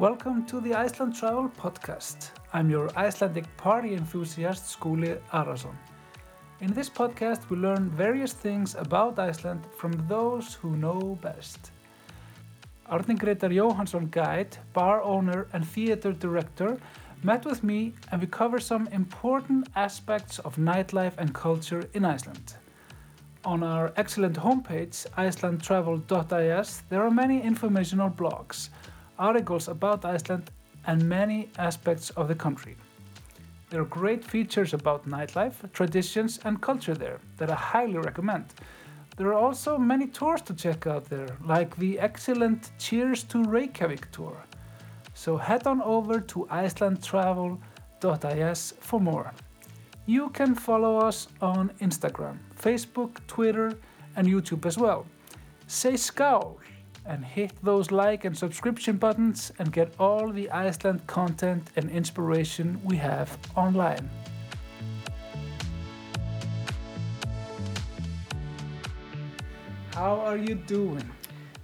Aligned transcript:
Welcome 0.00 0.46
to 0.46 0.62
the 0.62 0.72
Iceland 0.72 1.14
Travel 1.14 1.50
Podcast. 1.50 2.30
I'm 2.54 2.70
your 2.70 2.88
Icelandic 2.96 3.44
party 3.58 3.92
enthusiast, 3.92 4.80
Skuli 4.80 5.20
Arason. 5.30 5.76
In 6.62 6.72
this 6.72 6.88
podcast, 6.88 7.50
we 7.50 7.58
learn 7.58 7.90
various 7.90 8.32
things 8.32 8.74
about 8.76 9.18
Iceland 9.18 9.60
from 9.76 9.92
those 10.08 10.54
who 10.54 10.74
know 10.74 11.18
best. 11.20 11.72
Arne 12.86 13.18
Gretar 13.18 13.52
Johansson 13.54 14.06
guide, 14.06 14.56
bar 14.72 15.02
owner 15.02 15.48
and 15.52 15.68
theater 15.68 16.14
director 16.14 16.78
met 17.22 17.44
with 17.44 17.62
me 17.62 17.92
and 18.10 18.22
we 18.22 18.26
cover 18.26 18.58
some 18.58 18.88
important 18.92 19.68
aspects 19.76 20.38
of 20.38 20.56
nightlife 20.56 21.18
and 21.18 21.34
culture 21.34 21.84
in 21.92 22.06
Iceland. 22.06 22.54
On 23.44 23.62
our 23.62 23.92
excellent 23.98 24.36
homepage, 24.36 25.06
icelandtravel.is, 25.18 26.84
there 26.88 27.02
are 27.02 27.10
many 27.10 27.42
informational 27.42 28.08
blogs, 28.08 28.70
articles 29.20 29.68
about 29.68 30.04
Iceland, 30.04 30.50
and 30.86 31.08
many 31.08 31.48
aspects 31.58 32.10
of 32.10 32.28
the 32.28 32.34
country. 32.34 32.76
There 33.68 33.82
are 33.82 33.98
great 34.00 34.24
features 34.24 34.72
about 34.74 35.08
nightlife, 35.08 35.72
traditions, 35.72 36.40
and 36.44 36.60
culture 36.60 36.94
there 36.94 37.20
that 37.36 37.50
I 37.50 37.54
highly 37.54 37.98
recommend. 37.98 38.46
There 39.16 39.28
are 39.28 39.38
also 39.38 39.78
many 39.78 40.06
tours 40.06 40.42
to 40.42 40.54
check 40.54 40.86
out 40.86 41.08
there, 41.08 41.36
like 41.44 41.74
the 41.76 41.98
excellent 42.00 42.70
Cheers 42.78 43.24
to 43.24 43.42
Reykjavik 43.44 44.10
tour. 44.10 44.36
So 45.14 45.36
head 45.36 45.66
on 45.66 45.82
over 45.82 46.20
to 46.20 46.46
icelandtravel.is 46.50 48.74
for 48.80 49.00
more. 49.00 49.32
You 50.06 50.30
can 50.30 50.54
follow 50.54 50.96
us 50.96 51.28
on 51.40 51.70
Instagram, 51.80 52.38
Facebook, 52.58 53.18
Twitter, 53.26 53.76
and 54.16 54.26
YouTube 54.26 54.64
as 54.66 54.78
well. 54.78 55.04
Say 55.66 55.92
skál 55.92 56.56
and 57.10 57.24
hit 57.24 57.52
those 57.64 57.90
like 57.90 58.24
and 58.24 58.38
subscription 58.38 58.96
buttons 58.96 59.50
and 59.58 59.72
get 59.72 59.92
all 59.98 60.30
the 60.30 60.48
Iceland 60.50 61.04
content 61.08 61.68
and 61.74 61.90
inspiration 61.90 62.80
we 62.84 62.96
have 62.98 63.36
online. 63.56 64.08
How 69.92 70.20
are 70.20 70.36
you 70.36 70.54
doing? 70.54 71.10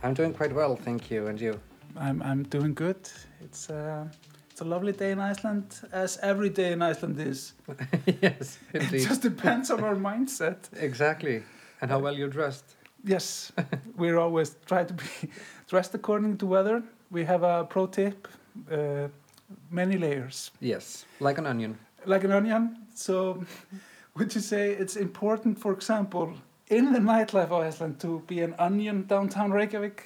I'm 0.03 0.15
doing 0.15 0.35
quite 0.35 0.53
well, 0.53 0.75
thank 0.75 1.11
you. 1.13 1.29
And 1.29 1.41
you? 1.41 1.61
I'm, 1.97 2.21
I'm 2.23 2.43
doing 2.43 2.75
good. 2.75 3.09
It's, 3.41 3.71
uh, 3.71 4.09
it's 4.51 4.61
a 4.63 4.65
lovely 4.65 4.93
day 4.93 5.13
in 5.13 5.21
Iceland, 5.21 5.79
as 5.93 6.19
every 6.23 6.51
day 6.51 6.73
in 6.73 6.83
Iceland 6.83 7.21
is. 7.21 7.55
yes, 8.21 8.59
indeed. 8.75 9.03
It 9.03 9.09
just 9.09 9.23
depends 9.23 9.71
on 9.71 9.85
our 9.85 9.95
mindset. 9.95 10.59
exactly. 10.75 11.45
And 11.81 11.91
how 11.91 12.01
well 12.01 12.17
you're 12.17 12.29
dressed. 12.29 12.76
Yes, 13.09 13.53
we're 13.97 14.19
always 14.19 14.57
try 14.67 14.85
to 14.85 14.93
be 14.95 15.05
dressed 15.69 15.95
according 15.95 16.39
to 16.39 16.47
weather. 16.47 16.83
We 17.11 17.25
have 17.25 17.43
a 17.45 17.65
pro 17.65 17.87
tip: 17.87 18.29
uh, 18.71 19.09
many 19.71 19.97
layers, 19.99 20.51
Yes, 20.61 21.07
like 21.21 21.39
an 21.39 21.47
onion. 21.47 21.79
like 22.05 22.25
an 22.25 22.33
onion. 22.33 22.77
So, 22.95 23.45
would 24.17 24.35
you 24.35 24.41
say 24.41 24.73
it's 24.73 24.97
important, 24.97 25.59
for 25.59 25.73
example, 25.73 26.35
in 26.69 26.93
the 26.93 26.99
nightlife 26.99 27.51
of 27.51 27.67
Iceland, 27.67 28.01
to 28.01 28.23
be 28.27 28.41
an 28.43 28.55
onion 28.59 29.07
downtown 29.07 29.53
Reykjavik? 29.53 30.03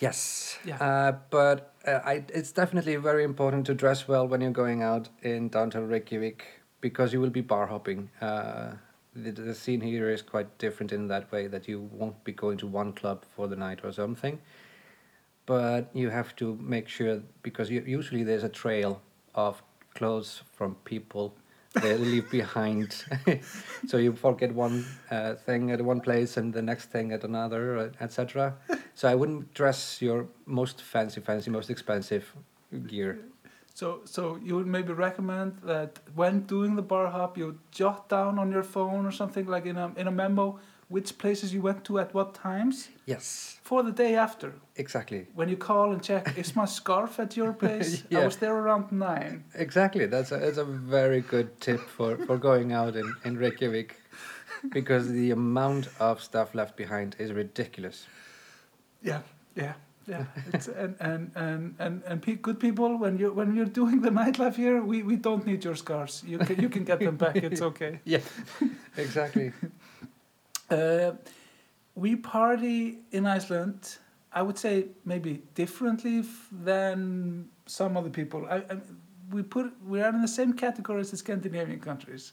Yes. 0.00 0.58
Yeah. 0.64 0.78
Uh, 0.82 1.12
but 1.30 1.74
uh, 1.86 2.00
I, 2.04 2.24
it's 2.34 2.52
definitely 2.52 2.96
very 2.96 3.22
important 3.22 3.66
to 3.66 3.74
dress 3.74 4.08
well 4.08 4.26
when 4.26 4.40
you're 4.40 4.50
going 4.64 4.82
out 4.82 5.10
in 5.22 5.48
downtown 5.50 5.86
Reykjavik 5.88 6.42
because 6.80 7.12
you 7.12 7.20
will 7.20 7.30
be 7.30 7.42
bar 7.42 7.66
hopping. 7.66 8.08
Uh, 8.20 8.72
the, 9.14 9.30
the 9.30 9.54
scene 9.54 9.80
here 9.80 10.08
is 10.10 10.22
quite 10.22 10.58
different 10.58 10.92
in 10.92 11.08
that 11.08 11.30
way 11.32 11.46
that 11.46 11.68
you 11.68 11.88
won't 11.92 12.22
be 12.24 12.32
going 12.32 12.58
to 12.58 12.66
one 12.66 12.92
club 12.92 13.24
for 13.36 13.48
the 13.48 13.56
night 13.56 13.80
or 13.84 13.92
something. 13.92 14.38
But 15.46 15.90
you 15.94 16.10
have 16.10 16.36
to 16.36 16.56
make 16.60 16.88
sure 16.88 17.22
because 17.42 17.70
you, 17.70 17.82
usually 17.86 18.22
there's 18.22 18.44
a 18.44 18.48
trail 18.48 19.00
of 19.34 19.62
clothes 19.94 20.42
from 20.52 20.76
people 20.84 21.34
they 21.74 21.96
leave 21.98 22.30
behind. 22.30 23.04
so 23.86 23.96
you 23.96 24.12
forget 24.12 24.54
one 24.54 24.84
uh, 25.10 25.34
thing 25.34 25.70
at 25.70 25.80
one 25.80 26.00
place 26.00 26.36
and 26.36 26.52
the 26.52 26.62
next 26.62 26.86
thing 26.86 27.12
at 27.12 27.24
another, 27.24 27.78
uh, 27.78 27.90
etc. 28.00 28.54
So 28.94 29.08
I 29.08 29.14
wouldn't 29.14 29.54
dress 29.54 30.00
your 30.00 30.26
most 30.46 30.82
fancy, 30.82 31.20
fancy, 31.20 31.50
most 31.50 31.70
expensive 31.70 32.32
gear. 32.86 33.20
So, 33.74 34.00
so 34.04 34.38
you 34.42 34.56
would 34.56 34.66
maybe 34.66 34.92
recommend 34.92 35.58
that 35.64 35.98
when 36.14 36.40
doing 36.46 36.76
the 36.76 36.82
bar 36.82 37.06
hop, 37.08 37.38
you 37.38 37.58
jot 37.70 38.08
down 38.08 38.38
on 38.38 38.50
your 38.50 38.62
phone 38.62 39.06
or 39.06 39.12
something 39.12 39.46
like 39.46 39.64
in 39.66 39.76
a 39.76 39.92
in 39.96 40.06
a 40.06 40.10
memo 40.10 40.58
which 40.88 41.18
places 41.18 41.54
you 41.54 41.62
went 41.62 41.84
to 41.84 42.00
at 42.00 42.12
what 42.12 42.34
times 42.34 42.88
Yes, 43.06 43.58
for 43.62 43.84
the 43.84 43.92
day 43.92 44.16
after. 44.16 44.54
exactly, 44.74 45.28
When 45.34 45.48
you 45.48 45.56
call 45.56 45.92
and 45.92 46.02
check, 46.02 46.36
is 46.36 46.56
my 46.56 46.64
scarf 46.78 47.20
at 47.20 47.36
your 47.36 47.52
place? 47.52 48.02
I 48.12 48.24
was 48.24 48.36
there 48.36 48.56
around 48.56 48.90
nine. 48.90 49.44
exactly. 49.54 50.06
That's 50.06 50.32
a, 50.32 50.38
that's 50.38 50.58
a 50.58 50.64
very 50.64 51.20
good 51.20 51.60
tip 51.60 51.80
for, 51.80 52.16
for 52.26 52.36
going 52.38 52.72
out 52.72 52.96
in, 52.96 53.14
in 53.24 53.38
Reykjavik 53.38 53.94
because 54.72 55.08
the 55.08 55.30
amount 55.30 55.88
of 56.00 56.20
stuff 56.20 56.56
left 56.56 56.76
behind 56.76 57.14
is 57.20 57.32
ridiculous. 57.32 58.06
Yeah, 59.02 59.20
yeah, 59.54 59.74
yeah. 60.06 60.24
It's, 60.52 60.68
and 60.68 60.94
and 61.00 61.30
and 61.34 61.74
and 61.78 62.02
and 62.06 62.22
pe- 62.22 62.36
good 62.42 62.58
people, 62.58 62.96
when 62.98 63.18
you 63.18 63.32
when 63.32 63.54
you're 63.56 63.72
doing 63.72 64.00
the 64.02 64.10
nightlife 64.10 64.56
here, 64.56 64.82
we, 64.82 65.02
we 65.02 65.16
don't 65.16 65.46
need 65.46 65.64
your 65.64 65.76
scars. 65.76 66.22
You 66.26 66.38
can 66.38 66.60
you 66.60 66.68
can 66.68 66.84
get 66.84 66.98
them 67.00 67.16
back. 67.16 67.36
It's 67.36 67.62
okay. 67.70 68.00
Yeah, 68.04 68.20
exactly. 68.96 69.52
Uh, 70.70 71.12
we 71.96 72.14
party 72.16 72.98
in 73.10 73.26
Iceland. 73.26 73.98
I 74.32 74.42
would 74.42 74.56
say 74.58 74.86
maybe 75.04 75.42
differently 75.56 76.20
f- 76.20 76.48
than 76.64 77.48
some 77.66 77.96
other 77.96 78.10
people. 78.10 78.46
I, 78.48 78.56
I, 78.58 78.76
we 79.32 79.42
put 79.42 79.72
we 79.84 80.00
are 80.00 80.10
in 80.10 80.22
the 80.22 80.28
same 80.28 80.52
category 80.52 81.00
as 81.00 81.10
the 81.10 81.16
Scandinavian 81.16 81.80
countries, 81.80 82.32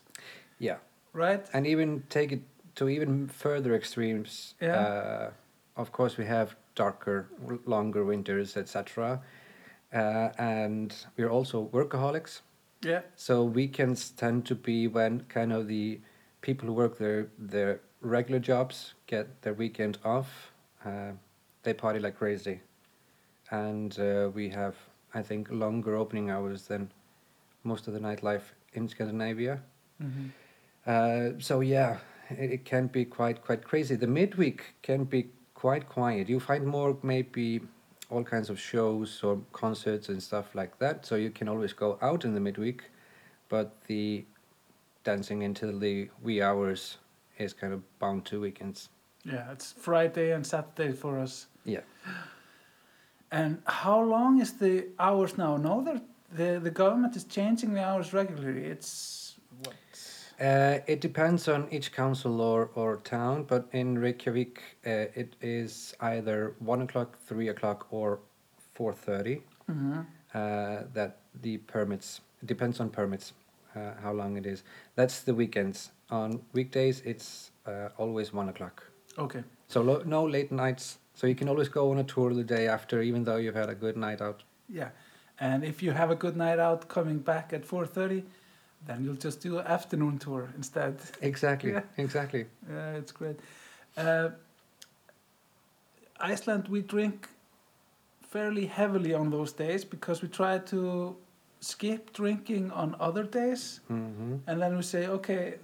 Yeah. 0.59 0.78
right? 1.13 1.44
and 1.53 1.66
even 1.66 2.03
take 2.09 2.31
it 2.31 2.41
to 2.75 2.88
even 2.89 3.28
further 3.28 3.73
extremes. 3.73 4.53
Yeah. 4.61 4.78
Uh, 4.79 5.31
of 5.75 5.91
course, 5.91 6.17
we 6.17 6.25
have 6.25 6.55
darker, 6.78 7.30
longer 7.66 8.06
winters, 8.06 8.56
etc. 8.56 9.22
Uh, 9.94 10.30
and 10.38 10.96
we're 11.18 11.30
also 11.30 11.70
workaholics. 11.74 12.42
Yeah. 12.84 13.02
So 13.16 13.44
weekends 13.44 14.12
tend 14.12 14.46
to 14.46 14.56
be 14.56 14.88
when 14.88 15.22
kind 15.28 15.52
of 15.52 15.68
the 15.68 16.00
people 16.42 16.68
who 16.68 16.74
work 16.74 16.98
their 16.98 17.28
their 17.38 17.82
regular 18.02 18.40
jobs 18.40 18.94
get 19.08 19.42
their 19.42 19.54
weekend 19.54 19.98
off. 20.06 20.54
Uh, 20.86 21.12
they 21.64 21.74
party 21.74 22.00
like 22.00 22.18
crazy, 22.18 22.62
and 23.52 24.00
uh, 24.00 24.30
we 24.34 24.50
have, 24.50 24.76
I 25.14 25.24
think, 25.24 25.50
longer 25.52 25.96
opening 25.96 26.30
hours 26.30 26.68
than 26.68 26.92
most 27.64 27.88
of 27.88 27.94
the 27.94 28.00
nightlife 28.00 28.54
in 28.74 28.88
Scandinavia. 28.88 29.59
hmm 30.00 30.30
Uh, 30.86 31.32
so 31.40 31.59
yeah, 31.62 31.98
it, 32.30 32.52
it 32.52 32.66
can 32.66 32.88
be 32.88 33.06
quite 33.06 33.42
quite 33.48 33.64
crazy. 33.64 33.98
The 33.98 34.08
midweek 34.08 34.62
can 34.82 35.06
be 35.06 35.30
quite 35.57 35.90
quiet. 35.90 36.29
You 36.29 36.40
find 36.40 36.66
more 36.66 36.95
maybe 37.01 37.62
all 38.12 38.23
kinds 38.23 38.50
of 38.50 38.59
shows 38.59 39.23
or 39.23 39.41
concerts 39.51 40.09
and 40.09 40.22
stuff 40.22 40.53
like 40.53 40.78
that. 40.78 41.06
So 41.06 41.16
you 41.16 41.31
can 41.31 41.50
always 41.50 41.73
go 41.73 41.97
out 42.01 42.25
in 42.25 42.35
the 42.35 42.40
midweek, 42.40 42.84
but 43.50 43.67
the 43.88 44.23
dancing 45.03 45.44
until 45.44 45.79
the 45.79 46.09
wee 46.23 46.41
hours 46.41 46.97
is 47.40 47.53
kind 47.53 47.73
of 47.73 47.81
bound 48.00 48.23
to 48.25 48.40
weekends. 48.41 48.90
Yeah, 49.25 49.51
it's 49.51 49.72
Friday 49.72 50.31
and 50.31 50.46
Saturday 50.46 50.91
for 50.94 51.19
us. 51.19 51.47
Yeah. 51.66 51.81
And 53.31 53.62
how 53.66 54.00
long 54.01 54.40
is 54.40 54.53
the 54.53 54.88
hours 55.00 55.38
now? 55.38 55.57
No, 55.57 55.84
the 55.84 56.59
the 56.62 56.72
government 56.72 57.16
is 57.16 57.23
changing 57.23 57.73
the 57.73 57.84
hours 57.84 58.13
regularly. 58.13 58.66
It's? 58.66 59.27
Uh, 60.40 60.79
it 60.85 61.02
depends 61.02 61.47
on 61.47 61.67
each 61.72 61.91
council 61.91 62.41
or, 62.41 62.70
or 62.76 62.97
town, 62.97 63.44
but 63.44 63.67
in 63.72 63.97
Reykjavik, 63.97 64.61
uh, 64.85 64.90
it 65.16 65.35
is 65.41 65.96
either 66.00 66.53
one 66.59 66.82
o'clock, 66.84 67.17
three 67.26 67.47
o'clock, 67.50 67.88
or 67.91 68.20
four 68.73 68.94
thirty. 68.94 69.41
hmm 69.67 70.02
uh, 70.34 70.84
that 70.94 71.17
the 71.41 71.58
permits 71.58 72.22
it 72.41 72.47
depends 72.47 72.79
on 72.79 72.90
permits 72.90 73.34
uh, 73.76 73.94
how 74.03 74.11
long 74.14 74.38
it 74.38 74.46
is. 74.46 74.64
That's 74.96 75.22
the 75.22 75.34
weekends. 75.34 75.91
On 76.11 76.41
weekdays 76.53 77.02
it's 77.06 77.52
uh, 77.66 77.90
always 77.97 78.34
one 78.34 78.50
o'clock. 78.50 78.84
Okay. 79.17 79.44
so 79.67 79.82
lo- 79.82 80.03
no 80.06 80.23
late 80.26 80.52
nights. 80.52 81.00
So 81.16 81.26
you 81.28 81.34
can 81.35 81.50
always 81.50 81.70
go 81.70 81.91
on 81.91 81.97
a 81.97 82.03
tour 82.03 82.34
the 82.34 82.44
day 82.44 82.67
after 82.67 83.02
even 83.02 83.23
though 83.23 83.38
you've 83.38 83.56
had 83.56 83.70
a 83.70 83.76
good 83.76 83.97
night 83.97 84.22
out. 84.22 84.44
Yeah, 84.70 84.90
and 85.40 85.64
if 85.64 85.82
you 85.82 85.91
have 85.94 86.11
a 86.11 86.16
good 86.16 86.35
night 86.38 86.59
out 86.59 86.88
coming 86.88 87.20
back 87.20 87.53
at 87.53 87.66
four 87.66 87.85
thirty, 87.88 88.23
then 88.87 89.03
you'll 89.03 89.23
just 89.23 89.41
do 89.41 89.59
an 89.59 89.67
afternoon 89.67 90.17
tour 90.17 90.49
instead. 90.57 90.95
exactly 91.22 91.72
Yeah. 91.72 91.81
exactly 91.97 92.45
Yeah, 92.69 92.97
it's 92.99 93.11
great. 93.11 93.39
Uh, 93.97 94.29
Iceland, 96.19 96.67
we 96.67 96.81
drink 96.81 97.28
fairly 98.22 98.66
heavily 98.66 99.13
on 99.13 99.29
those 99.29 99.51
days 99.53 99.85
because 99.85 100.22
we 100.22 100.28
try 100.28 100.57
to 100.59 101.16
skip 101.59 102.13
drinking 102.13 102.72
on 102.72 102.95
other 102.99 103.23
days, 103.23 103.79
hmm 103.87 104.35
and 104.47 104.61
then 104.61 104.75
we 104.78 104.81
say, 104.84 105.07
okay, 105.07 105.55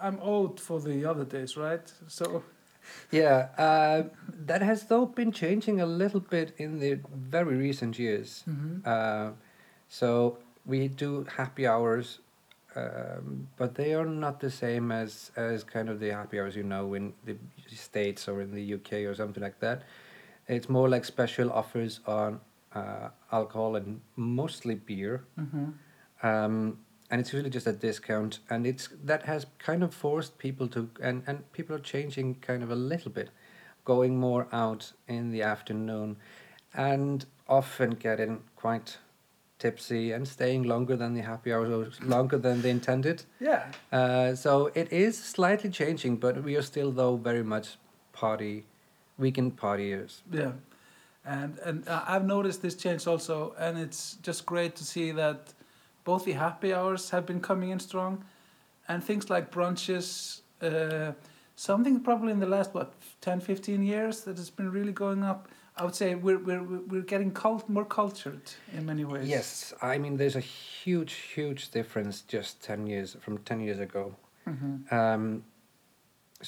I'm 0.00 0.18
old 0.20 0.60
for 0.60 0.80
the 0.80 1.04
other 1.04 1.24
days, 1.24 1.56
right? 1.56 1.92
So 2.08 2.42
yeah, 3.10 3.48
uh, 3.58 4.02
that 4.46 4.62
has 4.62 4.84
though 4.84 5.06
been 5.06 5.32
changing 5.32 5.80
a 5.80 5.86
little 5.86 6.20
bit 6.20 6.52
in 6.58 6.78
the 6.80 6.98
very 7.32 7.56
recent 7.56 7.98
years. 7.98 8.44
Mhm. 8.48 8.80
Uh, 8.86 9.32
so 9.88 10.38
we 10.66 10.88
do 10.88 11.24
happy 11.36 11.66
hours, 11.66 12.18
um, 12.76 13.48
but 13.56 13.74
they 13.74 13.94
are 13.94 14.06
not 14.06 14.40
the 14.40 14.50
same 14.50 14.90
as 14.92 15.30
as 15.36 15.64
kind 15.64 15.88
of 15.88 16.00
the 16.00 16.10
happy 16.10 16.40
hours 16.40 16.56
you 16.56 16.62
know 16.62 16.94
in 16.94 17.12
the 17.24 17.36
states 17.74 18.28
or 18.28 18.40
in 18.40 18.54
the 18.54 18.62
UK 18.74 19.04
or 19.04 19.14
something 19.14 19.42
like 19.42 19.58
that. 19.60 19.82
It's 20.48 20.68
more 20.68 20.88
like 20.88 21.04
special 21.04 21.52
offers 21.52 22.00
on 22.06 22.40
uh, 22.74 23.08
alcohol 23.30 23.76
and 23.76 24.00
mostly 24.16 24.74
beer 24.74 25.24
Mhm. 25.38 25.74
um, 26.22 26.78
and 27.10 27.20
it's 27.20 27.32
usually 27.32 27.50
just 27.50 27.66
a 27.66 27.72
discount 27.72 28.40
and 28.48 28.66
it's 28.66 28.88
that 29.04 29.22
has 29.24 29.46
kind 29.58 29.82
of 29.82 29.94
forced 29.94 30.38
people 30.38 30.66
to 30.68 30.88
and, 31.02 31.22
and 31.26 31.50
people 31.52 31.76
are 31.76 31.80
changing 31.80 32.36
kind 32.36 32.62
of 32.62 32.70
a 32.70 32.74
little 32.74 33.10
bit 33.10 33.30
going 33.84 34.18
more 34.18 34.46
out 34.52 34.92
in 35.08 35.30
the 35.30 35.42
afternoon 35.42 36.16
and 36.74 37.26
often 37.48 37.90
getting 37.90 38.42
quite 38.56 38.98
tipsy 39.62 40.04
and 40.14 40.26
staying 40.36 40.62
longer 40.72 40.96
than 41.02 41.14
the 41.18 41.22
happy 41.32 41.50
hours 41.54 41.70
or 41.76 41.84
longer 42.14 42.38
than 42.46 42.56
they 42.62 42.70
intended 42.70 43.18
Yeah. 43.40 43.62
uh, 43.98 44.34
so 44.44 44.52
it 44.74 44.88
is 44.92 45.14
slightly 45.34 45.70
changing 45.70 46.14
but 46.24 46.34
we 46.48 46.56
are 46.58 46.66
still 46.72 46.90
though 47.00 47.16
very 47.30 47.44
much 47.54 47.68
party 48.20 48.54
weekend 49.18 49.52
partiers 49.64 50.12
Yeah, 50.38 50.52
and 51.24 51.58
and 51.68 51.76
I've 52.12 52.26
noticed 52.36 52.60
this 52.62 52.76
change 52.84 53.02
also, 53.12 53.54
and 53.58 53.78
it's 53.78 54.02
just 54.28 54.40
great 54.46 54.72
to 54.76 54.84
see 54.84 55.12
that 55.22 55.38
both 56.04 56.22
the 56.24 56.32
happy 56.32 56.70
hours 56.74 57.10
have 57.10 57.24
been 57.26 57.40
coming 57.40 57.70
in 57.74 57.80
strong, 57.80 58.24
and 58.88 59.04
things 59.04 59.30
like 59.30 59.46
brunches. 59.50 60.40
Uh, 60.60 61.12
something 61.54 62.00
probably 62.00 62.32
in 62.32 62.40
the 62.40 62.46
last 62.56 62.74
what 62.74 62.88
10 63.20 63.40
15 63.40 63.82
years 63.82 64.20
that 64.24 64.36
has 64.38 64.50
been 64.50 64.70
really 64.72 64.92
going 64.92 65.22
up 65.30 65.48
i 65.76 65.84
would 65.84 65.94
say 65.94 66.14
we're 66.14 66.38
we're 66.38 66.62
we're 66.92 67.02
getting 67.14 67.30
cult 67.32 67.68
more 67.68 67.84
cultured 67.84 68.42
in 68.76 68.84
many 68.86 69.04
ways 69.04 69.28
yes 69.28 69.72
i 69.82 69.98
mean 69.98 70.16
there's 70.16 70.36
a 70.36 70.40
huge 70.40 71.14
huge 71.34 71.70
difference 71.70 72.22
just 72.34 72.62
10 72.62 72.86
years 72.86 73.16
from 73.20 73.38
10 73.38 73.60
years 73.60 73.78
ago 73.88 74.14
hmm 74.44 74.76
Um, 74.90 75.44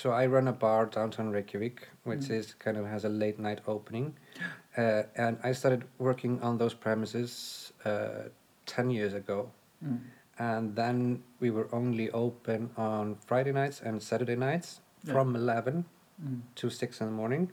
so 0.00 0.10
I 0.10 0.26
run 0.26 0.48
a 0.48 0.52
bar 0.52 0.86
downtown 0.86 1.30
Reykjavik, 1.30 1.88
which 2.02 2.24
Mm. 2.28 2.30
is 2.38 2.54
kind 2.64 2.76
of 2.76 2.84
has 2.92 3.04
a 3.04 3.08
late 3.08 3.38
night 3.38 3.60
opening, 3.74 4.06
uh, 4.76 5.02
and 5.24 5.38
I 5.48 5.52
started 5.54 5.84
working 5.98 6.42
on 6.42 6.58
those 6.58 6.74
premises 6.74 7.72
uh, 7.84 8.22
ten 8.66 8.90
years 8.90 9.14
ago, 9.14 9.38
mm. 9.84 10.00
and 10.38 10.74
then 10.80 11.22
we 11.38 11.50
were 11.58 11.68
only 11.72 12.10
open 12.10 12.70
on 12.76 13.14
Friday 13.28 13.52
nights 13.52 13.80
and 13.86 14.02
Saturday 14.02 14.36
nights 14.36 14.80
Yeah. 15.04 15.12
from 15.14 15.36
eleven 15.36 15.84
Mm. 16.22 16.40
to 16.56 16.70
six 16.70 17.00
in 17.00 17.06
the 17.06 17.16
morning, 17.22 17.52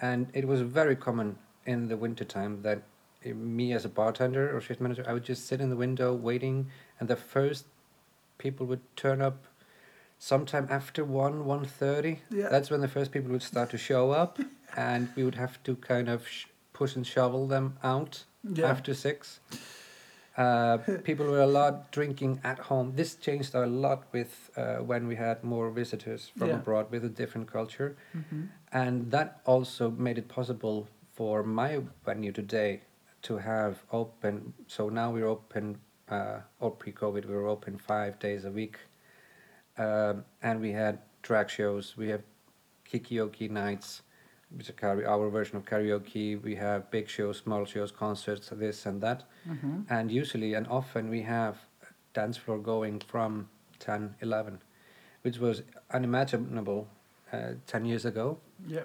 and 0.00 0.28
it 0.34 0.46
was 0.46 0.60
very 0.60 0.96
common 0.96 1.38
in 1.64 1.88
the 1.88 1.96
winter 1.96 2.24
time 2.24 2.62
that 2.62 2.82
uh, 3.24 3.30
me 3.34 3.72
as 3.72 3.84
a 3.84 3.88
bartender 3.88 4.54
or 4.56 4.60
shift 4.60 4.80
manager, 4.80 5.04
I 5.08 5.12
would 5.12 5.24
just 5.24 5.46
sit 5.46 5.60
in 5.60 5.70
the 5.70 5.76
window 5.76 6.14
waiting, 6.14 6.68
and 7.00 7.08
the 7.08 7.16
first 7.16 7.66
people 8.38 8.66
would 8.66 8.80
turn 8.96 9.20
up 9.20 9.44
sometime 10.18 10.66
after 10.70 11.04
1 11.04 11.44
1.30 11.44 12.18
Yeah. 12.30 12.48
that's 12.48 12.70
when 12.70 12.80
the 12.80 12.88
first 12.88 13.12
people 13.12 13.30
would 13.32 13.42
start 13.42 13.70
to 13.70 13.78
show 13.78 14.12
up 14.12 14.38
and 14.76 15.10
we 15.14 15.22
would 15.24 15.34
have 15.34 15.62
to 15.64 15.76
kind 15.76 16.08
of 16.08 16.26
sh- 16.26 16.46
push 16.72 16.96
and 16.96 17.06
shovel 17.06 17.46
them 17.46 17.76
out 17.82 18.24
yeah. 18.42 18.66
after 18.66 18.94
6 18.94 19.40
uh, 20.36 20.78
people 21.04 21.26
were 21.26 21.40
a 21.40 21.46
lot 21.46 21.90
drinking 21.92 22.40
at 22.44 22.58
home. 22.58 22.92
This 22.96 23.14
changed 23.14 23.54
a 23.54 23.66
lot 23.66 24.04
with 24.12 24.50
uh, 24.56 24.76
when 24.76 25.06
we 25.08 25.16
had 25.16 25.42
more 25.44 25.70
visitors 25.70 26.30
from 26.36 26.48
Yeah. 26.48 26.56
abroad 26.56 26.90
with 26.90 27.04
a 27.04 27.08
different 27.08 27.50
culture. 27.52 27.96
Hmm 28.12 28.44
and 28.72 29.10
that 29.10 29.40
also 29.46 29.90
made 29.90 30.18
it 30.18 30.28
possible 30.28 30.86
for 31.14 31.42
my 31.42 31.80
venue 32.04 32.32
today 32.32 32.80
to 33.22 33.38
have 33.38 33.82
open 33.92 34.52
so 34.66 34.88
now 34.88 35.10
we're 35.10 35.26
open 35.26 35.78
uh, 36.10 36.40
or 36.60 36.70
pre-covid 36.70 37.24
we 37.26 37.34
were 37.34 37.48
open 37.48 37.78
five 37.78 38.18
days 38.18 38.44
a 38.44 38.50
week. 38.50 38.76
Um, 39.78 40.24
and 40.42 40.60
we 40.60 40.72
had 40.72 40.98
drag 41.22 41.48
shows 41.50 41.96
we 41.96 42.08
have 42.08 42.22
kikioki 42.90 43.50
nights 43.50 44.02
which 44.50 44.70
are 44.82 45.06
our 45.06 45.28
version 45.28 45.56
of 45.56 45.64
karaoke. 45.64 46.40
We 46.42 46.54
have 46.56 46.90
big 46.90 47.08
shows 47.08 47.38
small 47.38 47.64
shows 47.64 47.90
concerts 47.92 48.50
this 48.50 48.86
and 48.86 49.00
that. 49.02 49.24
Hmm 49.44 49.80
and 49.88 50.10
usually 50.10 50.54
and 50.54 50.66
often 50.68 51.10
we 51.10 51.22
have 51.22 51.56
dance 52.14 52.36
floor 52.36 52.58
going 52.58 53.00
from 53.00 53.48
10 53.78 54.16
11 54.20 54.58
which 55.22 55.38
was 55.38 55.62
unimaginable 55.92 56.88
uh, 57.32 57.52
10 57.66 57.84
years 57.84 58.04
ago. 58.04 58.38
Yeah 58.66 58.84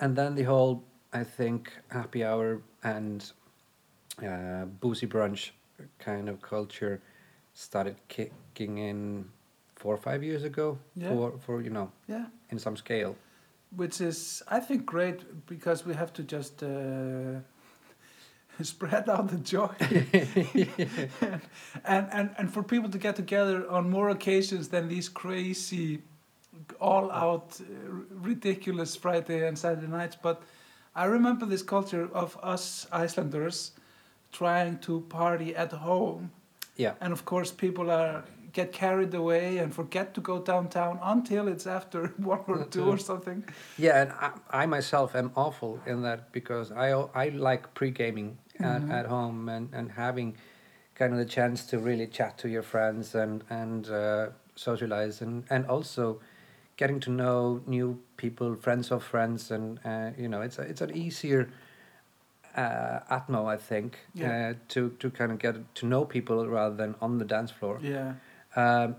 and 0.00 0.16
then 0.16 0.34
the 0.34 0.42
whole 0.42 0.82
i 1.12 1.22
think 1.22 1.72
happy 1.88 2.24
hour 2.24 2.62
and 2.82 3.32
uh, 4.26 4.64
boozy 4.80 5.06
brunch 5.06 5.50
kind 5.98 6.28
of 6.28 6.40
culture 6.42 7.00
started 7.54 7.96
kicking 8.08 8.78
in 8.78 9.24
four 9.76 9.94
or 9.94 9.96
five 9.96 10.22
years 10.22 10.44
ago. 10.44 10.78
Yeah. 10.94 11.08
for 11.08 11.38
for 11.38 11.62
you 11.62 11.70
know 11.70 11.90
yeah. 12.06 12.26
in 12.50 12.58
some 12.58 12.76
scale 12.76 13.16
which 13.74 14.00
is 14.00 14.42
I 14.48 14.60
think 14.60 14.86
great 14.86 15.46
because 15.46 15.86
we 15.86 15.94
have 15.94 16.12
to 16.14 16.22
just 16.22 16.62
uh, 16.62 17.40
spread 18.62 19.08
out 19.08 19.28
the 19.28 19.38
joy. 19.38 19.70
And, 21.84 22.08
and 22.12 22.30
and 22.38 22.52
for 22.52 22.62
people 22.62 22.90
to 22.90 22.98
get 22.98 23.16
together 23.16 23.68
on 23.70 23.90
more 23.90 24.10
occasions 24.10 24.68
than 24.68 24.88
these 24.88 25.08
crazy 25.08 26.02
all 26.80 27.10
out 27.10 27.60
uh, 27.60 27.64
ridiculous 28.10 28.96
Friday 28.96 29.46
and 29.46 29.58
Saturday 29.58 29.86
nights. 29.86 30.16
But 30.20 30.42
I 30.94 31.04
remember 31.04 31.46
this 31.46 31.62
culture 31.62 32.08
of 32.12 32.38
us 32.42 32.86
Icelanders 32.92 33.72
trying 34.32 34.78
to 34.78 35.00
party 35.02 35.54
at 35.54 35.72
home. 35.72 36.30
Yeah. 36.76 36.94
And 37.00 37.12
of 37.12 37.24
course 37.24 37.50
people 37.50 37.90
are 37.90 38.24
get 38.52 38.72
carried 38.72 39.14
away 39.14 39.58
and 39.58 39.74
forget 39.74 40.14
to 40.14 40.20
go 40.20 40.38
downtown 40.40 40.98
until 41.02 41.48
it's 41.48 41.66
after 41.66 42.06
one 42.18 42.44
or 42.48 42.64
two 42.64 42.84
or 42.84 42.98
something 42.98 43.44
yeah 43.78 44.02
and 44.02 44.10
I, 44.12 44.62
I 44.62 44.66
myself 44.66 45.14
am 45.14 45.30
awful 45.36 45.80
in 45.86 46.02
that 46.02 46.32
because 46.32 46.72
i 46.72 46.88
i 47.24 47.28
like 47.28 47.62
pre-gaming 47.74 48.38
at, 48.58 48.82
Mhm. 48.82 48.90
at 48.98 49.06
home 49.06 49.48
and 49.48 49.68
and 49.74 49.92
having 49.92 50.36
kind 50.94 51.12
of 51.12 51.18
the 51.18 51.24
chance 51.38 51.64
to 51.70 51.78
really 51.78 52.06
chat 52.06 52.36
to 52.38 52.48
your 52.48 52.62
friends 52.62 53.14
and 53.14 53.44
and 53.50 53.88
uh, 53.88 54.26
socialize 54.54 55.22
and 55.24 55.44
and 55.50 55.66
also 55.66 56.20
getting 56.76 57.00
to 57.00 57.10
know 57.10 57.60
new 57.66 57.98
people 58.16 58.54
friends 58.56 58.90
of 58.90 59.02
friends 59.02 59.50
and 59.50 59.78
uh, 59.84 60.10
you 60.22 60.28
know 60.28 60.42
it's 60.42 60.58
a, 60.58 60.62
it's 60.62 60.80
an 60.80 60.90
easier 60.96 61.48
uh, 62.56 63.00
atmo 63.10 63.46
i 63.46 63.56
think 63.56 63.98
Yeah. 64.14 64.50
uh, 64.50 64.54
to 64.68 64.90
to 64.98 65.10
kind 65.10 65.32
of 65.32 65.38
get 65.38 65.54
to 65.80 65.86
know 65.86 66.04
people 66.04 66.48
rather 66.48 66.76
than 66.76 66.94
on 67.00 67.18
the 67.18 67.24
dance 67.24 67.52
floor 67.52 67.78
yeah 67.82 68.14
um, 68.56 68.96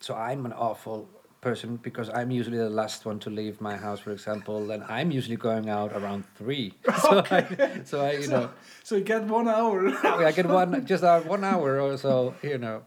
so 0.00 0.14
I'm 0.14 0.46
an 0.46 0.52
awful 0.52 1.08
person 1.40 1.76
because 1.76 2.10
I'm 2.10 2.30
usually 2.30 2.58
the 2.58 2.68
last 2.68 3.06
one 3.06 3.18
to 3.20 3.30
leave 3.30 3.60
my 3.60 3.76
house, 3.76 4.00
for 4.00 4.10
example, 4.12 4.70
and 4.70 4.84
I'm 4.84 5.10
usually 5.10 5.36
going 5.36 5.68
out 5.70 5.92
around 5.92 6.24
three. 6.36 6.74
So 7.02 7.22
I, 7.30 7.80
so 7.84 8.00
I, 8.04 8.12
you 8.12 8.28
know, 8.28 8.50
So 8.84 8.96
you 8.96 9.02
get 9.04 9.24
one 9.24 9.48
hour. 9.48 9.88
I 10.28 10.32
get 10.32 10.46
one 10.60 10.84
just 10.86 11.02
uh, 11.04 11.20
one 11.20 11.44
hour 11.44 11.80
or 11.80 11.96
so, 11.96 12.34
you 12.42 12.58
know, 12.58 12.82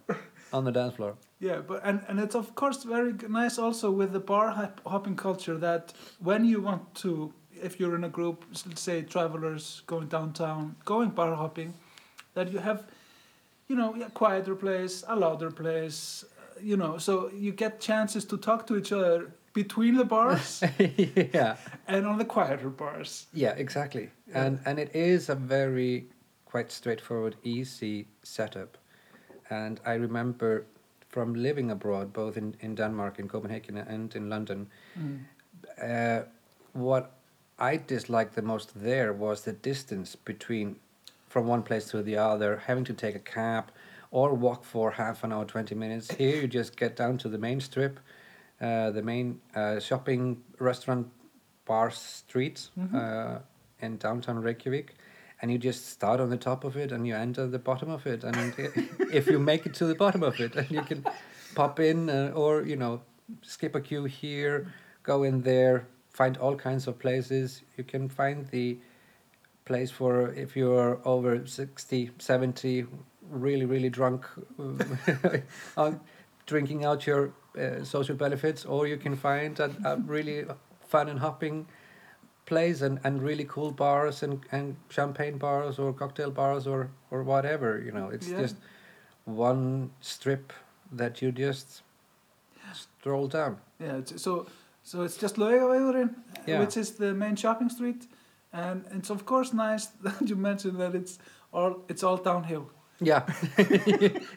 on 0.51 0.65
the 0.65 0.71
dance 0.71 0.95
floor. 0.95 1.15
yeah, 1.39 1.59
but 1.67 1.81
and 1.83 2.01
and 2.07 2.19
it's 2.19 2.35
of 2.35 2.53
course 2.55 2.83
very 2.83 3.13
nice 3.27 3.57
also 3.57 3.89
with 3.91 4.11
the 4.13 4.19
bar 4.19 4.71
hopping 4.85 5.15
culture 5.15 5.57
that 5.57 5.93
when 6.19 6.45
you 6.45 6.61
want 6.61 6.93
to, 7.03 7.33
if 7.61 7.79
you're 7.79 7.95
in 7.95 8.03
a 8.03 8.09
group, 8.09 8.45
let's 8.67 8.81
say 8.81 9.01
travelers 9.01 9.81
going 9.87 10.07
downtown, 10.09 10.75
going 10.85 11.09
bar 11.09 11.33
hopping, 11.35 11.73
that 12.35 12.51
you 12.53 12.59
have, 12.59 12.85
you 13.73 13.79
know, 13.79 14.05
a 14.05 14.09
quieter 14.11 14.55
place, 14.55 15.03
a 15.07 15.15
louder 15.15 15.51
place, 15.51 16.23
uh, 16.37 16.59
you 16.61 16.77
know, 16.77 16.97
so 16.99 17.29
you 17.33 17.51
get 17.51 17.79
chances 17.81 18.25
to 18.25 18.37
talk 18.37 18.67
to 18.67 18.77
each 18.77 18.91
other 18.91 19.31
between 19.53 19.97
the 19.97 20.05
bars 20.05 20.63
yeah, 21.33 21.55
and 21.87 22.05
on 22.07 22.17
the 22.17 22.25
quieter 22.25 22.69
bars. 22.69 23.25
yeah, 23.33 23.55
exactly. 23.57 24.09
Yeah. 24.27 24.43
And 24.45 24.59
and 24.65 24.79
it 24.79 24.95
is 24.95 25.29
a 25.29 25.35
very 25.35 26.05
quite 26.51 26.71
straightforward, 26.71 27.35
easy 27.43 28.05
setup. 28.23 28.77
And 29.49 29.79
I 29.85 29.93
remember 29.97 30.65
from 31.09 31.33
living 31.33 31.71
abroad, 31.71 32.13
both 32.13 32.37
in, 32.37 32.55
in 32.59 32.75
Denmark, 32.75 33.19
in 33.19 33.27
Copenhagen, 33.27 33.77
and 33.77 34.15
in 34.15 34.29
London, 34.29 34.67
Mm. 34.97 35.19
uh, 35.81 36.25
what 36.73 37.09
I 37.71 37.77
disliked 37.87 38.33
the 38.35 38.41
most 38.41 38.71
there 38.83 39.13
was 39.13 39.41
the 39.41 39.53
distance 39.53 40.17
between 40.25 40.75
from 41.33 41.47
one 41.47 41.63
place 41.63 41.85
to 41.89 42.03
the 42.03 42.15
other, 42.15 42.61
having 42.67 42.83
to 42.83 42.93
take 42.93 43.15
a 43.15 43.19
cab 43.37 43.71
or 44.11 44.35
walk 44.35 44.63
for 44.63 44.91
half 44.91 45.23
an 45.23 45.33
hour, 45.33 45.43
20 45.43 45.73
minutes. 45.73 46.11
Here 46.13 46.35
you 46.41 46.47
just 46.47 46.77
get 46.77 46.95
down 46.95 47.17
to 47.17 47.27
the 47.27 47.39
main 47.39 47.59
strip, 47.59 47.99
uh, 48.61 48.91
the 48.91 49.01
main 49.01 49.41
uh, 49.55 49.79
shopping, 49.79 50.43
restaurant, 50.59 51.07
bar 51.65 51.89
street 51.89 52.69
Mhm. 52.77 52.93
uh, 52.93 53.39
in 53.79 53.97
downtown 53.97 54.37
Reykjavik. 54.43 54.93
And 55.41 55.51
you 55.51 55.57
just 55.57 55.87
start 55.87 56.19
on 56.19 56.29
the 56.29 56.37
top 56.37 56.63
of 56.63 56.77
it 56.77 56.91
and 56.91 57.07
you 57.07 57.15
enter 57.15 57.47
the 57.47 57.57
bottom 57.69 57.89
of 57.89 58.05
it. 58.05 58.23
And 58.23 58.37
if 59.19 59.25
you 59.27 59.39
make 59.39 59.65
it 59.65 59.73
to 59.79 59.85
the 59.85 59.95
bottom 59.95 60.21
of 60.21 60.39
it, 60.39 60.55
and 60.55 60.69
you 60.77 60.83
can 60.83 61.03
pop 61.55 61.79
in 61.79 62.09
uh, 62.11 62.31
or, 62.35 62.61
you 62.61 62.75
know, 62.75 63.01
skip 63.41 63.73
a 63.73 63.81
queue 63.81 64.03
here, 64.03 64.67
go 65.01 65.23
in 65.23 65.41
there, 65.41 65.87
find 66.11 66.37
all 66.37 66.55
kinds 66.55 66.85
of 66.87 66.99
places. 66.99 67.63
You 67.75 67.83
can 67.83 68.07
find 68.07 68.47
the 68.49 68.77
place 69.65 69.91
for 69.91 70.33
if 70.33 70.55
you're 70.55 70.99
over 71.05 71.45
60, 71.45 72.11
70, 72.19 72.85
really, 73.29 73.65
really 73.65 73.89
drunk, 73.89 74.25
uh, 75.77 75.91
drinking 76.45 76.83
out 76.85 77.07
your 77.07 77.31
uh, 77.57 77.83
social 77.83 78.15
benefits, 78.15 78.65
or 78.65 78.87
you 78.87 78.97
can 78.97 79.15
find 79.15 79.59
a, 79.59 79.71
a 79.85 79.97
really 79.97 80.45
fun 80.87 81.09
and 81.09 81.19
hopping 81.19 81.65
place 82.45 82.81
and, 82.81 82.99
and 83.03 83.21
really 83.23 83.45
cool 83.45 83.71
bars 83.71 84.21
and, 84.23 84.41
and 84.51 84.75
champagne 84.89 85.37
bars 85.37 85.79
or 85.79 85.93
cocktail 85.93 86.29
bars 86.29 86.67
or, 86.67 86.89
or 87.09 87.23
whatever. 87.23 87.81
You 87.85 87.91
know, 87.91 88.09
it's 88.09 88.27
Yeah. 88.29 88.41
just 88.41 88.57
one 89.25 89.91
strip 90.01 90.51
that 90.91 91.21
you 91.21 91.31
just 91.31 91.81
stroll 92.73 93.27
down. 93.27 93.57
Yeah, 93.79 94.01
so 94.05 94.47
so 94.83 95.03
it's 95.03 95.15
just 95.17 95.37
Laugavegurinn, 95.37 96.13
Yeah. 96.45 96.59
which 96.59 96.75
is 96.75 96.91
the 96.91 97.13
main 97.13 97.35
shopping 97.37 97.69
street, 97.69 98.05
and 98.53 98.85
it's 98.91 99.09
of 99.09 99.25
course 99.25 99.51
nice 99.53 99.85
that 100.03 100.29
you 100.29 100.35
mentioned 100.35 100.79
that 100.79 100.95
it's 100.95 101.19
all 101.51 101.81
it's 101.89 102.03
all 102.03 102.17
downhill. 102.17 102.69
Yeah, 103.01 103.23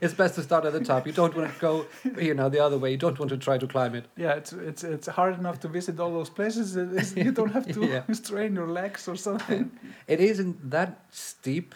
it's 0.01 0.15
best 0.15 0.35
to 0.37 0.43
start 0.43 0.65
at 0.65 0.73
the 0.73 0.81
top. 0.83 1.07
You 1.07 1.13
don't 1.13 1.37
want 1.37 1.53
to 1.55 1.61
go, 1.61 1.87
you 2.19 2.35
know, 2.35 2.49
the 2.49 2.59
other 2.59 2.79
way. 2.79 2.91
You 2.91 2.97
don't 2.97 3.19
want 3.19 3.29
to 3.31 3.37
try 3.37 3.59
to 3.59 3.67
climb 3.67 3.95
it. 3.95 4.07
Yeah, 4.17 4.33
it's 4.33 4.53
it's 4.53 4.83
it's 4.83 5.07
hard 5.07 5.39
enough 5.39 5.61
to 5.61 5.69
visit 5.69 6.01
all 6.01 6.13
those 6.13 6.31
places. 6.31 6.75
It 6.75 6.93
is- 6.93 7.15
you 7.17 7.33
don't 7.33 7.53
have 7.53 7.67
to 7.75 7.81
Yeah. 7.95 8.03
strain 8.13 8.55
your 8.57 8.67
legs 8.69 9.07
or 9.09 9.17
something. 9.17 9.71
It 10.09 10.21
isn't 10.21 10.71
that 10.71 10.91
steep, 11.11 11.75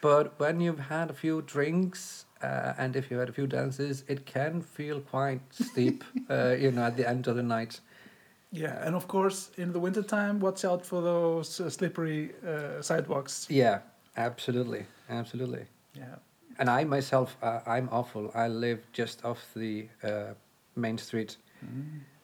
but 0.00 0.38
when 0.38 0.60
you've 0.60 0.78
had 0.88 1.10
a 1.10 1.14
few 1.14 1.42
drinks 1.42 2.24
uh, 2.42 2.72
and 2.78 2.96
if 2.96 3.10
you 3.10 3.18
had 3.18 3.28
a 3.28 3.32
few 3.32 3.46
dances, 3.46 4.04
it 4.08 4.24
can 4.24 4.62
feel 4.62 5.00
quite 5.00 5.40
steep, 5.50 6.02
uh, 6.30 6.54
you 6.58 6.70
know, 6.70 6.84
at 6.84 6.96
the 6.96 7.06
end 7.08 7.26
of 7.28 7.36
the 7.36 7.42
night. 7.42 7.80
Yeah, 8.52 8.86
and 8.86 8.94
of 8.94 9.08
course 9.08 9.50
in 9.56 9.72
the 9.72 9.80
wintertime, 9.80 10.38
watch 10.38 10.64
out 10.64 10.84
for 10.84 11.00
those 11.02 11.58
uh, 11.58 11.70
slippery 11.70 12.32
uh, 12.46 12.82
sidewalks. 12.82 13.46
Yeah, 13.48 13.78
absolutely, 14.16 14.84
absolutely. 15.08 15.64
Yeah. 15.94 16.16
And 16.58 16.68
I 16.68 16.84
myself, 16.84 17.36
uh, 17.42 17.60
I'm 17.66 17.88
awful. 17.90 18.30
I 18.34 18.48
live 18.48 18.80
just 18.92 19.24
off 19.24 19.38
the 19.56 19.88
uh, 20.04 20.34
main 20.76 20.98
street, 20.98 21.38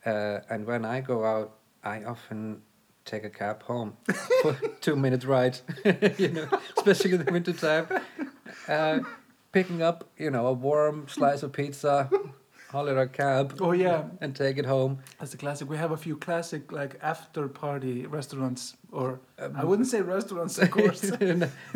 uh, 0.04 0.40
and 0.50 0.66
when 0.66 0.84
I 0.84 1.00
go 1.00 1.24
out, 1.24 1.56
I 1.82 2.04
often 2.04 2.60
take 3.06 3.24
a 3.24 3.30
cab 3.30 3.62
home 3.62 3.96
for 4.42 4.54
two 4.82 4.96
minute 4.96 5.24
ride. 5.24 5.58
you 6.18 6.28
know, 6.28 6.48
especially 6.76 7.12
in 7.12 7.24
the 7.24 7.32
winter 7.32 7.54
time, 7.54 7.86
uh, 8.68 8.98
picking 9.52 9.80
up 9.80 10.04
you 10.18 10.30
know 10.30 10.46
a 10.46 10.52
warm 10.52 11.08
slice 11.08 11.42
of 11.42 11.52
pizza, 11.52 12.10
holler 12.70 12.98
a 12.98 13.08
cab, 13.08 13.56
Oh 13.60 13.72
yeah, 13.72 14.04
and 14.20 14.34
take 14.36 14.58
it 14.58 14.66
home. 14.66 14.98
that's 15.18 15.30
the 15.32 15.36
classic. 15.38 15.68
We 15.70 15.76
have 15.78 15.90
a 15.92 15.96
few 15.96 16.16
classic 16.16 16.72
like 16.72 16.98
after 17.02 17.48
party 17.48 18.06
restaurants, 18.06 18.76
or 18.92 19.20
Um, 19.38 19.56
I 19.56 19.64
wouldn't 19.64 19.88
say 19.88 20.00
restaurants, 20.02 20.58
of 20.58 20.70
course. 20.70 21.00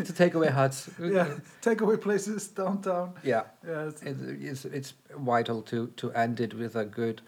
to 0.06 0.12
takeaway 0.12 0.50
huts. 0.50 0.90
yeah, 1.00 1.28
takeaway 1.62 1.96
places 2.00 2.48
downtown. 2.48 3.12
Yeah. 3.24 3.42
Yeah, 3.66 3.88
it's- 3.88 4.02
It, 4.02 4.16
it's 4.50 4.64
it's 4.64 4.94
vital 5.16 5.62
to 5.62 5.86
to 5.96 6.10
end 6.12 6.40
it 6.40 6.54
with 6.54 6.76
a 6.76 6.84
good 6.84 7.22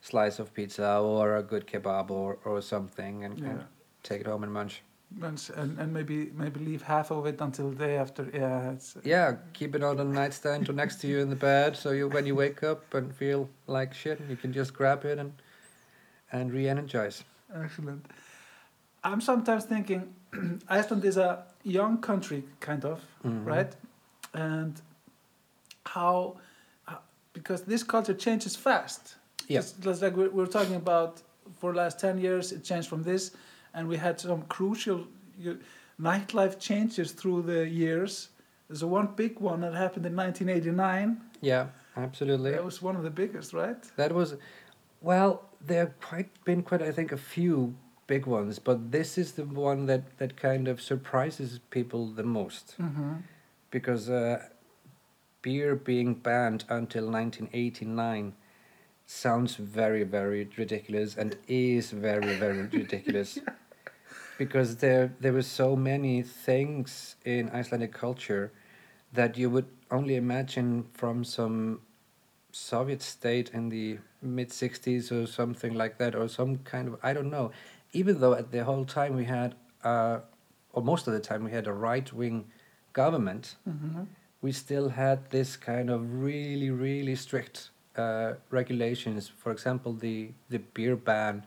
slice 0.00 0.38
of 0.42 0.52
pizza 0.54 0.98
or 1.00 1.36
a 1.36 1.42
good 1.42 1.66
kebab 1.66 2.10
or, 2.10 2.38
or 2.44 2.60
something 2.62 3.24
and, 3.24 3.38
and 3.38 3.64
take 4.02 4.20
it 4.20 4.26
home 4.26 4.44
and 4.44 4.52
munch. 4.52 4.82
And, 5.20 5.78
and 5.78 5.92
maybe 5.92 6.30
maybe 6.34 6.60
leave 6.60 6.82
half 6.82 7.10
of 7.10 7.26
it 7.26 7.40
until 7.40 7.70
the 7.70 7.76
day 7.76 7.96
after. 7.96 8.28
Yeah, 8.32 8.72
it's, 8.72 8.96
Yeah, 9.04 9.36
keep 9.54 9.74
it 9.74 9.82
on 9.82 9.96
the 9.96 10.04
nightstand 10.04 10.68
or 10.68 10.74
next 10.74 11.00
to 11.00 11.06
you 11.08 11.18
in 11.20 11.30
the 11.30 11.36
bed, 11.36 11.76
so 11.76 11.90
you 11.92 12.08
when 12.08 12.26
you 12.26 12.34
wake 12.34 12.62
up 12.62 12.94
and 12.94 13.12
feel 13.14 13.48
like 13.66 13.94
shit, 13.94 14.20
you 14.28 14.36
can 14.36 14.52
just 14.52 14.74
grab 14.74 15.04
it 15.04 15.18
and 15.18 15.32
and 16.30 16.52
re-energize. 16.52 17.24
Excellent. 17.54 18.04
I'm 19.02 19.20
sometimes 19.22 19.64
thinking 19.64 20.14
Iceland 20.68 21.04
is 21.04 21.16
a 21.16 21.44
young 21.64 21.98
country, 22.02 22.44
kind 22.60 22.84
of, 22.84 23.00
Mhm. 23.24 23.46
right? 23.46 23.74
And 24.34 24.74
how, 25.86 26.36
how- 26.84 27.00
because 27.32 27.62
this 27.62 27.82
culture 27.82 28.14
changes 28.14 28.56
fast. 28.56 29.16
Yeah. 29.48 29.60
Just, 29.60 29.80
just 29.80 30.02
like 30.02 30.14
we're, 30.16 30.30
we're 30.30 30.46
talking 30.58 30.76
about 30.76 31.22
for 31.60 31.72
the 31.72 31.78
last 31.78 31.98
10 31.98 32.18
years, 32.18 32.52
it 32.52 32.62
changed 32.62 32.88
from 32.88 33.02
this, 33.02 33.32
and 33.74 33.88
we 33.88 33.96
had 33.96 34.20
some 34.20 34.42
crucial 34.42 35.06
nightlife 36.00 36.58
changes 36.58 37.12
through 37.12 37.42
the 37.42 37.68
years. 37.68 38.28
There's 38.68 38.82
a 38.82 38.86
one 38.86 39.08
big 39.16 39.40
one 39.40 39.60
that 39.60 39.74
happened 39.74 40.06
in 40.06 40.14
1989. 40.16 41.20
Yeah, 41.40 41.66
absolutely. 41.96 42.50
That 42.52 42.64
was 42.64 42.82
one 42.82 42.96
of 42.96 43.02
the 43.02 43.10
biggest, 43.10 43.52
right? 43.52 43.82
That 43.96 44.12
was, 44.12 44.36
well, 45.00 45.48
there 45.66 45.80
have 45.80 46.00
quite 46.00 46.28
been 46.44 46.62
quite 46.62 46.82
I 46.82 46.92
think 46.92 47.12
a 47.12 47.16
few 47.16 47.74
big 48.06 48.26
ones, 48.26 48.58
but 48.58 48.90
this 48.90 49.18
is 49.18 49.32
the 49.32 49.44
one 49.44 49.86
that 49.86 50.18
that 50.18 50.36
kind 50.36 50.68
of 50.68 50.80
surprises 50.80 51.60
people 51.70 52.06
the 52.06 52.22
most. 52.24 52.74
Mm-hmm. 52.80 53.14
because 53.70 54.08
uh, 54.08 54.38
beer 55.42 55.74
being 55.76 56.14
banned 56.14 56.64
until 56.68 57.04
1989 57.10 58.32
sounds 59.08 59.56
very 59.56 60.04
very 60.04 60.48
ridiculous 60.58 61.16
and 61.16 61.36
is 61.48 61.90
very 61.92 62.36
very 62.36 62.62
ridiculous. 62.82 63.38
Because 64.36 64.76
there 64.76 65.14
there 65.20 65.32
were 65.32 65.42
so 65.42 65.74
many 65.76 66.22
things 66.22 67.16
in 67.24 67.50
Icelandic 67.50 67.92
culture 67.92 68.52
that 69.12 69.36
you 69.36 69.50
would 69.50 69.66
only 69.90 70.14
imagine 70.16 70.84
from 70.92 71.24
some 71.24 71.80
Soviet 72.52 73.02
state 73.02 73.50
in 73.54 73.68
the 73.70 73.98
mid 74.22 74.50
60s 74.50 75.10
or 75.12 75.26
something 75.26 75.74
like 75.74 75.98
that 75.98 76.14
or 76.14 76.28
some 76.28 76.58
kind 76.58 76.88
of 76.88 76.96
I 77.02 77.12
don't 77.14 77.30
know. 77.30 77.50
Even 77.92 78.20
though 78.20 78.34
at 78.34 78.52
the 78.52 78.64
whole 78.64 78.84
time 78.84 79.16
we 79.16 79.24
had 79.24 79.54
uh, 79.84 80.20
or 80.72 80.82
most 80.82 81.06
of 81.08 81.14
the 81.14 81.20
time 81.20 81.44
we 81.44 81.50
had 81.50 81.66
a 81.66 81.72
right 81.72 82.12
wing 82.12 82.46
government 82.92 83.56
Mm-hmm. 83.68 84.02
we 84.42 84.52
still 84.52 84.88
had 84.90 85.30
this 85.30 85.56
kind 85.56 85.90
of 85.90 86.00
really 86.22 86.70
really 86.70 87.14
strict 87.16 87.70
uh, 87.98 88.34
regulations 88.50 89.28
for 89.28 89.52
example 89.52 89.92
the 89.92 90.30
the 90.48 90.58
beer 90.58 90.96
ban 90.96 91.44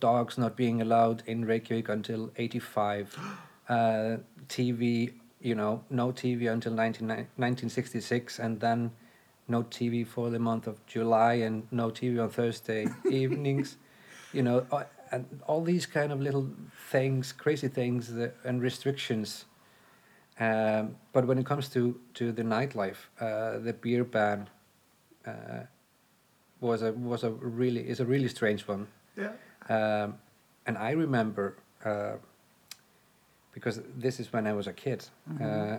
dogs 0.00 0.38
not 0.38 0.56
being 0.56 0.80
allowed 0.80 1.22
in 1.26 1.44
Reykjavik 1.44 1.88
until 1.88 2.30
85 2.36 3.18
uh, 3.68 4.16
TV 4.48 5.12
you 5.40 5.54
know 5.54 5.82
no 5.90 6.12
TV 6.12 6.50
until 6.50 6.72
19, 6.72 7.08
1966 7.08 8.38
and 8.38 8.60
then 8.60 8.90
no 9.48 9.62
TV 9.64 10.06
for 10.06 10.30
the 10.30 10.38
month 10.38 10.66
of 10.66 10.84
July 10.86 11.34
and 11.34 11.66
no 11.70 11.90
TV 11.90 12.22
on 12.22 12.30
Thursday 12.30 12.86
evenings. 13.10 13.76
You 14.32 14.42
know 14.42 14.66
uh, 14.70 14.84
and 15.10 15.40
all 15.46 15.62
these 15.62 15.84
kind 15.84 16.10
of 16.10 16.20
little 16.20 16.48
things 16.90 17.32
crazy 17.32 17.68
things 17.68 18.14
that, 18.14 18.34
and 18.44 18.62
restrictions. 18.62 19.44
Um, 20.40 20.96
but 21.12 21.26
when 21.26 21.38
it 21.38 21.44
comes 21.44 21.68
to, 21.68 22.00
to 22.14 22.32
the 22.32 22.42
nightlife, 22.42 22.96
uh, 23.20 23.58
the 23.58 23.74
beer 23.74 24.02
ban 24.02 24.48
uh, 25.26 25.64
was 26.60 26.82
a 26.82 26.92
was 26.92 27.24
a 27.24 27.30
really 27.30 27.88
is 27.88 28.00
a 28.00 28.04
really 28.04 28.28
strange 28.28 28.66
one. 28.68 28.86
Yeah. 29.16 29.32
Um, 29.68 30.14
and 30.66 30.78
I 30.78 30.90
remember 30.92 31.56
uh, 31.84 32.16
because 33.52 33.80
this 33.96 34.20
is 34.20 34.32
when 34.32 34.46
I 34.46 34.52
was 34.52 34.66
a 34.66 34.72
kid, 34.72 35.08
Mhm. 35.28 35.40
uh, 35.42 35.78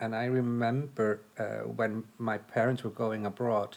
and 0.00 0.14
I 0.14 0.26
remember 0.26 1.20
uh, 1.38 1.68
when 1.76 2.04
my 2.18 2.38
parents 2.38 2.82
were 2.84 2.90
going 2.94 3.26
abroad, 3.26 3.76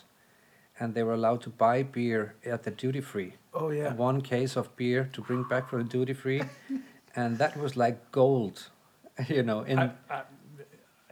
and 0.80 0.94
they 0.94 1.04
were 1.04 1.14
allowed 1.14 1.42
to 1.42 1.50
buy 1.50 1.84
beer 1.84 2.36
at 2.46 2.64
the 2.64 2.72
duty 2.72 3.02
free. 3.02 3.34
Oh 3.54 3.70
yeah. 3.72 3.94
One 3.94 4.22
case 4.22 4.56
of 4.60 4.76
beer 4.76 5.10
to 5.14 5.22
bring 5.22 5.44
back 5.44 5.70
from 5.70 5.80
the 5.84 5.90
duty 5.90 6.14
free, 6.14 6.42
and 7.16 7.38
that 7.38 7.58
was 7.58 7.76
like 7.76 7.98
gold, 8.12 8.70
you 9.28 9.44
know. 9.44 9.62
In 9.64 9.80
I, 9.80 9.92
I, 10.10 10.22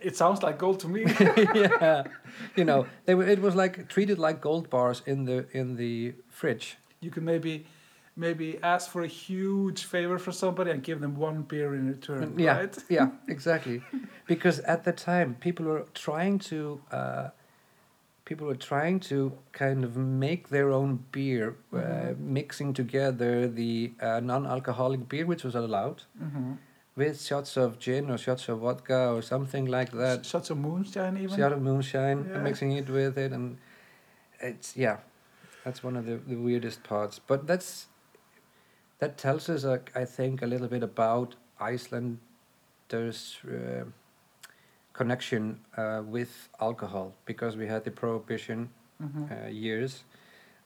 it 0.01 0.15
sounds 0.18 0.41
like 0.44 0.58
gold 0.58 0.79
to 0.82 0.88
me. 0.88 1.03
yeah, 1.56 2.03
you 2.58 2.63
know, 2.65 2.86
they 3.06 3.15
were. 3.15 3.27
It 3.27 3.41
was 3.41 3.56
like 3.56 3.88
treated 3.89 4.18
like 4.20 4.41
gold 4.41 4.70
bars 4.70 5.01
in 5.06 5.25
the 5.25 5.46
in 5.51 5.75
the 5.75 6.13
fridge. 6.29 6.77
you 7.01 7.12
can 7.12 7.24
maybe 7.25 7.65
maybe 8.15 8.58
ask 8.63 8.89
for 8.91 9.01
a 9.03 9.08
huge 9.08 9.86
favor 9.86 10.18
for 10.20 10.32
somebody 10.34 10.72
and 10.72 10.84
give 10.84 11.00
them 11.00 11.15
one 11.15 11.41
beer 11.44 11.74
in 11.75 11.88
return, 11.88 12.34
yeah, 12.38 12.58
right? 12.58 12.77
yeah, 12.89 13.08
exactly. 13.27 13.82
Because 14.27 14.60
at 14.68 14.84
the 14.84 14.91
time, 14.91 15.36
people 15.39 15.65
were 15.65 15.86
trying 15.94 16.39
to. 16.39 16.82
Uh, 16.91 17.29
People 18.25 18.46
were 18.46 18.56
trying 18.74 19.00
to 19.10 19.32
kind 19.53 19.84
of 19.84 19.96
make 19.98 20.50
their 20.50 20.70
own 20.70 21.00
beer, 21.12 21.56
uh, 21.74 21.77
Mhm. 21.77 22.18
mixing 22.20 22.74
together 22.75 23.48
the 23.48 23.91
uh, 24.00 24.20
non-alcoholic 24.20 25.10
beer, 25.10 25.25
which 25.25 25.44
was 25.44 25.56
allowed, 25.56 26.03
Mm-hmm. 26.22 26.51
With 26.96 27.22
shots 27.22 27.55
of 27.58 27.79
gin 27.79 28.10
or 28.10 28.17
shots 28.17 28.50
of 28.50 28.60
vodka 28.60 29.10
or 29.13 29.22
something 29.22 29.65
like 29.65 29.91
that. 29.91 30.25
Shots 30.25 30.50
of 30.50 30.58
moonshine, 30.58 31.17
even. 31.17 31.36
shot 31.38 31.51
of 31.53 31.62
moonshine 31.62 32.25
Yeah. 32.29 32.41
mixing 32.43 32.72
it 32.74 32.89
with 32.89 33.17
it 33.17 33.31
and 33.31 33.58
it's 34.41 34.75
yeah 34.77 34.98
that's 35.63 35.84
one 35.84 35.96
of 35.98 36.05
the, 36.05 36.15
the 36.27 36.36
weirdest 36.36 36.84
parts 36.84 37.19
but 37.19 37.46
that's 37.48 37.88
that 39.00 39.17
tells 39.17 39.50
us 39.50 39.65
uh, 39.65 39.77
i 39.96 40.05
think 40.05 40.41
a 40.41 40.46
little 40.48 40.67
bit 40.67 40.84
about 40.84 41.36
icelanders 41.60 42.19
uh, 43.46 43.84
connection 44.93 45.60
uh, 45.77 46.01
with 46.05 46.50
alcohol 46.60 47.13
because 47.25 47.55
we 47.55 47.67
had 47.67 47.84
the 47.84 47.91
prohibition 47.91 48.69
Mhm. 49.01 49.29
uh, 49.31 49.48
years 49.48 50.03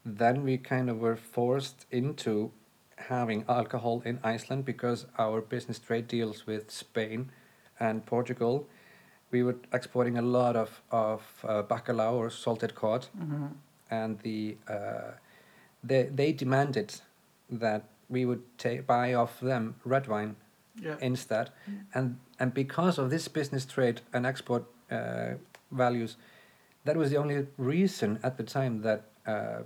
then 0.05 0.43
we 0.43 0.57
kind 0.57 0.89
of 0.89 0.97
were 0.99 1.15
forced 1.15 1.85
into 1.91 2.51
having 3.09 3.45
alcohol 3.47 4.01
in 4.05 4.19
Iceland 4.23 4.65
because 4.65 5.05
our 5.17 5.41
business 5.41 5.79
trade 5.79 6.07
deals 6.07 6.45
with 6.47 6.71
Spain 6.71 7.31
and 7.79 8.05
Portugal. 8.05 8.67
We 9.31 9.43
were 9.43 9.55
exporting 9.73 10.17
a 10.17 10.21
lot 10.21 10.55
of 10.55 10.81
of 10.91 11.21
uh, 11.47 11.63
bacalao 11.63 12.13
or 12.13 12.29
salted 12.29 12.75
cod, 12.75 13.07
hmm 13.17 13.47
and 13.89 14.19
the 14.19 14.57
uh, 14.67 15.11
they 15.83 16.03
they 16.15 16.33
demanded 16.33 17.01
that 17.59 17.83
we 18.09 18.25
would 18.25 18.41
take 18.57 18.85
buy 18.87 19.13
off 19.13 19.39
them 19.39 19.75
red 19.85 20.07
wine 20.07 20.35
Yeah. 20.81 20.97
instead, 21.01 21.49
Mm. 21.69 21.85
and 21.93 22.15
and 22.39 22.53
because 22.53 23.01
of 23.01 23.09
this 23.09 23.27
business 23.27 23.65
trade 23.65 24.01
and 24.13 24.25
export 24.25 24.63
uh, 24.91 25.33
values, 25.71 26.17
that 26.85 26.97
was 26.97 27.09
the 27.09 27.17
only 27.17 27.47
reason 27.57 28.19
at 28.23 28.37
the 28.37 28.43
time 28.43 28.81
that 28.81 29.01
uh, 29.27 29.63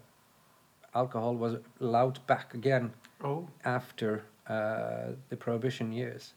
alcohol 0.98 1.36
was 1.36 1.54
allowed 1.80 2.18
back 2.28 2.54
again 2.54 2.92
oh. 3.24 3.48
after 3.64 4.24
uh, 4.50 5.14
the 5.30 5.38
prohibition 5.38 5.92
years. 5.92 6.34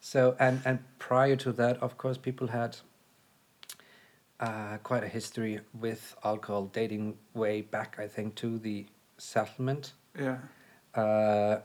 So 0.00 0.36
and 0.38 0.60
and 0.64 0.78
prior 0.98 1.36
to 1.36 1.52
that, 1.52 1.82
of 1.82 1.96
course, 1.96 2.18
people 2.18 2.46
had 2.46 2.76
uh, 4.40 4.78
quite 4.82 5.04
a 5.04 5.08
history 5.08 5.60
with 5.80 6.16
alcohol 6.24 6.70
dating 6.72 7.16
way 7.34 7.62
back, 7.62 7.96
I 7.98 8.06
think, 8.06 8.34
to 8.36 8.58
the 8.58 8.86
settlement. 9.16 9.94
Yeah. 10.18 10.38
Uh, 10.94 11.60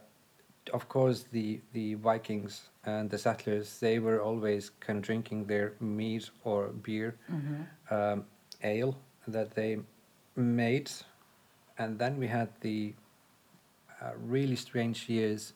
of 0.74 0.88
course, 0.88 1.25
the 1.31 1.62
the 1.74 1.95
Vikings 1.95 2.69
and 2.86 3.10
the 3.10 3.17
settlers 3.17 3.79
they 3.79 4.00
were 4.00 4.22
always 4.22 4.72
kind 4.79 4.98
of 4.98 5.05
drinking 5.05 5.45
their 5.45 5.74
mead 5.79 6.24
or 6.43 6.67
beer, 6.67 7.15
hmm 7.27 7.63
um, 7.91 8.25
ale 8.63 8.95
that 9.27 9.51
they 9.55 9.77
made, 10.36 10.91
and 11.77 11.98
then 12.00 12.20
we 12.20 12.27
had 12.27 12.50
the 12.62 12.94
uh, 14.01 14.12
really 14.27 14.56
strange 14.56 15.08
years 15.10 15.53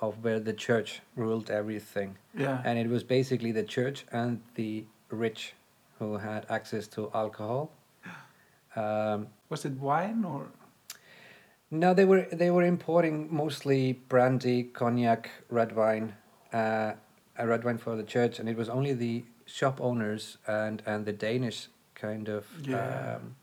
of 0.00 0.22
where 0.24 0.40
the 0.40 0.52
church 0.52 1.00
ruled 1.16 1.50
everything, 1.50 2.16
Yeah. 2.36 2.60
and 2.64 2.78
it 2.78 2.88
was 2.88 3.04
basically 3.04 3.52
the 3.52 3.62
church 3.62 4.04
and 4.12 4.40
the 4.54 4.84
rich 5.10 5.54
who 5.98 6.16
had 6.18 6.46
access 6.50 6.86
to 6.88 7.10
alcohol. 7.14 7.70
Um, 8.76 9.28
Was 9.50 9.64
it 9.64 9.72
wine 9.78 10.24
or? 10.24 10.46
No, 11.70 11.94
they 11.94 12.04
were 12.04 12.26
they 12.32 12.50
were 12.50 12.64
importing 12.64 13.28
mostly 13.30 13.92
brandy, 14.08 14.64
cognac, 14.64 15.30
red 15.48 15.76
wine, 15.76 16.14
uh, 16.52 16.92
a 17.38 17.46
red 17.46 17.62
wine 17.64 17.78
for 17.78 17.94
the 17.96 18.02
church, 18.02 18.40
and 18.40 18.48
it 18.48 18.56
was 18.56 18.68
only 18.68 18.92
the 18.92 19.24
shop 19.46 19.80
owners 19.80 20.38
and 20.48 20.82
and 20.86 21.06
the 21.06 21.12
Danish 21.12 21.68
kind 21.94 22.28
of 22.28 22.46
Yeah. 22.66 23.16
um, 23.16 23.36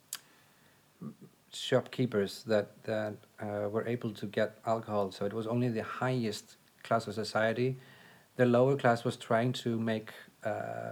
shopkeepers 1.53 2.43
that 2.43 2.67
that 2.84 3.15
uh, 3.41 3.70
were 3.70 3.86
able 3.88 4.12
to 4.12 4.25
get 4.25 4.58
alcohol. 4.65 5.12
So 5.12 5.25
it 5.25 5.34
was 5.34 5.48
only 5.48 5.70
the 5.70 5.84
highest 5.84 6.58
class 6.84 7.08
of 7.08 7.13
society. 7.13 7.77
The 8.38 8.46
lower 8.46 8.75
class 8.77 9.03
was 9.03 9.17
trying 9.17 9.53
to 9.63 9.79
make 9.79 10.12
uh, 10.43 10.91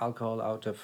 alcohol 0.00 0.40
out 0.42 0.66
of 0.66 0.78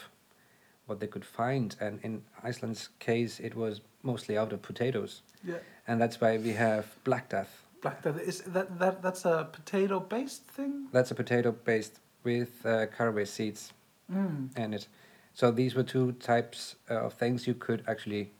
what 0.86 0.98
they 1.00 1.06
could 1.06 1.24
find, 1.24 1.76
and 1.80 2.00
in 2.02 2.22
Iceland's 2.42 2.88
case, 2.98 3.38
it 3.40 3.54
was 3.54 3.80
mostly 4.02 4.36
out 4.36 4.52
of 4.52 4.60
potatoes 4.62 5.22
Yeah. 5.44 5.58
and 5.86 6.00
that's 6.00 6.20
why 6.20 6.38
we 6.38 6.52
have 6.54 6.84
Black 7.04 7.28
Death. 7.28 7.62
Black 7.82 8.02
Death 8.02 8.18
is 8.20 8.40
that 8.52 8.78
that 8.78 9.00
that's 9.02 9.24
a 9.24 9.48
potato 9.52 10.00
based 10.00 10.46
thing. 10.56 10.88
That's 10.92 11.10
a 11.10 11.14
potato 11.14 11.52
based 11.64 12.00
with 12.24 12.66
uh, 12.66 12.86
caraway 12.96 13.24
seeds 13.26 13.72
Mm. 14.12 14.58
in 14.58 14.74
it. 14.74 14.88
So 15.34 15.50
these 15.52 15.74
were 15.74 15.84
two 15.84 16.12
types 16.12 16.76
of 16.88 17.14
things 17.14 17.46
you 17.46 17.54
could 17.54 17.82
actually 17.86 18.30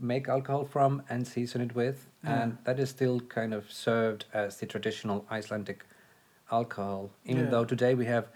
make 0.00 0.28
alcohol 0.28 0.64
from 0.64 1.02
and 1.08 1.26
season 1.26 1.60
it 1.60 1.74
with, 1.74 2.08
Yeah. 2.24 2.42
and 2.42 2.58
that 2.64 2.78
is 2.80 2.88
still 2.90 3.20
kind 3.20 3.54
of 3.54 3.70
served 3.70 4.24
as 4.32 4.56
the 4.58 4.66
traditional 4.66 5.24
Icelandic 5.30 5.84
alcohol. 6.50 7.10
Even 7.24 7.44
Yeah. 7.44 7.50
though 7.50 7.64
today 7.64 7.94
we 7.94 8.06
have 8.06 8.28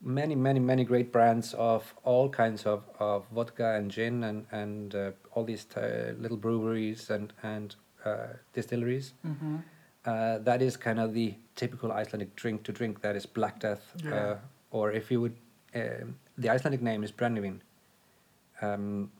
many, 0.00 0.34
many, 0.34 0.60
many 0.60 0.84
great 0.84 1.10
brands 1.12 1.54
of 1.54 1.94
all 2.04 2.28
kinds 2.28 2.66
of, 2.66 2.82
of 2.98 3.26
vodka 3.32 3.74
and 3.78 3.90
gin 3.90 4.24
and 4.24 4.46
and 4.52 4.94
uh, 4.94 5.10
all 5.34 5.44
these 5.44 5.64
t- 5.64 5.80
little 6.22 6.36
breweries 6.36 7.10
and 7.10 7.32
and 7.42 7.76
uh, 8.04 8.26
distilleries. 8.54 9.14
hmm 9.22 9.56
Uh, 10.04 10.38
that 10.44 10.62
is 10.62 10.76
kind 10.76 10.98
of 11.00 11.12
the 11.12 11.34
typical 11.54 11.90
Icelandic 11.92 12.34
drink 12.36 12.62
to 12.62 12.72
drink. 12.72 13.00
That 13.00 13.16
is 13.16 13.26
Black 13.26 13.58
Death, 13.60 13.82
Yeah. 14.04 14.14
uh, 14.32 14.36
or 14.70 14.92
if 14.92 15.10
you 15.10 15.20
would, 15.20 15.36
um, 15.74 16.14
the 16.42 16.48
Icelandic 16.54 16.80
name 16.82 17.04
is 17.04 17.12
Brennivin. 17.12 17.60
Um, 18.62 19.10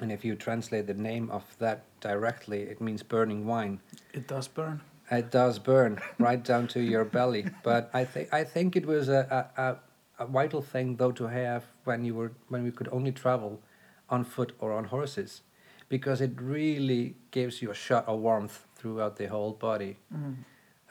and 0.00 0.12
if 0.12 0.24
you 0.24 0.34
translate 0.34 0.86
the 0.86 0.94
name 0.94 1.30
of 1.30 1.44
that 1.58 1.84
directly, 2.00 2.62
it 2.62 2.80
means 2.80 3.02
burning 3.02 3.46
wine. 3.46 3.80
It 4.12 4.26
does 4.28 4.48
burn. 4.48 4.80
It 5.10 5.30
does 5.30 5.58
burn 5.58 6.00
right 6.18 6.42
down 6.42 6.66
to 6.68 6.80
your 6.80 7.04
belly. 7.04 7.46
But 7.62 7.90
I 7.94 8.04
think 8.04 8.32
I 8.32 8.44
think 8.44 8.76
it 8.76 8.86
was 8.86 9.08
a, 9.08 9.48
a, 9.56 9.76
a, 10.22 10.26
vital 10.26 10.62
thing 10.62 10.96
though 10.96 11.12
to 11.12 11.26
have 11.26 11.64
when 11.84 12.04
you 12.04 12.14
were 12.14 12.32
when 12.48 12.64
we 12.64 12.70
could 12.70 12.88
only 12.90 13.12
travel 13.12 13.60
on 14.08 14.24
foot 14.24 14.52
or 14.58 14.72
on 14.72 14.84
horses, 14.84 15.42
because 15.88 16.20
it 16.20 16.32
really 16.40 17.14
gives 17.30 17.62
you 17.62 17.70
a 17.70 17.74
shot 17.74 18.06
of 18.08 18.20
warmth 18.20 18.66
throughout 18.76 19.16
the 19.16 19.26
whole 19.26 19.52
body. 19.52 19.96
Mm. 20.12 20.36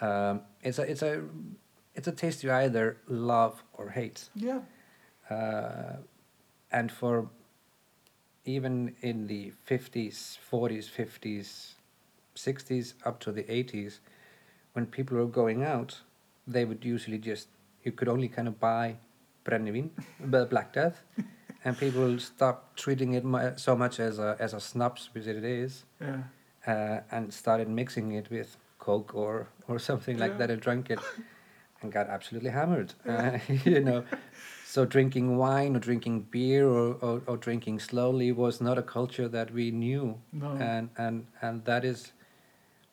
Um, 0.02 0.42
it's 0.62 0.80
a 0.80 0.84
it's 0.84 1.02
a 1.02 1.24
it's 1.94 2.08
a 2.08 2.12
taste 2.12 2.44
you 2.44 2.52
either 2.52 2.98
love 3.08 3.64
or 3.74 3.90
hate. 3.90 4.30
Yeah. 4.36 4.62
Uh, 5.30 5.98
and 6.72 6.92
for 6.92 7.30
even 8.46 8.96
in 9.02 9.28
the 9.28 9.52
50s, 9.68 10.38
40s, 10.52 10.90
50s, 10.90 11.74
60s, 12.36 12.94
up 13.06 13.20
to 13.22 13.32
the 13.32 13.44
80s, 13.44 14.00
when 14.74 14.86
people 14.86 15.18
were 15.18 15.26
going 15.26 15.64
out, 15.64 16.00
they 16.48 16.66
would 16.66 16.86
usually 16.86 17.18
just, 17.18 17.48
you 17.84 17.92
could 17.92 18.08
only 18.08 18.28
kind 18.28 18.48
of 18.48 18.60
buy 18.60 18.96
Brennivin, 19.46 19.90
Black 20.50 20.74
Death, 20.74 21.02
and 21.64 21.78
people 21.78 22.20
stopped 22.20 22.78
treating 22.78 23.14
it 23.14 23.24
so 23.60 23.76
much 23.76 24.00
as 24.00 24.20
a, 24.20 24.36
as 24.40 24.54
a 24.54 24.60
snaps, 24.60 25.10
which 25.14 25.26
it 25.28 25.44
is, 25.44 25.86
Yeah. 26.00 26.24
uh, 26.68 27.00
and 27.12 27.34
started 27.34 27.68
mixing 27.68 28.12
it 28.12 28.30
with 28.30 28.58
Coke 28.80 29.16
or, 29.16 29.48
or 29.68 29.80
something 29.80 30.18
like 30.20 30.38
that 30.38 30.52
and 30.52 30.62
drank 30.62 30.90
it 30.92 31.00
and 31.82 31.92
got 31.92 32.08
absolutely 32.08 32.52
hammered. 32.52 32.94
Uh, 33.08 33.40
you 33.66 33.82
know, 33.82 34.04
so 34.76 34.84
drinking 34.84 35.38
wine 35.38 35.74
or 35.78 35.80
drinking 35.80 36.20
beer 36.32 36.68
or, 36.68 36.96
or, 36.96 37.22
or 37.28 37.38
drinking 37.38 37.80
slowly 37.80 38.34
was 38.34 38.60
not 38.60 38.78
a 38.78 38.82
culture 38.84 39.30
that 39.30 39.50
we 39.52 39.72
knew, 39.72 40.20
No. 40.34 40.50
and 40.74 40.90
and 40.98 41.26
and 41.42 41.64
that 41.66 41.86
is 41.86 42.12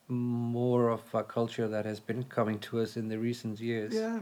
more 0.08 0.90
of 0.96 1.02
a 1.14 1.24
culture 1.24 1.68
that 1.74 1.84
has 1.84 1.98
been 2.10 2.22
coming 2.36 2.58
to 2.60 2.80
us 2.82 2.96
in 2.96 3.08
the 3.08 3.18
recent 3.18 3.58
years. 3.60 3.92
Yeah. 3.94 4.20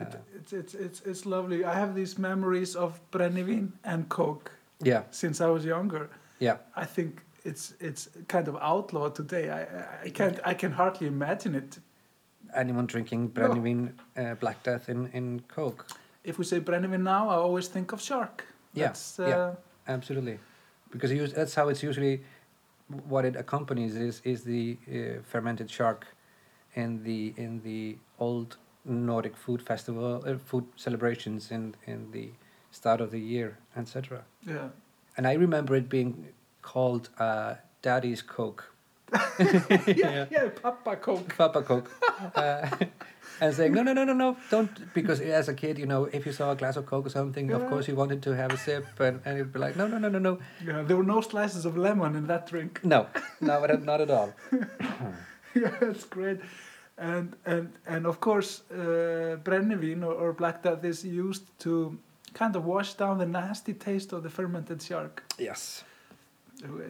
It, 0.00 0.08
Uh, 0.14 0.18
it's, 0.38 0.52
it's, 0.52 0.74
it's, 0.86 1.00
it's 1.10 1.24
lovely. 1.24 1.58
I 1.64 1.74
have 1.82 1.94
these 1.94 2.18
memories 2.18 2.74
of 2.76 2.90
Brennivin 3.12 3.66
and 3.84 4.08
Coke 4.08 4.50
yeah, 4.82 5.02
since 5.10 5.44
I 5.44 5.48
was 5.56 5.64
younger. 5.64 6.08
yeah, 6.40 6.56
I 6.82 6.86
think 6.94 7.10
it's 7.44 7.74
it's 7.80 8.08
kind 8.28 8.48
of 8.48 8.54
outlawed 8.72 9.14
today. 9.14 9.44
I, 9.58 9.60
I- 10.06 10.10
can't 10.18 10.38
I 10.52 10.54
can 10.54 10.72
hardly 10.72 11.06
imagine 11.06 11.54
it. 11.62 11.78
Anyone 12.62 12.86
drinking 12.86 13.30
Brennivin, 13.34 13.92
uh, 14.16 14.34
Black 14.40 14.58
Death 14.64 14.88
in 14.88 15.08
in 15.12 15.40
Coke? 15.56 15.84
If 16.24 16.38
we 16.38 16.44
say 16.44 16.60
Brennivin 16.60 17.02
now, 17.02 17.28
I 17.28 17.34
always 17.34 17.68
think 17.68 17.92
of 17.92 18.00
shark. 18.00 18.46
Yeah, 18.72 18.86
That's, 18.86 19.18
uh, 19.20 19.26
yeah. 19.28 19.94
Absolutely, 19.94 20.38
because 20.90 21.32
that's 21.32 21.54
how 21.54 21.68
it's 21.68 21.82
usually. 21.82 22.22
What 23.08 23.24
it 23.24 23.34
accompanies 23.36 23.96
is 23.96 24.20
is 24.24 24.44
the 24.44 24.76
uh, 24.88 25.22
fermented 25.22 25.70
shark, 25.70 26.06
in 26.74 27.02
the 27.02 27.32
in 27.36 27.60
the 27.62 27.96
old 28.18 28.56
Nordic 28.84 29.36
food 29.36 29.62
festival 29.62 30.22
uh, 30.26 30.36
food 30.38 30.64
celebrations 30.76 31.50
in 31.50 31.74
in 31.86 32.10
the 32.10 32.30
start 32.70 33.00
of 33.00 33.10
the 33.10 33.20
year, 33.20 33.58
etc. 33.76 34.22
Yeah. 34.46 34.68
And 35.16 35.26
I 35.26 35.34
remember 35.34 35.76
it 35.76 35.88
being 35.88 36.28
called 36.62 37.08
uh, 37.18 37.54
Daddy's 37.82 38.22
Coke, 38.22 38.72
yeah, 39.38 40.26
yeah, 40.30 40.48
Papa 40.60 40.96
Coke. 40.96 41.36
Papa 41.36 41.62
Coke, 41.62 41.90
uh, 42.34 42.68
and 43.40 43.54
saying 43.54 43.72
no 43.72 43.82
no 43.82 43.92
no 43.92 44.04
no 44.04 44.12
no 44.12 44.36
don't 44.50 44.92
because 44.94 45.20
as 45.20 45.48
a 45.48 45.54
kid 45.54 45.78
you 45.78 45.86
know 45.86 46.04
if 46.12 46.24
you 46.26 46.32
saw 46.32 46.52
a 46.52 46.56
glass 46.56 46.76
of 46.76 46.86
Coke 46.86 47.06
or 47.06 47.10
something 47.10 47.50
of 47.52 47.66
course 47.68 47.88
you 47.88 47.96
wanted 47.96 48.22
to 48.22 48.30
have 48.34 48.52
a 48.52 48.56
sip 48.56 48.86
and 49.00 49.20
and 49.24 49.38
you'd 49.38 49.52
be 49.52 49.58
like 49.58 49.76
no 49.76 49.86
no 49.86 49.98
no 49.98 50.08
no 50.08 50.18
no 50.18 50.38
Yeah, 50.64 50.82
there 50.82 50.96
were 50.96 51.04
no 51.16 51.20
slices 51.20 51.64
of 51.64 51.76
lemon 51.76 52.14
in 52.16 52.26
that 52.26 52.46
drink. 52.46 52.80
No, 52.84 53.06
no, 53.40 53.54
not 53.90 54.00
at 54.00 54.10
all. 54.10 54.32
yeah, 55.54 55.72
that's 55.80 56.04
great. 56.04 56.40
And 56.96 57.34
and 57.44 57.72
and 57.86 58.06
of 58.06 58.20
course, 58.20 58.62
uh, 58.70 59.36
Brennivin 59.42 60.02
or, 60.04 60.14
or 60.14 60.32
Black 60.32 60.62
Death 60.62 60.84
is 60.84 61.04
used 61.04 61.44
to 61.60 61.98
kind 62.34 62.54
of 62.56 62.64
wash 62.64 62.94
down 62.94 63.18
the 63.18 63.26
nasty 63.26 63.74
taste 63.74 64.12
of 64.12 64.22
the 64.22 64.30
fermented 64.30 64.80
shark. 64.82 65.22
Yes. 65.38 65.84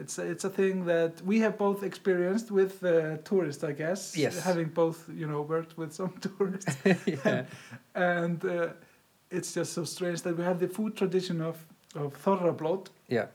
It's 0.01 0.17
a, 0.19 0.23
it's 0.31 0.43
a 0.45 0.49
thing 0.49 0.85
that 0.85 1.21
we 1.25 1.39
have 1.39 1.57
both 1.57 1.83
experienced 1.83 2.51
with 2.51 2.83
uh, 2.83 3.17
tourists, 3.23 3.63
I 3.63 3.71
guess. 3.73 4.15
Yes. 4.17 4.43
Having 4.43 4.69
both, 4.69 5.09
you 5.13 5.27
know, 5.27 5.41
worked 5.41 5.77
with 5.77 5.93
some 5.93 6.13
tourists, 6.21 6.77
yeah. 7.05 7.45
and 7.93 8.43
uh, 8.45 8.67
it's 9.31 9.53
just 9.53 9.73
so 9.73 9.83
strange 9.85 10.21
that 10.21 10.37
we 10.37 10.43
have 10.43 10.59
the 10.59 10.67
food 10.67 10.95
tradition 10.95 11.41
of 11.41 11.55
of 11.95 12.13
Þorrablót 12.23 12.87
Yeah. 13.07 13.27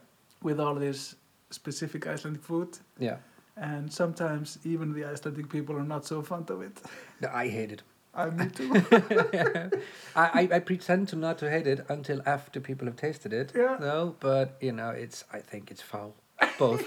with 0.43 0.59
all 0.59 0.75
this 0.75 1.15
specific 1.49 2.05
Icelandic 2.05 2.43
food, 2.43 2.77
Yeah. 2.99 3.17
and 3.55 3.91
sometimes 3.91 4.57
even 4.63 4.93
the 4.93 5.05
Icelandic 5.13 5.49
people 5.49 5.75
are 5.75 5.87
not 5.87 6.05
so 6.05 6.21
fond 6.21 6.49
of 6.51 6.61
it. 6.61 6.81
No, 7.21 7.29
I 7.33 7.49
hate 7.49 7.71
it. 7.71 7.83
I 8.13 8.29
me 8.29 8.45
too. 8.49 8.71
I, 10.15 10.25
I, 10.41 10.49
I 10.55 10.59
pretend 10.59 11.07
to 11.09 11.15
not 11.15 11.37
to 11.39 11.49
hate 11.49 11.65
it 11.67 11.85
until 11.89 12.21
after 12.25 12.59
people 12.59 12.85
have 12.87 12.97
tasted 12.97 13.33
it. 13.33 13.51
Yeah. 13.55 13.77
No, 13.79 14.15
but 14.19 14.57
you 14.61 14.71
know, 14.73 14.89
it's 14.89 15.23
I 15.33 15.39
think 15.39 15.71
it's 15.71 15.81
foul. 15.81 16.13
Both. 16.57 16.83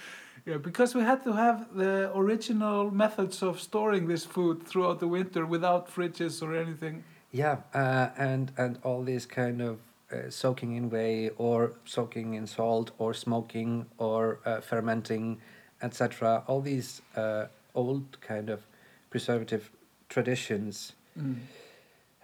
yeah, 0.46 0.56
because 0.56 0.94
we 0.94 1.02
had 1.02 1.22
to 1.24 1.32
have 1.32 1.74
the 1.74 2.10
original 2.14 2.90
methods 2.90 3.42
of 3.42 3.60
storing 3.60 4.06
this 4.06 4.24
food 4.24 4.66
throughout 4.66 5.00
the 5.00 5.08
winter 5.08 5.46
without 5.46 5.92
fridges 5.94 6.42
or 6.42 6.54
anything. 6.56 7.04
yeah, 7.32 7.58
uh, 7.74 8.08
and 8.16 8.52
and 8.56 8.78
all 8.82 9.02
this 9.04 9.26
kind 9.26 9.60
of 9.60 9.78
uh, 10.12 10.28
soaking 10.30 10.74
in 10.76 10.90
whey 10.90 11.30
or 11.38 11.72
soaking 11.84 12.34
in 12.34 12.46
salt 12.46 12.90
or 12.98 13.14
smoking 13.14 13.86
or 13.98 14.40
uh, 14.44 14.60
fermenting, 14.60 15.40
etc. 15.82 16.42
All 16.46 16.60
these 16.60 17.00
uh, 17.16 17.46
old 17.74 18.20
kind 18.20 18.50
of 18.50 18.66
preservative 19.10 19.70
traditions. 20.08 20.92
Mm. 21.18 21.36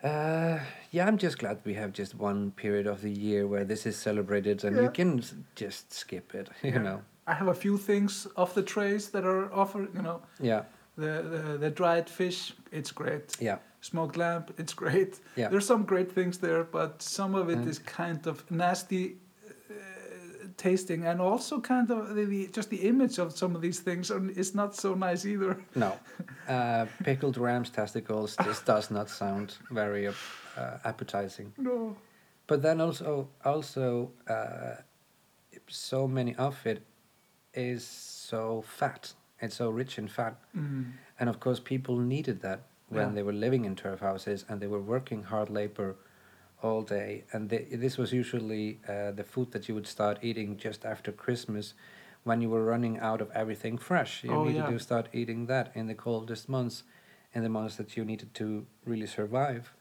Uh, 0.07 0.61
yeah, 0.93 1.07
I'm 1.09 1.19
just 1.19 1.39
glad 1.39 1.59
we 1.65 1.75
have 1.75 1.93
just 1.93 2.15
one 2.15 2.53
period 2.53 2.87
of 2.87 3.03
the 3.03 3.11
year 3.11 3.47
where 3.47 3.65
this 3.65 3.87
is 3.87 3.97
celebrated, 3.97 4.65
and 4.65 4.77
Yeah. 4.77 4.83
you 4.83 4.91
can 4.91 5.23
just 5.55 5.93
skip 5.93 6.35
it. 6.35 6.49
You 6.63 6.71
Yeah. 6.73 6.83
know. 6.83 7.03
I 7.27 7.35
have 7.35 7.49
a 7.49 7.55
few 7.55 7.77
things 7.79 8.29
off 8.37 8.55
the 8.55 8.63
trays 8.63 9.11
that 9.11 9.25
are 9.25 9.53
offered. 9.53 9.89
You 9.95 10.03
know, 10.03 10.21
Yeah. 10.41 10.63
the 10.97 11.13
the, 11.33 11.59
the 11.59 11.71
dried 11.71 12.09
fish, 12.09 12.55
it's 12.71 12.93
great. 12.93 13.37
Yeah. 13.41 13.59
Smoked 13.81 14.17
lamb, 14.17 14.45
it's 14.59 14.75
great. 14.85 15.21
Yeah. 15.37 15.49
There's 15.51 15.67
some 15.67 15.85
great 15.85 16.13
things 16.13 16.39
there, 16.39 16.63
but 16.65 17.03
some 17.03 17.35
of 17.41 17.49
it 17.51 17.59
Mm. 17.59 17.69
is 17.69 17.79
kind 17.81 18.27
of 18.27 18.45
nasty 18.51 19.17
tasting, 20.57 21.05
and 21.07 21.21
also 21.21 21.61
kind 21.61 21.91
of 21.91 22.15
the, 22.15 22.25
the, 22.25 22.49
just 22.49 22.71
the 22.71 22.89
image 22.89 23.19
of 23.19 23.37
some 23.37 23.55
of 23.55 23.63
these 23.63 23.81
things 23.81 24.11
is 24.11 24.55
not 24.55 24.75
so 24.75 24.95
nice 24.95 25.25
either. 25.25 25.57
No. 25.75 25.93
Uh, 26.49 26.87
pickled 27.03 27.37
ram's 27.37 27.71
testicles 27.71 28.37
this 28.45 28.61
does 28.61 28.89
not 28.89 29.11
sound 29.11 29.57
very 29.73 30.07
uh, 30.07 30.13
appetizing. 30.85 31.53
No. 31.59 31.97
But 32.47 32.63
then 32.63 32.81
also, 32.81 33.29
also, 33.45 34.13
uh, 34.29 34.77
so 35.67 36.07
many 36.07 36.37
of 36.37 36.65
it 36.65 36.83
is 37.53 37.85
so 37.85 38.63
fat. 38.79 39.13
It's 39.41 39.57
so 39.57 39.71
rich 39.71 39.99
in 39.99 40.07
fat, 40.09 40.37
Mm. 40.57 40.93
and 41.19 41.29
of 41.29 41.41
course, 41.41 41.59
people 41.61 41.99
needed 41.99 42.41
that 42.43 42.61
when 42.89 43.09
Yeah. 43.09 43.15
they 43.15 43.23
were 43.25 43.33
living 43.33 43.65
in 43.65 43.75
turf 43.75 43.99
houses 44.01 44.45
and 44.49 44.61
they 44.61 44.69
were 44.69 44.81
working 44.81 45.25
hard 45.25 45.51
labor 45.51 45.97
all 46.63 46.83
day. 46.83 47.25
And 47.33 47.49
this 47.51 47.99
was 47.99 48.13
usually 48.13 48.81
uh, 48.89 49.11
the 49.13 49.25
food 49.25 49.53
that 49.53 49.69
you 49.69 49.75
would 49.75 49.87
start 49.87 50.19
eating 50.23 50.57
just 50.57 50.85
after 50.85 51.13
Christmas, 51.13 51.75
when 52.25 52.41
you 52.41 52.49
were 52.51 52.65
running 52.65 52.99
out 52.99 53.21
of 53.21 53.31
everything 53.33 53.79
fresh. 53.79 54.25
You 54.25 54.33
Oh, 54.33 54.45
needed 54.45 54.65
yeah. 54.65 54.71
to 54.71 54.79
start 54.79 55.09
eating 55.13 55.47
that 55.47 55.71
in 55.75 55.87
the 55.87 55.95
coldest 55.95 56.49
months, 56.49 56.83
in 57.35 57.43
the 57.43 57.49
months 57.49 57.77
that 57.77 57.97
you 57.97 58.05
needed 58.05 58.35
to 58.35 58.67
really 58.85 59.07
survive. 59.07 59.73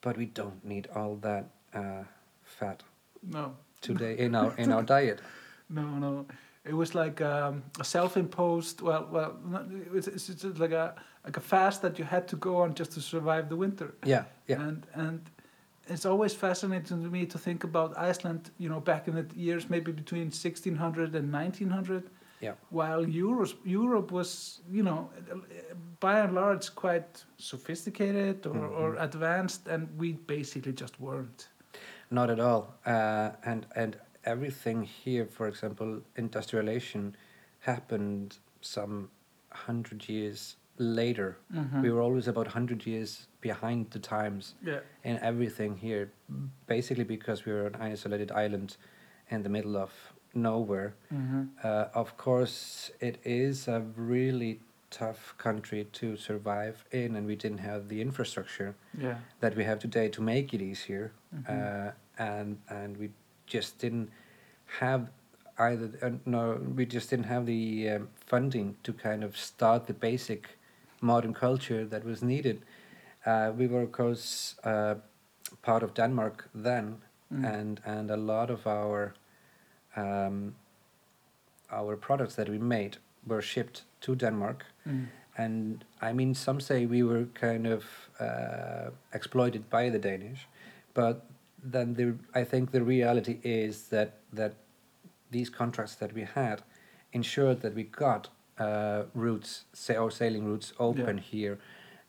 But 0.00 0.16
we 0.18 0.26
don't 0.26 0.62
need 0.64 0.88
all 0.94 1.16
that 1.16 1.44
uh, 1.72 2.04
fat 2.42 2.82
No. 3.22 3.54
today 3.80 4.16
in 4.24 4.34
our 4.34 4.54
in 4.58 4.72
our 4.72 4.82
diet. 4.82 5.20
No, 5.68 5.82
no. 5.98 6.26
It 6.66 6.74
was 6.74 6.94
like 6.94 7.20
um, 7.20 7.62
a 7.80 7.84
self-imposed. 7.84 8.80
Well, 8.80 9.08
well, 9.10 9.36
it's, 9.94 10.06
it's 10.08 10.26
just 10.26 10.58
like 10.58 10.72
a 10.72 10.94
like 11.24 11.36
a 11.38 11.40
fast 11.40 11.80
that 11.82 11.98
you 11.98 12.04
had 12.04 12.26
to 12.28 12.36
go 12.36 12.56
on 12.62 12.74
just 12.74 12.92
to 12.92 13.00
survive 13.00 13.48
the 13.48 13.56
winter. 13.56 13.94
Yeah, 14.04 14.24
yeah, 14.48 14.60
And 14.60 14.86
and 14.94 15.20
it's 15.88 16.06
always 16.06 16.34
fascinating 16.34 17.02
to 17.02 17.10
me 17.10 17.26
to 17.26 17.38
think 17.38 17.64
about 17.64 17.96
Iceland. 17.98 18.50
You 18.58 18.68
know, 18.68 18.80
back 18.80 19.08
in 19.08 19.14
the 19.14 19.26
years 19.36 19.68
maybe 19.70 19.92
between 19.92 20.30
1600 20.30 21.14
and 21.14 21.32
1900. 21.32 22.10
Yeah. 22.40 22.54
While 22.70 23.08
Europe 23.08 23.54
Europe 23.64 24.10
was, 24.12 24.60
you 24.70 24.82
know, 24.82 25.10
by 26.00 26.20
and 26.20 26.34
large 26.34 26.74
quite 26.74 27.24
sophisticated 27.38 28.46
or, 28.46 28.66
or 28.66 28.94
Mhm. 28.94 29.02
advanced, 29.02 29.68
and 29.68 29.88
we 29.98 30.12
basically 30.12 30.72
just 30.72 31.00
weren't. 31.00 31.48
not 32.10 32.30
at 32.30 32.38
all. 32.38 32.74
Uh, 32.86 33.30
and 33.44 33.66
and 33.74 33.96
everything 34.24 34.84
here, 35.04 35.26
for 35.26 35.48
example, 35.48 36.00
industrialization 36.16 37.16
happened 37.60 38.38
some 38.60 39.08
hundred 39.66 40.08
years 40.08 40.56
later. 40.78 41.36
Mhm. 41.52 41.82
We 41.82 41.90
were 41.90 42.00
always 42.02 42.28
about 42.28 42.48
hundred 42.48 42.86
years 42.86 43.26
behind 43.40 43.90
the 43.90 43.98
times 43.98 44.54
Yeah. 44.62 44.80
in 45.04 45.18
everything 45.18 45.76
here, 45.76 46.10
basically 46.66 47.04
because 47.04 47.44
we 47.46 47.52
were 47.52 47.66
an 47.66 47.76
isolated 47.76 48.30
island 48.32 48.76
in 49.30 49.42
the 49.42 49.48
middle 49.48 49.76
of 49.76 49.90
nowhere. 50.34 50.94
hmm 51.10 51.42
Uh, 51.62 51.86
of 51.94 52.16
course, 52.16 52.90
it 53.00 53.18
is 53.24 53.68
a 53.68 53.80
really 53.96 54.60
tough 54.90 55.34
country 55.38 55.84
to 55.92 56.16
survive 56.16 56.84
in, 56.90 57.16
and 57.16 57.26
we 57.26 57.36
didn't 57.36 57.58
have 57.60 57.88
the 57.88 58.00
infrastructure 58.00 58.74
Yeah. 58.98 59.18
that 59.40 59.54
we 59.56 59.64
have 59.64 59.78
today 59.78 60.08
to 60.08 60.22
make 60.22 60.52
it 60.54 60.60
easier. 60.62 61.12
Mhm. 61.34 61.48
Uh, 61.48 61.92
and 62.18 62.58
and 62.68 62.96
we 62.96 63.10
just 63.46 63.78
didn't 63.80 64.10
have 64.80 65.10
either. 65.58 65.88
Uh, 66.02 66.10
no, 66.26 66.54
we 66.76 66.84
just 66.86 67.10
didn't 67.10 67.26
have 67.26 67.46
the 67.46 67.88
um, 67.90 68.08
funding 68.26 68.76
to 68.82 68.92
kind 68.92 69.22
of 69.24 69.36
start 69.36 69.86
the 69.86 69.94
basic 69.94 70.58
modern 71.04 71.34
culture 71.34 71.84
that 71.86 72.04
was 72.04 72.22
needed. 72.22 72.62
Uh, 73.26 73.52
we 73.56 73.66
were, 73.66 73.82
of 73.82 73.92
course, 73.92 74.54
uh, 74.64 74.94
part 75.62 75.82
of 75.82 75.94
Denmark 75.94 76.48
then, 76.64 76.96
Mm. 77.32 77.44
and 77.44 77.80
and 77.84 78.10
a 78.10 78.16
lot 78.16 78.50
of 78.50 78.66
our 78.66 79.14
um, 79.96 80.54
our 81.70 81.96
products 81.96 82.34
that 82.34 82.48
we 82.48 82.58
made 82.58 82.98
were 83.26 83.42
shipped 83.42 83.84
to 84.00 84.14
Denmark. 84.14 84.64
Mm. 84.86 85.06
And 85.36 85.84
I 86.02 86.12
mean, 86.12 86.34
some 86.34 86.60
say 86.60 86.86
we 86.86 87.02
were 87.02 87.24
kind 87.40 87.66
of 87.66 87.84
uh, 88.20 88.90
exploited 89.12 89.62
by 89.70 89.90
the 89.90 89.98
Danish, 89.98 90.46
but 90.94 91.24
then 91.72 91.94
the 91.94 92.14
I 92.40 92.44
think 92.44 92.70
the 92.70 92.82
reality 92.82 93.38
is 93.42 93.88
that 93.88 94.08
that 94.36 94.52
these 95.30 95.50
contracts 95.50 95.96
that 95.96 96.12
we 96.12 96.26
had 96.34 96.62
ensured 97.12 97.60
that 97.60 97.74
we 97.74 97.82
got 97.84 98.28
uh, 98.58 99.04
routes, 99.14 99.64
or 99.98 100.10
sailing 100.10 100.44
routes 100.46 100.72
open 100.78 101.18
here. 101.18 101.58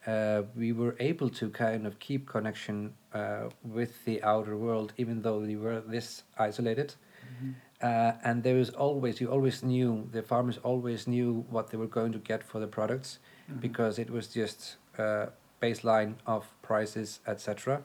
Uh, 0.07 0.43
we 0.55 0.71
were 0.71 0.95
able 0.99 1.29
to 1.29 1.49
kind 1.49 1.87
of 1.87 1.97
keep 1.99 2.27
connection 2.27 2.93
uh, 3.13 3.49
with 3.63 4.05
the 4.05 4.21
outer 4.23 4.55
world, 4.55 4.93
even 4.97 5.21
though 5.23 5.39
we 5.39 5.55
were 5.55 5.81
this 5.81 6.23
isolated. 6.37 6.93
Mhm. 7.25 7.55
Uh, 7.81 8.13
and 8.23 8.43
there 8.43 8.55
was 8.55 8.69
always, 8.69 9.19
you 9.19 9.29
always 9.31 9.63
knew, 9.63 10.07
the 10.11 10.21
farmers 10.21 10.59
always 10.63 11.07
knew 11.07 11.43
what 11.49 11.69
they 11.71 11.77
were 11.77 11.87
going 11.87 12.11
to 12.11 12.19
get 12.19 12.43
for 12.43 12.59
the 12.59 12.67
products 12.67 13.19
Mhm. 13.49 13.59
because 13.61 13.99
it 13.99 14.09
was 14.09 14.27
just 14.27 14.77
uh, 14.97 15.25
baseline 15.61 16.13
of 16.25 16.45
prices, 16.61 17.19
etc. 17.27 17.81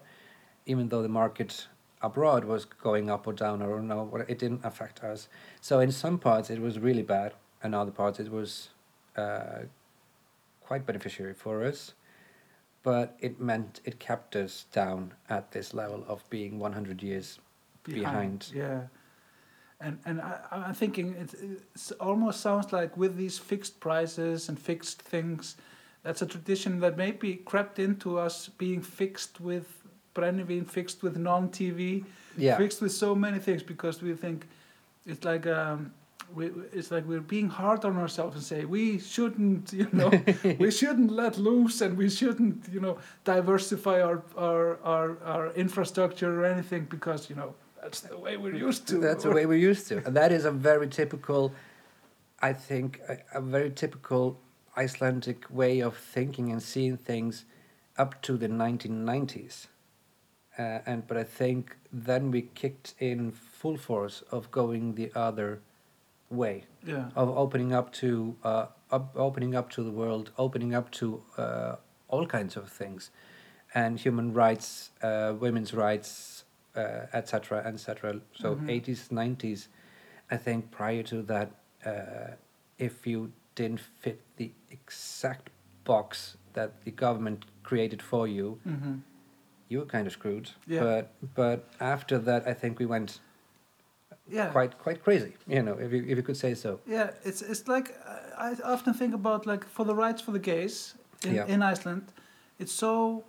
Even 0.67 0.91
though 0.91 1.03
the 1.03 1.09
market 1.09 1.67
abroad 2.03 2.45
was 2.45 2.65
going 2.67 3.11
up 3.11 3.27
or 3.27 3.33
down 3.33 3.63
or 3.63 3.81
no, 3.83 4.05
what- 4.05 4.29
it 4.31 4.39
didn't 4.39 4.65
affect 4.65 5.03
us. 5.03 5.29
So 5.61 5.81
in 5.81 5.91
some 5.91 6.19
parts 6.19 6.51
it 6.51 6.61
was 6.61 6.79
really 6.79 7.03
bad, 7.03 7.33
and 7.63 7.75
other 7.75 7.91
parts 7.91 8.21
it 8.21 8.31
was 8.31 8.71
uh, 9.17 9.61
quite 10.61 10.87
beneficiary 10.87 11.35
for 11.35 11.65
us. 11.65 11.95
But 12.83 13.17
it 13.21 13.39
meant 13.41 13.81
it 13.85 13.99
kept 13.99 14.37
us 14.37 14.65
down 14.73 15.13
at 15.29 15.53
this 15.53 15.75
level 15.75 16.03
of 16.09 16.29
being 16.31 16.59
100 16.59 17.03
years 17.03 17.39
behind. 17.85 18.51
Yeah, 18.55 18.83
and 19.81 19.99
and 20.07 20.21
I, 20.21 20.39
I'm 20.51 20.75
thinking 20.75 21.15
it 21.15 21.35
it's 21.75 21.93
almost 21.93 22.41
sounds 22.41 22.73
like 22.73 22.97
with 22.97 23.17
these 23.17 23.39
fixed 23.39 23.81
prices 23.81 24.49
and 24.49 24.59
fixed 24.59 25.03
things, 25.03 25.57
that's 26.03 26.23
a 26.23 26.27
tradition 26.27 26.81
that 26.81 26.97
maybe 26.97 27.37
crept 27.37 27.79
into 27.79 28.19
us 28.19 28.49
being 28.49 28.81
fixed 28.81 29.41
with 29.41 29.67
Brennivin, 30.15 30.67
fixed 30.67 31.03
with 31.03 31.17
non-TV, 31.19 32.05
Yeah, 32.37 32.57
fixed 32.57 32.81
with 32.81 32.93
so 32.93 33.15
many 33.15 33.39
things 33.39 33.63
because 33.63 34.01
we 34.03 34.15
think 34.15 34.47
it's 35.07 35.25
like 35.25 35.47
um. 35.47 35.93
We, 36.35 36.51
it's 36.73 36.91
like 36.91 37.07
we're 37.07 37.21
being 37.21 37.49
hard 37.49 37.85
on 37.85 37.97
ourselves 37.97 38.37
and 38.37 38.45
say 38.45 38.65
we 38.65 38.99
shouldn't, 38.99 39.73
you 39.73 39.89
know, 39.93 40.11
we 40.59 40.71
shouldn't 40.71 41.11
let 41.11 41.39
loose 41.39 41.81
and 41.81 41.97
we 41.97 42.09
shouldn't, 42.09 42.69
you 42.73 42.81
know, 42.81 42.99
diversify 43.25 44.01
our, 44.01 44.23
our, 44.37 44.79
our, 44.83 45.19
our 45.25 45.53
infrastructure 45.55 46.41
or 46.41 46.45
anything 46.45 46.85
because, 46.85 47.29
you 47.29 47.37
know, 47.37 47.55
that's 47.83 48.01
the 48.01 48.19
way 48.19 48.37
we're 48.37 48.55
used 48.55 48.87
to. 48.89 48.99
That's 48.99 49.25
the 49.25 49.31
way 49.31 49.47
we're 49.47 49.59
used 49.71 49.89
to. 49.89 50.05
And 50.05 50.15
that 50.17 50.33
is 50.33 50.45
a 50.45 50.51
very 50.51 50.89
typical, 50.89 51.53
I 52.41 52.53
think, 52.53 53.01
a, 53.09 53.39
a 53.39 53.41
very 53.41 53.71
typical 53.71 54.39
Icelandic 54.77 55.47
way 55.51 55.81
of 55.81 55.97
thinking 55.97 56.53
and 56.53 56.63
seeing 56.63 56.97
things 56.97 57.45
up 57.99 58.23
to 58.23 58.37
the 58.37 58.49
1990s. 58.49 59.67
Uh, 60.59 60.81
and 60.87 61.07
but 61.07 61.17
I 61.17 61.25
think 61.25 61.77
then 61.93 62.31
we 62.31 62.43
kicked 62.43 62.95
in 62.99 63.33
full 63.33 63.77
force 63.77 64.23
of 64.31 64.51
going 64.51 64.95
the 64.95 65.11
other 65.15 65.61
way 66.31 66.65
Yeah. 66.85 67.11
of 67.15 67.29
opening 67.37 67.73
up 67.73 67.93
to 67.93 68.37
uh, 68.45 68.67
up, 68.91 69.13
opening 69.17 69.55
up 69.55 69.71
to 69.71 69.83
the 69.83 69.91
world, 69.91 70.33
opening 70.39 70.75
up 70.75 70.91
to 70.91 71.23
uh, 71.37 71.77
all 72.09 72.27
kinds 72.27 72.57
of 72.57 72.69
things, 72.69 73.11
and 73.75 73.99
human 73.99 74.33
rights, 74.33 74.91
uh, 75.03 75.35
women's 75.39 75.73
rights, 75.75 76.45
uh, 76.77 77.07
etc., 77.13 77.63
etc. 77.65 78.21
So 78.35 78.57
Mhm. 78.57 78.69
eighties, 78.69 79.11
nineties, 79.13 79.69
I 80.31 80.37
think 80.37 80.71
prior 80.71 81.03
to 81.05 81.23
that, 81.23 81.51
uh, 81.85 82.35
if 82.79 83.07
you 83.07 83.33
didn't 83.55 83.81
fit 83.81 84.21
the 84.37 84.53
exact 84.71 85.51
box 85.85 86.37
that 86.53 86.83
the 86.85 86.91
government 86.91 87.45
created 87.63 88.03
for 88.03 88.27
you, 88.29 88.59
hmm 88.65 88.99
you 89.69 89.79
were 89.79 89.87
kind 89.87 90.07
of 90.07 90.13
screwed. 90.13 90.51
Yeah. 90.67 90.81
But 90.83 91.35
but 91.35 91.65
after 91.81 92.19
that, 92.19 92.47
I 92.49 92.55
think 92.55 92.79
we 92.81 92.87
went 92.87 93.21
Yeah. 94.31 94.51
quite 94.53 94.79
quite 94.79 95.03
crazy. 95.05 95.33
You 95.47 95.63
know, 95.63 95.75
if 95.79 95.93
you 95.93 96.03
if 96.07 96.17
you 96.17 96.23
could 96.23 96.37
say 96.37 96.55
so. 96.55 96.79
Yeah, 96.87 97.11
it's 97.25 97.43
it's 97.43 97.69
like 97.69 97.95
I 98.39 98.57
often 98.65 98.95
think 98.95 99.15
about 99.15 99.47
like 99.47 99.65
for 99.69 99.85
the 99.85 99.95
rights 99.95 100.23
for 100.23 100.33
the 100.33 100.39
gays 100.53 100.95
in, 101.27 101.35
Yeah. 101.35 101.47
in 101.55 101.63
Iceland, 101.63 102.03
it's 102.59 102.73
so 102.73 103.25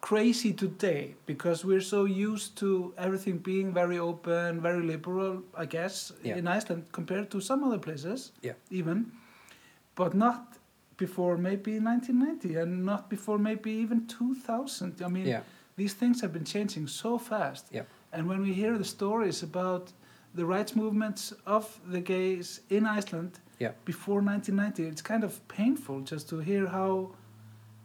crazy 0.00 0.52
today 0.52 1.14
because 1.26 1.64
we're 1.66 1.80
so 1.96 2.04
used 2.04 2.56
to 2.58 2.92
everything 2.96 3.38
being 3.38 3.72
very 3.74 3.98
open, 3.98 4.60
very 4.60 4.82
liberal, 4.82 5.42
I 5.62 5.66
guess, 5.66 6.12
Yeah. 6.22 6.38
in 6.38 6.46
Iceland 6.46 6.82
compared 6.92 7.28
to 7.30 7.40
some 7.40 7.64
other 7.66 7.78
places, 7.78 8.32
Yeah. 8.42 8.54
even, 8.70 9.12
but 9.94 10.14
not 10.14 10.40
before 10.96 11.36
maybe 11.36 11.80
1990 11.80 12.56
and 12.60 12.84
not 12.84 13.08
before 13.10 13.38
maybe 13.38 13.70
even 13.70 14.06
2000. 14.06 15.02
I 15.02 15.08
mean, 15.08 15.26
Yeah. 15.26 15.40
these 15.76 15.94
things 15.96 16.20
have 16.20 16.32
been 16.32 16.44
changing 16.44 16.88
so 16.88 17.18
fast. 17.18 17.66
Yeah. 17.72 17.84
And 18.12 18.28
when 18.28 18.40
we 18.42 18.52
hear 18.54 18.78
the 18.78 18.84
stories 18.84 19.42
about 19.42 19.92
the 20.36 20.44
rights 20.44 20.76
movements 20.76 21.32
of 21.46 21.80
the 21.94 22.00
gays 22.00 22.60
in 22.70 22.86
Iceland 22.86 23.32
Yeah. 23.58 23.72
before 23.84 24.20
1990, 24.20 24.84
it's 24.92 25.02
kind 25.02 25.24
of 25.24 25.32
painful 25.48 26.00
just 26.02 26.28
to 26.28 26.38
hear 26.40 26.66
how 26.66 27.10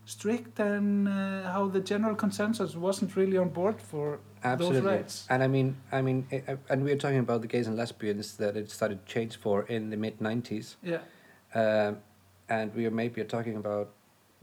strict 0.06 0.60
and 0.60 1.08
uh, 1.08 1.44
how 1.54 1.68
the 1.70 1.80
general 1.80 2.16
consensus 2.16 2.76
wasn't 2.76 3.16
really 3.16 3.38
on 3.38 3.50
board 3.50 3.82
for 3.82 4.20
Absolutely. 4.44 4.82
those 4.82 4.86
rights. 4.98 5.28
And 5.30 5.42
I 5.44 5.48
mean, 5.48 5.76
I 5.92 6.02
mean, 6.02 6.28
I- 6.32 6.44
I- 6.52 6.58
and 6.70 6.84
we 6.84 6.92
are 6.92 6.98
talking 6.98 7.20
about 7.20 7.42
the 7.42 7.48
gays 7.48 7.68
and 7.68 7.78
lesbians 7.78 8.36
that 8.38 8.56
it 8.58 8.70
started 8.70 9.06
to 9.06 9.14
change 9.14 9.38
for 9.38 9.64
in 9.70 9.90
the 9.90 9.98
mid 9.98 10.20
'90s, 10.20 10.76
Yeah, 10.84 11.02
um, 11.56 11.98
and 12.50 12.76
we 12.76 12.86
are 12.86 12.92
maybe 12.92 13.24
talking 13.24 13.56
about 13.56 13.90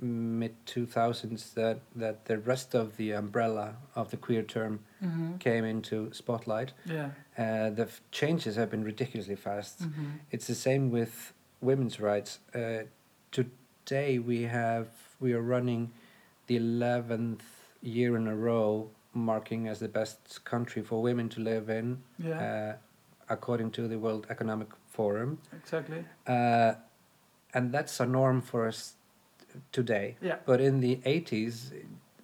mid 0.00 0.54
2000s 0.66 1.54
that 1.54 1.80
that 1.96 2.24
the 2.26 2.38
rest 2.38 2.74
of 2.74 2.96
the 2.96 3.11
umbrella 3.12 3.74
of 3.94 4.11
the 4.11 4.16
queer 4.16 4.42
term 4.42 4.80
hmm 5.00 5.37
came 5.38 5.64
into 5.64 6.12
spotlight. 6.12 6.72
yeah, 6.84 7.11
Uh, 7.38 7.70
the 7.70 7.82
f- 7.82 8.00
changes 8.11 8.56
have 8.56 8.70
been 8.70 8.84
ridiculously 8.84 9.37
fast. 9.37 9.80
hmm 9.82 10.11
It's 10.32 10.46
the 10.46 10.54
same 10.54 10.90
with 10.90 11.32
women's 11.61 12.00
rights. 12.00 12.40
Uh, 12.54 12.84
today 13.30 14.18
we 14.18 14.42
have 14.42 14.87
we 15.20 15.32
are 15.32 15.42
running 15.42 15.90
the 16.46 16.56
eleventh 16.56 17.44
year 17.82 18.16
in 18.16 18.26
a 18.26 18.34
row, 18.34 18.90
marking 19.14 19.68
as 19.68 19.78
the 19.78 19.88
best 19.88 20.44
country 20.44 20.82
for 20.82 21.02
women 21.02 21.28
to 21.28 21.40
live 21.40 21.68
in, 21.70 21.98
yeah, 22.18 22.42
uh, 22.42 22.72
according 23.28 23.70
to 23.72 23.88
the 23.88 23.98
World 23.98 24.26
Economic 24.30 24.68
Forum, 24.90 25.38
exactly. 25.52 26.04
uh, 26.26 26.72
and 27.54 27.72
that's 27.72 28.00
a 28.00 28.06
norm 28.06 28.40
for 28.42 28.66
us 28.68 28.94
today. 29.72 30.16
Yeah, 30.20 30.36
But 30.46 30.60
in 30.60 30.80
the 30.80 31.00
eighties, 31.04 31.72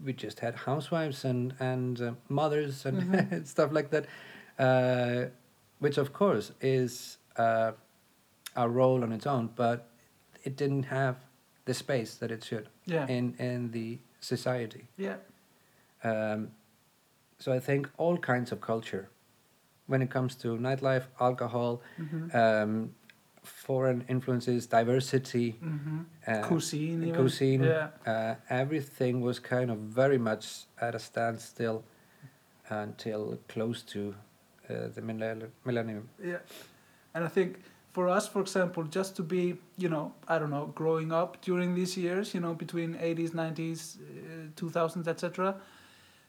we 0.05 0.13
just 0.13 0.41
had 0.41 0.55
housewives 0.55 1.25
and 1.25 1.55
and 1.61 2.01
uh, 2.01 2.13
mothers 2.29 2.87
and 2.87 2.97
Mhm. 3.13 3.47
stuff 3.47 3.73
like 3.73 3.89
that, 3.91 4.07
uh, 4.59 5.31
which 5.81 5.99
of 5.99 6.13
course 6.13 6.53
is 6.61 7.19
uh, 7.37 7.73
a 8.57 8.69
role 8.69 9.03
on 9.03 9.13
its 9.13 9.27
own, 9.27 9.51
but 9.57 9.89
it 10.45 10.57
didn't 10.57 10.85
have 10.87 11.17
the 11.65 11.75
space 11.75 12.17
that 12.19 12.31
it 12.31 12.45
should 12.45 12.69
yeah, 12.87 13.07
in 13.09 13.35
in 13.39 13.71
the 13.73 13.99
society. 14.21 14.87
yeah, 14.99 15.17
Um, 16.03 16.51
so 17.39 17.53
I 17.53 17.61
think 17.61 17.89
all 17.99 18.17
kinds 18.19 18.53
of 18.53 18.61
culture, 18.61 19.09
when 19.87 20.03
it 20.03 20.11
comes 20.11 20.35
to 20.37 20.49
nightlife, 20.59 21.05
alcohol, 21.21 21.81
hmm 21.97 22.29
um, 22.37 22.95
foreign 23.45 24.05
influences, 24.09 24.67
diversity, 24.67 25.57
hmm 25.61 26.01
uh, 26.27 26.41
cuisine, 26.49 27.13
cuisine, 27.13 27.65
Yeah, 27.65 27.89
uh, 28.07 28.35
everything 28.49 29.21
was 29.21 29.39
kind 29.39 29.71
of 29.71 29.79
very 29.79 30.19
much 30.19 30.65
at 30.81 30.95
a 30.95 30.99
standstill 30.99 31.85
until 32.71 33.39
close 33.49 33.83
to 33.83 34.15
uh, 34.71 34.89
the 34.95 35.03
millenn- 35.03 35.51
millennium. 35.65 36.09
Yeah, 36.23 36.39
and 37.15 37.25
I 37.25 37.29
think 37.29 37.61
for 37.93 38.09
us, 38.09 38.27
for 38.27 38.41
example, 38.41 38.85
just 38.85 39.17
to 39.17 39.23
be, 39.23 39.57
you 39.77 39.89
know, 39.89 40.13
I 40.29 40.39
don't 40.39 40.51
know, 40.51 40.67
growing 40.75 41.13
up 41.13 41.41
during 41.43 41.75
these 41.75 41.97
years, 41.97 42.35
you 42.35 42.41
know, 42.41 42.55
between 42.55 42.95
80s, 42.97 43.31
90s, 43.35 43.99
uh, 44.01 44.49
2000s, 44.57 45.09
etc., 45.09 45.57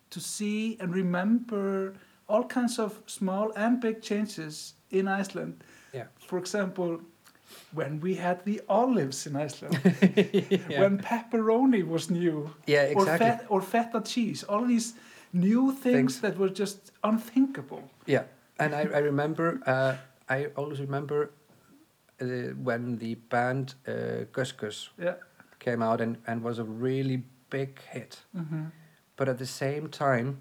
to 0.09 0.19
see 0.19 0.77
and 0.79 0.93
remember 0.93 1.93
all 2.27 2.43
kinds 2.43 2.79
of 2.79 2.99
small 3.07 3.51
and 3.55 3.79
big 3.79 4.01
changes 4.01 4.73
in 4.91 5.07
Iceland. 5.07 5.63
Yeah. 5.95 6.07
For 6.27 6.37
example, 6.37 6.99
when 7.73 7.99
we 8.01 8.15
had 8.15 8.43
the 8.45 8.61
olives 8.67 9.27
in 9.27 9.35
Iceland, 9.35 9.79
yeah. 10.69 10.79
when 10.81 10.97
pepperoni 10.97 11.87
was 11.87 12.09
new, 12.09 12.49
yeah, 12.67 12.93
or, 12.95 13.03
exactly. 13.03 13.45
or 13.49 13.61
feta 13.61 14.01
cheese, 14.01 14.43
all 14.43 14.65
these 14.65 14.93
new 15.33 15.71
things, 15.71 15.81
Things. 15.81 16.19
that 16.21 16.37
were 16.37 16.49
just 16.49 16.91
unthinkable. 17.03 17.83
Yeah, 18.05 18.23
and 18.59 18.73
I, 18.75 18.81
I 18.81 18.99
remember, 18.99 19.59
uh, 19.65 19.95
I 20.29 20.47
always 20.55 20.79
remember 20.79 21.31
uh, 22.21 22.25
when 22.63 22.97
the 22.97 23.15
band 23.29 23.75
uh, 23.87 24.25
Gus 24.31 24.51
Gus 24.51 24.89
Yeah. 24.97 25.15
came 25.59 25.81
out 25.83 26.01
and, 26.01 26.17
and 26.27 26.41
was 26.43 26.59
a 26.59 26.63
really 26.63 27.23
big 27.49 27.79
hit. 27.93 28.25
hmm 28.33 28.65
But 29.17 29.29
at 29.29 29.37
the 29.37 29.45
same 29.45 29.87
time, 29.89 30.37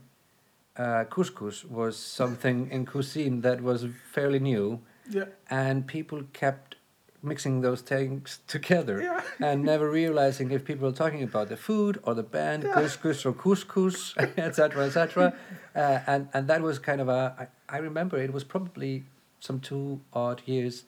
uh, 0.76 1.04
couscous 1.10 1.64
was 1.64 1.96
something 1.96 2.70
in 2.70 2.84
cuisine 2.86 3.40
that 3.42 3.60
was 3.60 3.86
fairly 4.12 4.38
new, 4.40 4.80
Yeah. 5.10 5.24
and 5.50 5.86
people 5.86 6.22
kept 6.32 6.76
mixing 7.22 7.62
those 7.62 7.80
things 7.82 8.40
together 8.46 9.00
Yeah. 9.02 9.20
and 9.40 9.62
never 9.64 9.90
realizing 9.90 10.50
if 10.50 10.64
people 10.64 10.88
were 10.88 10.94
talking 10.96 11.22
about 11.22 11.48
the 11.48 11.56
food 11.56 11.98
or 12.02 12.14
the 12.14 12.22
band, 12.22 12.62
Yeah. 12.64 12.74
couscous 12.74 13.24
or 13.26 13.32
couscous, 13.32 14.14
etc., 14.38 14.84
etc. 14.86 15.34
Uh, 15.76 15.98
and 16.06 16.28
and 16.32 16.46
that 16.48 16.60
was 16.62 16.78
kind 16.78 17.00
of 17.00 17.08
a. 17.08 17.48
I, 17.68 17.76
I 17.76 17.78
remember 17.80 18.16
it 18.22 18.32
was 18.32 18.44
probably 18.44 19.02
some 19.40 19.58
two 19.60 20.00
odd 20.12 20.40
years 20.46 20.84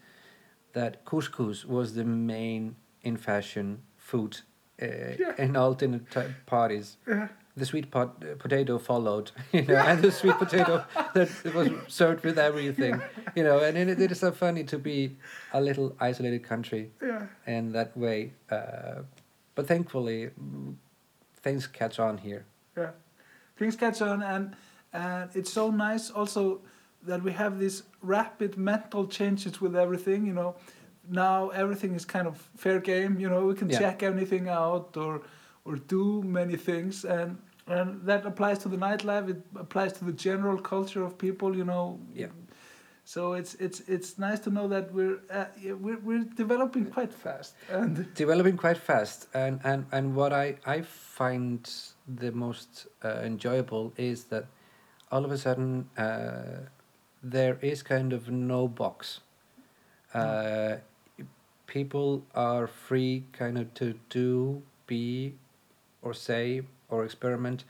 that 0.74 1.04
couscous 1.04 1.64
was 1.64 1.94
the 1.94 2.04
main 2.04 2.76
in 3.02 3.16
fashion 3.16 3.82
food 3.96 4.42
uh, 4.80 4.86
Yeah. 5.18 5.34
in 5.38 5.56
all 5.56 5.74
dinner 5.74 6.00
parties. 6.46 6.96
Yeah. 7.08 7.28
The 7.58 7.64
sweet 7.64 7.90
pot, 7.90 8.22
uh, 8.22 8.34
potato 8.38 8.78
followed, 8.78 9.30
you 9.52 9.62
know, 9.62 9.76
and 9.76 10.02
the 10.02 10.10
sweet 10.20 10.36
potato 10.36 10.84
that 11.14 11.30
was 11.54 11.70
served 11.88 12.22
with 12.24 12.38
everything, 12.38 13.00
you 13.34 13.42
know, 13.44 13.60
and 13.60 13.78
it, 13.78 13.98
it 13.98 14.12
is 14.12 14.20
so 14.20 14.30
funny 14.30 14.62
to 14.64 14.78
be 14.78 15.16
a 15.52 15.60
little 15.60 15.96
isolated 15.98 16.42
country 16.44 16.90
Yeah. 17.00 17.22
in 17.46 17.72
that 17.72 17.96
way. 17.96 18.34
Uh, 18.50 19.02
but 19.54 19.66
thankfully, 19.66 20.30
mm, 20.38 20.74
things 21.42 21.66
catch 21.66 21.98
on 21.98 22.18
here. 22.18 22.44
Yeah, 22.76 22.90
things 23.56 23.74
catch 23.76 24.02
on, 24.02 24.22
and 24.22 24.54
and 24.92 25.30
it's 25.34 25.50
so 25.50 25.70
nice 25.70 26.10
also 26.10 26.60
that 27.06 27.22
we 27.22 27.32
have 27.32 27.58
these 27.58 27.84
rapid 28.02 28.58
mental 28.58 29.06
changes 29.06 29.62
with 29.62 29.74
everything. 29.74 30.26
You 30.26 30.34
know, 30.34 30.56
now 31.08 31.48
everything 31.48 31.94
is 31.94 32.04
kind 32.04 32.26
of 32.26 32.36
fair 32.56 32.80
game. 32.80 33.18
You 33.18 33.30
know, 33.30 33.46
we 33.46 33.54
can 33.54 33.70
Yeah. 33.70 33.78
check 33.78 34.02
anything 34.02 34.46
out 34.50 34.94
or 34.96 35.22
or 35.64 35.76
do 35.76 36.22
many 36.22 36.56
things, 36.56 37.04
and 37.04 37.38
and 37.66 38.02
that 38.06 38.24
applies 38.26 38.58
to 38.60 38.68
the 38.68 38.76
nightlife. 38.76 39.28
It 39.28 39.42
applies 39.56 39.92
to 39.94 40.04
the 40.04 40.12
general 40.12 40.58
culture 40.58 41.02
of 41.02 41.18
people. 41.18 41.56
You 41.56 41.64
know. 41.64 42.00
Yeah. 42.14 42.28
So 43.04 43.34
it's 43.34 43.54
it's 43.54 43.80
it's 43.86 44.18
nice 44.18 44.40
to 44.40 44.50
know 44.50 44.66
that 44.66 44.92
we're 44.92 45.20
uh, 45.30 45.44
we're 45.80 46.00
we're 46.00 46.24
developing 46.24 46.86
quite 46.86 47.12
fast 47.12 47.54
and 47.70 48.12
Developing 48.14 48.56
quite 48.56 48.78
fast, 48.78 49.28
and 49.32 49.60
and 49.62 49.86
and 49.92 50.16
what 50.16 50.32
I 50.32 50.56
I 50.66 50.82
find 50.82 51.70
the 52.08 52.32
most 52.32 52.88
uh, 53.04 53.20
enjoyable 53.22 53.92
is 53.96 54.24
that 54.24 54.46
all 55.12 55.24
of 55.24 55.30
a 55.30 55.38
sudden 55.38 55.88
uh, 55.96 56.66
there 57.22 57.58
is 57.62 57.82
kind 57.82 58.12
of 58.12 58.28
no 58.28 58.66
box. 58.66 59.20
Uh, 60.12 60.76
people 61.66 62.24
are 62.34 62.66
free, 62.66 63.24
kind 63.32 63.58
of 63.58 63.72
to 63.74 63.94
do, 64.08 64.62
be, 64.86 65.34
or 66.02 66.14
say, 66.14 66.62
or 66.88 67.04
experiment 67.04 67.64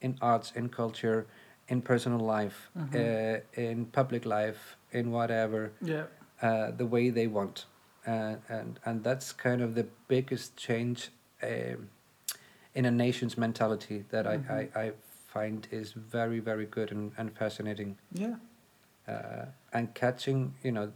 in 0.00 0.16
arts, 0.20 0.52
in 0.54 0.68
culture, 0.68 1.26
in 1.68 1.82
personal 1.82 2.20
life, 2.20 2.70
Mhm. 2.76 2.94
uh, 2.94 3.40
in 3.60 3.86
public 3.86 4.24
life, 4.24 4.76
in 4.92 5.10
whatever. 5.10 5.72
yeah 5.80 6.04
uh, 6.42 6.70
the 6.70 6.84
way 6.86 7.08
they 7.10 7.26
want, 7.26 7.64
and 8.04 8.38
and 8.48 8.78
and 8.84 9.02
that's 9.02 9.32
kind 9.32 9.62
of 9.62 9.74
the 9.74 9.86
biggest 10.06 10.54
change 10.56 11.08
um, 11.42 11.88
in 12.74 12.84
a 12.84 12.90
nation's 12.90 13.38
mentality 13.38 14.04
that 14.10 14.26
I, 14.26 14.36
Mhm. 14.36 14.50
I, 14.76 14.80
I 14.84 14.92
find 15.32 15.66
is 15.70 15.92
very 15.94 16.38
very 16.40 16.66
good 16.66 16.92
and, 16.92 17.12
and 17.16 17.34
fascinating, 17.34 17.96
yeah 18.12 18.36
uh, 19.08 19.46
and 19.72 19.94
catching 19.94 20.54
you 20.62 20.72
know, 20.72 20.92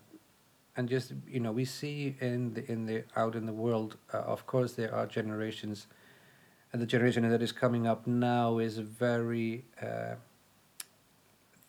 and 0.76 0.90
just 0.90 1.12
you 1.26 1.40
know 1.40 1.52
we 1.52 1.64
see 1.64 2.16
in 2.20 2.52
the 2.54 2.70
in 2.70 2.86
the 2.86 3.04
out 3.16 3.34
in 3.34 3.46
the 3.46 3.54
world, 3.54 3.96
uh, 4.12 4.18
of 4.18 4.46
course 4.46 4.74
there 4.74 4.94
are 4.94 5.06
generations, 5.06 5.86
and 6.72 6.80
the 6.80 6.86
generation 6.86 7.28
that 7.28 7.42
is 7.42 7.52
coming 7.52 7.86
up 7.86 8.06
now 8.06 8.58
is 8.58 8.78
very. 8.78 9.64
Uh, 9.80 10.14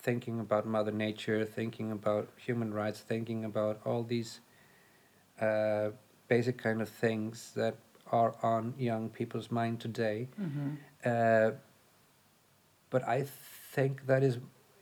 thinking 0.02 0.40
about 0.40 0.66
mother 0.66 0.90
nature 0.90 1.44
thinking 1.44 1.92
about 1.92 2.28
human 2.36 2.74
rights 2.74 2.98
thinking 3.00 3.44
about 3.44 3.80
all 3.84 4.02
these 4.02 4.40
uh, 5.40 5.90
basic 6.28 6.58
kind 6.58 6.82
of 6.82 6.88
things 6.88 7.52
that 7.54 7.76
are 8.10 8.34
on 8.42 8.74
young 8.78 9.08
people's 9.08 9.50
mind 9.50 9.80
today. 9.80 10.28
Mhm. 10.40 10.76
Uh, 11.04 11.52
but 12.90 13.06
I 13.08 13.24
think 13.74 14.06
that 14.06 14.22
is 14.22 14.38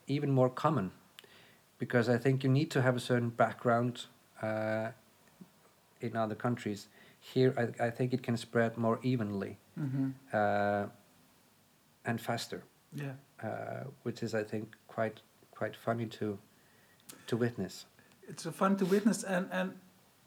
even 0.06 0.30
more 0.30 0.50
common 0.50 0.90
because 1.78 2.08
I 2.08 2.18
think 2.18 2.42
you 2.42 2.50
need 2.50 2.70
to 2.72 2.82
have 2.82 2.96
a 2.96 3.00
certain 3.00 3.30
background 3.30 4.06
uh, 4.42 4.90
in 6.00 6.16
other 6.16 6.34
countries. 6.34 6.88
Here, 7.20 7.54
I, 7.56 7.86
I 7.86 7.90
think 7.90 8.12
it 8.12 8.22
can 8.22 8.36
spread 8.36 8.76
more 8.76 8.98
evenly 9.02 9.58
Mhm. 9.78 10.12
uh, 10.32 10.88
and 12.04 12.20
faster, 12.20 12.62
Yeah. 12.92 13.14
uh, 13.42 13.84
which 14.02 14.22
is, 14.22 14.34
I 14.34 14.42
think, 14.44 14.76
quite 14.88 15.22
quite 15.50 15.76
funny 15.76 16.06
to 16.06 16.38
to 17.26 17.36
witness. 17.36 17.86
It's 18.28 18.44
fun 18.46 18.76
to 18.76 18.84
witness, 18.86 19.22
and 19.24 19.48
and 19.52 19.72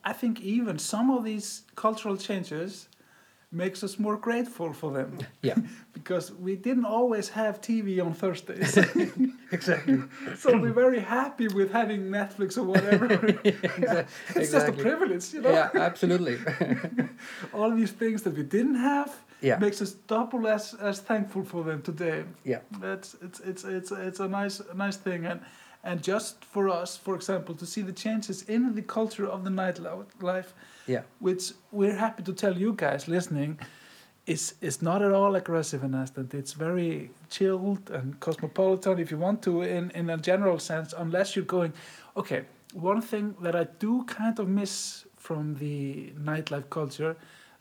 I 0.05 0.13
think 0.13 0.39
even 0.41 0.77
some 0.79 1.09
of 1.17 1.23
these 1.23 1.63
cultural 1.75 2.17
changes 2.17 2.87
makes 3.53 3.83
us 3.83 3.99
more 3.99 4.17
grateful 4.17 4.73
for 4.73 4.91
them 4.91 5.17
Yeah, 5.41 5.55
because 5.93 6.31
we 6.31 6.55
didn't 6.55 6.85
always 6.85 7.29
have 7.29 7.61
TV 7.61 8.03
on 8.05 8.13
Thursdays. 8.13 8.77
exactly. 9.51 10.01
so 10.37 10.57
we're 10.57 10.73
very 10.73 10.99
happy 10.99 11.47
with 11.47 11.71
having 11.71 12.09
Netflix 12.09 12.57
or 12.57 12.63
whatever. 12.63 13.07
Exa- 13.09 14.07
it's 14.35 14.51
just 14.51 14.67
a 14.67 14.71
privilege, 14.73 15.33
you 15.33 15.41
know. 15.41 15.51
Yeah, 15.51 15.69
absolutely. 15.75 16.37
All 17.53 17.71
these 17.71 17.91
things 17.91 18.23
that 18.23 18.35
we 18.35 18.43
didn't 18.43 18.75
have 18.75 19.15
yeah, 19.41 19.57
makes 19.59 19.81
us 19.81 19.91
double 20.07 20.47
as 20.47 20.73
as 20.75 20.99
thankful 21.01 21.43
for 21.43 21.63
them 21.63 21.81
today. 21.81 22.23
yeah, 22.45 22.59
That's 22.79 23.15
it's 23.21 23.39
it's 23.41 23.63
it's 23.63 23.91
it's 23.91 24.19
a 24.19 24.27
nice 24.27 24.59
a 24.59 24.73
nice 24.73 24.97
thing 24.97 25.25
and 25.25 25.39
and 25.83 26.01
just 26.01 26.45
for 26.45 26.69
us, 26.69 26.95
for 26.97 27.13
example, 27.15 27.53
to 27.55 27.65
see 27.65 27.81
the 27.81 27.91
changes 27.91 28.43
in 28.43 28.73
the 28.75 28.81
culture 28.81 29.27
of 29.27 29.43
the 29.43 29.49
nightlife, 29.49 30.53
yeah, 30.87 31.01
which 31.19 31.51
we're 31.71 31.95
happy 31.95 32.23
to 32.23 32.33
tell 32.33 32.57
you 32.57 32.73
guys 32.73 33.07
listening, 33.07 33.59
is 34.25 34.55
is 34.61 34.81
not 34.81 35.01
at 35.01 35.11
all 35.11 35.35
aggressive 35.35 35.83
in 35.83 35.95
Iceland. 35.95 36.33
It's 36.33 36.53
very 36.53 37.11
chilled 37.29 37.89
and 37.91 38.19
cosmopolitan, 38.19 38.99
if 38.99 39.11
you 39.11 39.17
want 39.17 39.41
to, 39.43 39.61
in 39.61 39.91
in 39.91 40.09
a 40.09 40.17
general 40.17 40.59
sense. 40.59 40.93
Unless 40.97 41.35
you're 41.35 41.45
going, 41.45 41.73
okay. 42.15 42.45
One 42.73 43.01
thing 43.01 43.35
that 43.41 43.55
I 43.55 43.67
do 43.77 44.03
kind 44.05 44.39
of 44.39 44.47
miss 44.47 45.05
from 45.15 45.55
the 45.55 46.11
nightlife 46.17 46.71
culture, 46.71 47.15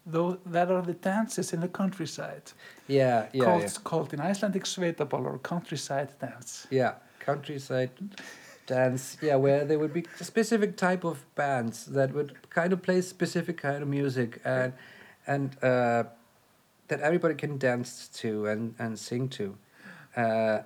though, 0.06 0.38
that 0.46 0.70
are 0.70 0.80
the 0.80 0.94
dances 0.94 1.52
in 1.52 1.61
the 1.61 1.68
countryside 1.68 2.50
yeah, 2.88 3.26
yeah, 3.35 3.44
called, 3.44 3.62
yeah. 3.62 3.68
called 3.85 4.14
in 4.14 4.20
Icelandic 4.20 4.64
sveitaball 4.64 5.24
or 5.26 5.38
countryside 5.38 6.08
dance. 6.18 6.66
Yeah, 6.70 6.94
countryside 7.20 7.90
dance. 8.72 9.16
Yeah, 9.20 9.37
where 9.37 9.64
there 9.64 9.78
would 9.78 9.92
be 9.92 10.04
specific 10.20 10.76
type 10.76 11.04
of 11.04 11.16
bands 11.35 11.87
that 11.87 12.12
would 12.16 12.30
kind 12.50 12.72
of 12.72 12.82
play 12.82 13.00
specific 13.02 13.56
kind 13.58 13.82
of 13.82 13.88
music 13.88 14.40
and 14.44 14.72
and 15.26 15.56
uh, 15.62 16.04
that 16.88 17.00
everybody 17.00 17.35
can 17.35 17.58
dance 17.58 18.08
to 18.20 18.46
and 18.46 18.74
and 18.78 18.98
sing 18.98 19.28
to. 19.38 19.56
Uh, 20.16 20.58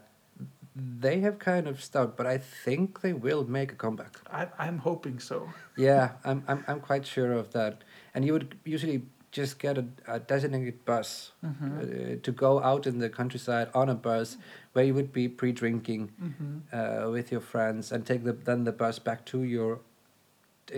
they 0.76 1.20
have 1.20 1.38
kind 1.38 1.66
of 1.66 1.82
stopped, 1.82 2.16
but 2.16 2.26
I 2.26 2.38
think 2.38 3.00
they 3.00 3.14
will 3.14 3.44
make 3.48 3.72
a 3.72 3.74
comeback. 3.74 4.20
I, 4.30 4.48
I'm 4.58 4.78
hoping 4.78 5.18
so. 5.18 5.48
Yeah, 5.76 6.10
I'm 6.24 6.42
I'm 6.48 6.64
I'm 6.68 6.80
quite 6.80 7.06
sure 7.06 7.32
of 7.32 7.52
that. 7.52 7.82
And 8.14 8.24
you 8.24 8.32
would 8.32 8.58
usually 8.64 9.02
just 9.36 9.58
get 9.58 9.78
a, 9.78 9.84
a 10.16 10.18
designated 10.18 10.84
bus 10.84 11.32
Mm-hmm. 11.44 11.78
uh, 11.78 11.82
to 12.26 12.32
go 12.32 12.50
out 12.70 12.86
in 12.86 12.98
the 12.98 13.08
countryside 13.18 13.68
on 13.74 13.88
a 13.88 13.94
bus 13.94 14.36
where 14.72 14.84
you 14.88 14.94
would 14.98 15.12
be 15.12 15.28
pre-drinking 15.28 16.02
Mm-hmm. 16.22 16.54
uh, 16.78 17.10
with 17.16 17.30
your 17.34 17.42
friends 17.52 17.92
and 17.92 18.06
take 18.10 18.24
the 18.28 18.32
then 18.48 18.64
the 18.64 18.72
bus 18.82 18.98
back 19.08 19.24
to 19.32 19.42
your 19.42 19.78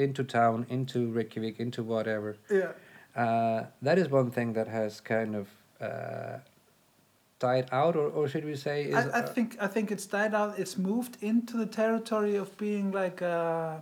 into 0.07 0.23
town 0.25 0.67
into 0.69 0.99
Reykjavik 1.19 1.61
into 1.67 1.83
whatever. 1.83 2.37
Yeah. 2.51 2.73
Uh, 3.25 3.67
that 3.87 3.99
is 3.99 4.09
one 4.21 4.31
thing 4.31 4.53
that 4.59 4.69
has 4.69 5.01
kind 5.01 5.35
of 5.35 5.47
uh, 5.81 6.39
died 7.39 7.69
out, 7.73 7.97
or, 7.97 8.09
or 8.19 8.29
should 8.29 8.45
we 8.45 8.57
say? 8.57 8.77
Is, 8.85 8.95
I, 8.95 9.19
I 9.19 9.23
uh, 9.23 9.27
think 9.35 9.57
I 9.67 9.69
think 9.75 9.91
it's 9.95 10.07
died 10.07 10.35
out. 10.35 10.59
It's 10.59 10.77
moved 10.77 11.17
into 11.23 11.57
the 11.57 11.67
territory 11.81 12.37
of 12.37 12.49
being 12.59 12.93
like 13.03 13.23
uh 13.23 13.77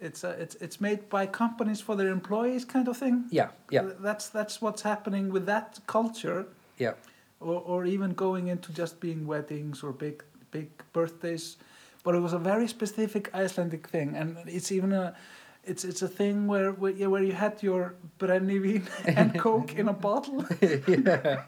it's 0.00 0.24
uh, 0.24 0.36
it's 0.38 0.54
it's 0.56 0.80
made 0.80 1.08
by 1.08 1.26
companies 1.26 1.80
for 1.80 1.96
their 1.96 2.08
employees 2.08 2.64
kind 2.64 2.88
of 2.88 2.96
thing. 2.96 3.24
yeah, 3.30 3.48
yeah, 3.70 3.90
That's 4.00 4.28
that's 4.28 4.60
what's 4.62 4.82
happening 4.82 5.30
with 5.30 5.46
that 5.46 5.78
culture, 5.86 6.46
yeah, 6.78 6.94
or 7.38 7.60
or 7.60 7.84
even 7.84 8.14
going 8.14 8.48
into 8.48 8.72
just 8.72 9.00
being 9.00 9.26
weddings 9.26 9.82
or 9.82 9.92
big 9.92 10.24
big 10.50 10.68
birthdays. 10.92 11.56
But 12.02 12.14
it 12.14 12.20
was 12.20 12.32
a 12.32 12.38
very 12.38 12.66
specific 12.66 13.30
Icelandic 13.34 13.86
thing, 13.88 14.16
and 14.16 14.38
it's 14.46 14.72
even 14.72 14.92
a. 14.92 15.14
It's, 15.62 15.84
it's 15.84 16.00
a 16.00 16.08
thing 16.08 16.46
where 16.46 16.72
where, 16.72 16.90
yeah, 16.92 17.08
where 17.08 17.22
you 17.22 17.34
had 17.34 17.62
your 17.62 17.94
brennivin 18.18 18.88
and 19.18 19.38
coke 19.38 19.74
in 19.74 19.88
a 19.88 19.92
bottle 19.92 20.46
yeah, 20.62 21.42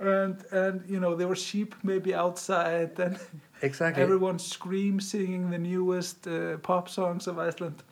and 0.00 0.42
and 0.50 0.82
you 0.88 0.98
know 0.98 1.14
there 1.14 1.28
were 1.28 1.36
sheep 1.36 1.74
maybe 1.82 2.14
outside 2.14 2.98
and 2.98 3.18
exactly. 3.60 4.02
everyone 4.02 4.38
screams 4.38 5.10
singing 5.10 5.50
the 5.50 5.58
newest 5.58 6.26
uh, 6.26 6.56
pop 6.62 6.88
songs 6.88 7.26
of 7.26 7.38
Iceland 7.38 7.82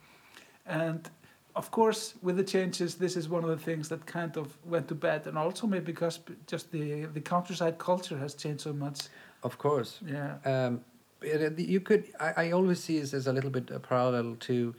and 0.69 1.11
of 1.55 1.71
course 1.71 2.15
with 2.23 2.37
the 2.37 2.45
changes 2.45 2.95
this 2.97 3.17
is 3.17 3.29
one 3.29 3.43
of 3.45 3.51
the 3.51 3.65
things 3.65 3.89
that 3.89 4.05
kind 4.07 4.37
of 4.37 4.47
went 4.65 4.87
to 4.89 4.95
bed 4.95 5.27
and 5.27 5.37
also 5.39 5.67
maybe 5.67 5.85
because 5.93 6.21
just 6.47 6.71
the 6.73 7.07
the 7.15 7.21
countryside 7.21 7.79
culture 7.79 8.19
has 8.19 8.35
changed 8.35 8.61
so 8.63 8.73
much 8.73 9.09
Of 9.43 9.57
course. 9.59 10.01
yeah 10.07 10.39
Um, 10.45 10.81
uh, 11.23 11.51
you 11.57 11.81
could. 11.81 12.03
I, 12.21 12.47
I 12.47 12.53
always 12.53 12.79
see 12.85 13.01
this 13.01 13.15
as 13.15 13.27
a 13.27 13.33
little 13.33 13.51
bit 13.51 13.71
a 13.71 13.81
parallel 13.81 14.37
to 14.49 14.75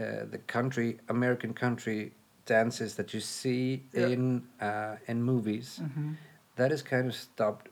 uh, 0.00 0.04
the 0.30 0.38
country, 0.46 0.98
American 1.08 1.52
country 1.54 2.12
dances 2.46 2.94
that 2.94 3.12
you 3.14 3.20
see 3.20 3.82
Yeah. 3.92 4.06
in 4.12 4.42
uh, 4.60 4.96
in 5.10 5.22
movies. 5.22 5.80
hmm 5.80 6.12
That 6.56 6.72
is 6.72 6.82
kind 6.82 7.06
of 7.08 7.14
stopped. 7.14 7.68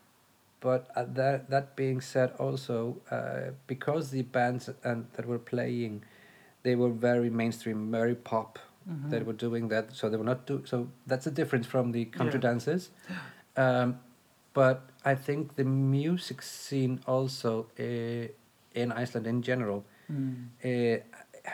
But 0.61 0.83
uh, 0.97 1.05
that 1.15 1.49
that 1.51 1.77
being 1.77 2.03
said, 2.03 2.31
also 2.39 2.97
uh, 3.11 3.53
because 3.67 4.11
the 4.11 4.23
bands 4.23 4.71
and 4.85 5.07
that 5.15 5.27
were 5.27 5.39
playing, 5.51 6.03
they 6.67 6.75
were 6.75 6.95
very 7.11 7.31
mainstream, 7.31 7.91
very 7.91 8.17
pop. 8.31 8.59
hmm 8.87 9.11
That 9.11 9.23
were 9.29 9.39
doing 9.49 9.69
that, 9.71 9.85
so 9.99 10.09
they 10.11 10.19
were 10.23 10.31
not 10.33 10.47
do. 10.51 10.57
So 10.65 10.77
that's 11.11 11.27
a 11.27 11.35
difference 11.41 11.67
from 11.75 11.93
the 11.93 12.05
country 12.19 12.39
Yeah. 12.39 12.49
dances. 12.51 12.91
Um, 13.65 13.89
but 14.57 14.79
I 15.13 15.15
think 15.27 15.55
the 15.57 15.65
music 15.65 16.43
scene 16.43 17.01
also 17.07 17.67
uh, 17.79 18.29
in 18.83 18.93
Iceland 19.03 19.27
in 19.27 19.43
general 19.43 19.85
mm. 20.11 20.47
uh, 20.65 20.99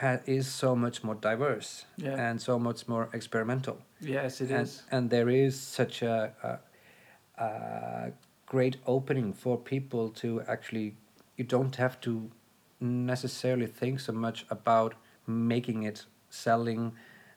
ha- 0.01 0.21
is 0.25 0.47
so 0.47 0.75
much 0.75 1.03
more 1.03 1.15
diverse 1.15 1.85
yeah 1.97 2.29
and 2.29 2.41
so 2.41 2.59
much 2.59 2.87
more 2.87 3.09
experimental 3.13 3.77
yes 3.99 4.41
it 4.41 4.51
and, 4.51 4.67
is 4.67 4.83
and 4.91 5.09
there 5.09 5.29
is 5.29 5.59
such 5.59 6.01
a, 6.01 6.15
a, 6.49 7.43
a 7.43 8.11
great 8.45 8.77
opening 8.85 9.33
for 9.33 9.57
people 9.57 10.09
to 10.09 10.41
actually 10.47 10.95
you 11.37 11.45
don't 11.45 11.75
have 11.75 11.99
to 12.01 12.29
necessarily 12.79 13.67
think 13.67 13.99
so 13.99 14.13
much 14.13 14.45
about 14.49 14.93
making 15.25 15.83
it 15.83 16.05
selling 16.29 16.91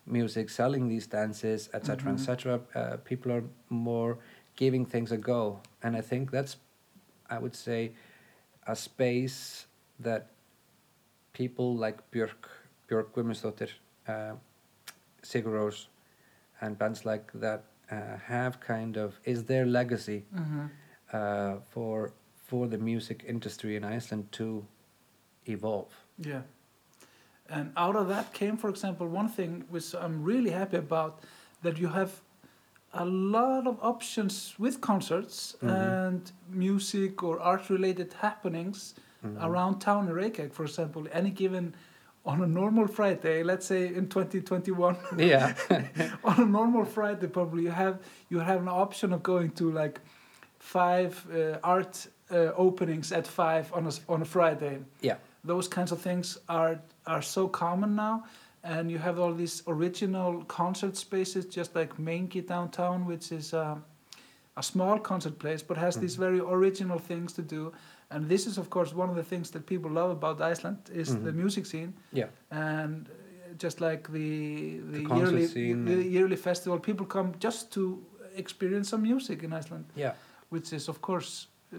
music 0.06 0.50
selling 0.50 0.88
these 0.88 1.06
dances 1.06 1.68
etc 1.74 2.10
Mhm. 2.10 2.14
etc 2.14 2.60
uh, 2.74 2.96
people 3.04 3.32
are 3.32 3.44
more 3.68 4.18
giving 4.56 4.86
things 4.86 5.12
a 5.12 5.16
go 5.16 5.60
and 5.82 5.96
i 5.96 6.00
think 6.00 6.30
that's 6.30 6.56
i 7.30 7.38
would 7.38 7.54
say 7.54 7.92
a 8.66 8.74
space 8.76 9.66
that 10.02 10.30
people 11.32 11.76
like 11.86 11.98
björk 12.10 12.48
björk 12.88 13.12
Guðmundsdóttir, 13.14 13.70
uh, 14.08 14.36
sigur 15.22 15.52
Rós, 15.52 15.88
and 16.60 16.78
bands 16.78 17.04
like 17.04 17.32
that 17.34 17.64
uh, 17.90 18.16
have 18.26 18.60
kind 18.60 18.96
of 18.96 19.20
is 19.24 19.44
their 19.44 19.66
legacy 19.66 20.24
hmm 20.32 20.66
uh, 21.12 21.56
for 21.70 22.12
for 22.48 22.68
the 22.68 22.78
music 22.78 23.24
industry 23.26 23.76
in 23.76 23.84
Iceland 23.84 24.30
to 24.32 24.64
evolve. 25.48 25.92
Yeah. 26.18 26.42
And 27.50 27.72
out 27.76 27.96
of 27.96 28.08
that 28.08 28.32
came, 28.32 28.56
for 28.56 28.68
example, 28.70 29.06
one 29.06 29.28
thing 29.28 29.64
which 29.70 29.94
I'm 29.94 30.22
really 30.24 30.50
happy 30.50 30.76
about 30.78 31.20
that 31.62 31.78
you 31.78 31.88
have 31.88 32.10
a 32.92 33.04
lot 33.04 33.66
of 33.66 33.76
options 33.82 34.54
with 34.58 34.80
concerts 34.80 35.56
Mhm. 35.62 35.70
and 35.70 36.32
music 36.48 37.22
or 37.22 37.38
art 37.40 37.68
related 37.70 38.12
happenings 38.20 38.94
Mhm. 39.22 39.42
around 39.46 39.80
town 39.80 40.08
in 40.08 40.14
Reykjavik, 40.14 40.52
for 40.54 40.64
example, 40.64 41.06
any 41.12 41.30
given 41.30 41.74
on 42.24 42.42
a 42.42 42.46
normal 42.46 42.86
Friday, 42.88 43.42
let's 43.44 43.66
say 43.66 43.86
in 43.94 44.08
2021, 44.08 44.96
Yeah, 45.18 45.54
on 46.24 46.40
a 46.40 46.44
normal 46.46 46.84
Friday, 46.84 47.28
probably 47.28 47.62
you 47.64 47.70
have 47.72 47.98
you 48.30 48.40
have 48.40 48.60
an 48.60 48.68
option 48.68 49.12
of 49.12 49.22
going 49.22 49.50
to 49.52 49.70
like 49.70 50.00
five 50.58 51.12
uh, 51.32 51.58
art 51.62 52.08
uh, 52.30 52.50
openings 52.56 53.12
at 53.12 53.26
five 53.26 53.72
on 53.72 53.86
a 53.86 53.92
on 54.08 54.22
a 54.22 54.24
Friday. 54.24 54.78
Yeah. 55.00 55.16
Those 55.46 55.68
kinds 55.68 55.92
of 55.92 56.00
things 56.00 56.38
are 56.48 56.78
are 57.06 57.22
so 57.22 57.48
common 57.48 57.94
now, 57.94 58.24
and 58.62 58.90
you 58.90 58.98
have 58.98 59.18
all 59.20 59.34
these 59.34 59.62
original 59.66 60.44
concert 60.44 60.96
spaces, 60.96 61.46
just 61.46 61.74
like 61.74 61.96
Mengi 61.98 62.42
downtown, 62.46 63.06
which 63.06 63.32
is 63.32 63.52
um, 63.54 63.84
a 64.56 64.62
small 64.62 64.98
concert 64.98 65.38
place, 65.38 65.62
but 65.68 65.76
has 65.76 65.96
these 65.96 66.16
Mhm. 66.16 66.20
very 66.26 66.40
original 66.40 66.98
things 66.98 67.32
to 67.32 67.42
do. 67.42 67.72
And 68.10 68.28
this 68.28 68.46
is, 68.46 68.58
of 68.58 68.68
course, 68.70 68.94
one 68.96 69.10
of 69.10 69.16
the 69.16 69.22
things 69.24 69.50
that 69.50 69.66
people 69.66 69.90
love 69.90 70.10
about 70.10 70.40
Iceland 70.52 70.78
is 70.92 71.08
the 71.08 71.30
Mhm. 71.32 71.34
music 71.42 71.66
scene 71.66 71.92
yeah, 72.12 72.28
and 72.50 73.08
uh, 73.08 73.12
just 73.64 73.80
like 73.80 74.02
the 74.12 74.80
the, 74.92 75.02
The 75.02 75.14
yearly 75.16 75.46
scene 75.46 75.84
the 75.84 76.02
yearly 76.16 76.36
festival. 76.36 76.78
People 76.80 77.06
come 77.06 77.32
just 77.38 77.72
to 77.72 77.82
experience 78.36 78.88
some 78.90 79.02
music 79.02 79.42
in 79.42 79.52
Iceland, 79.52 79.84
Yeah. 79.94 80.12
which 80.50 80.72
is 80.72 80.88
of 80.88 80.98
course 81.00 81.48
uh, 81.74 81.78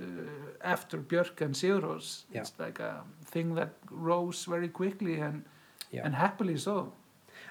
after 0.62 0.98
Björk 0.98 1.42
and 1.42 1.56
Sigur 1.56 1.82
Rós. 1.82 2.24
Yeah. 2.34 2.42
It's 2.42 2.54
like 2.60 2.80
a 2.80 3.04
thing 3.26 3.56
that 3.56 3.70
rose 3.92 4.46
very 4.46 4.70
quickly 4.70 5.20
and 5.22 5.44
Yeah. 5.92 6.06
and 6.06 6.16
happily 6.16 6.58
so. 6.58 6.92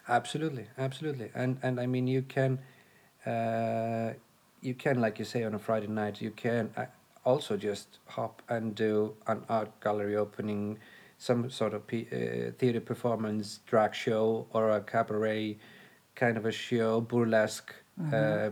Absolutely, 0.09 0.67
absolutely, 0.79 1.31
and 1.35 1.59
and 1.63 1.81
I 1.81 1.87
mean 1.87 2.07
you 2.07 2.23
can, 2.23 2.59
uh, 3.27 4.13
you 4.61 4.75
can 4.75 5.01
like 5.01 5.19
you 5.19 5.25
say 5.25 5.45
on 5.45 5.55
a 5.55 5.59
Friday 5.59 5.87
night 5.89 6.21
you 6.21 6.31
can 6.31 6.71
uh, 6.77 6.87
also 7.25 7.57
just 7.57 7.99
hop 8.07 8.43
and 8.49 8.75
do 8.75 9.15
an 9.27 9.43
art 9.49 9.71
gallery 9.81 10.17
opening, 10.17 10.79
some 11.19 11.51
sort 11.51 11.75
of 11.75 11.87
p- 11.87 12.07
uh, 12.13 12.53
theater 12.59 12.81
performance, 12.81 13.61
drag 13.67 13.95
show 13.95 14.47
or 14.53 14.71
a 14.71 14.81
cabaret, 14.81 15.57
kind 16.15 16.37
of 16.37 16.45
a 16.47 16.53
show, 16.53 17.01
burlesque, 17.01 17.75
Mhm. 18.01 18.13
uh, 18.13 18.51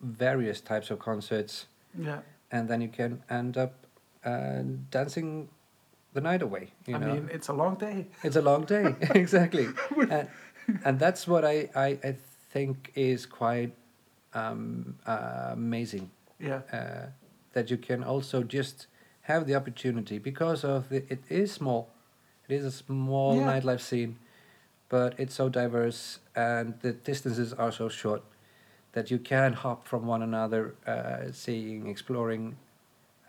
various 0.00 0.60
types 0.60 0.90
of 0.90 0.98
concerts, 0.98 1.66
Yeah. 1.98 2.20
And 2.54 2.68
then 2.68 2.80
you 2.80 2.88
can 2.88 3.22
end 3.28 3.58
up 3.58 3.72
uh, 4.24 4.62
dancing 4.90 5.48
the 6.14 6.20
night 6.20 6.40
away. 6.42 6.68
You 6.86 6.94
I 6.94 6.98
know, 6.98 7.06
mean, 7.14 7.28
it's 7.32 7.48
a 7.48 7.52
long 7.52 7.74
day. 7.74 8.06
it's 8.22 8.36
a 8.36 8.42
long 8.42 8.64
day, 8.64 8.94
exactly, 9.14 9.66
and, 10.08 10.28
and 10.84 10.98
that's 10.98 11.26
what 11.26 11.44
I, 11.44 11.68
I, 11.74 11.88
I 12.10 12.16
think 12.52 12.92
is 12.94 13.26
quite 13.26 13.72
um, 14.34 14.96
uh, 15.06 15.50
amazing 15.52 16.10
Yeah. 16.38 16.60
uh, 16.72 17.06
that 17.52 17.70
you 17.70 17.76
can 17.76 18.04
also 18.04 18.42
just 18.44 18.86
have 19.22 19.46
the 19.46 19.54
opportunity 19.56 20.18
because 20.18 20.64
of 20.64 20.88
the, 20.88 21.02
it 21.12 21.22
is 21.28 21.52
small, 21.52 21.90
it 22.48 22.54
is 22.54 22.64
a 22.64 22.70
small 22.70 23.34
Yeah. 23.36 23.46
nightlife 23.50 23.80
scene, 23.80 24.18
but 24.88 25.14
it's 25.18 25.34
so 25.34 25.48
diverse 25.48 26.20
and 26.36 26.74
the 26.82 26.92
distances 26.92 27.52
are 27.52 27.72
so 27.72 27.88
short 27.88 28.22
that 28.94 29.10
you 29.10 29.18
can 29.18 29.52
hop 29.52 29.86
from 29.86 30.06
one 30.06 30.22
another, 30.22 30.74
uh, 30.86 31.32
seeing, 31.32 31.88
exploring. 31.88 32.56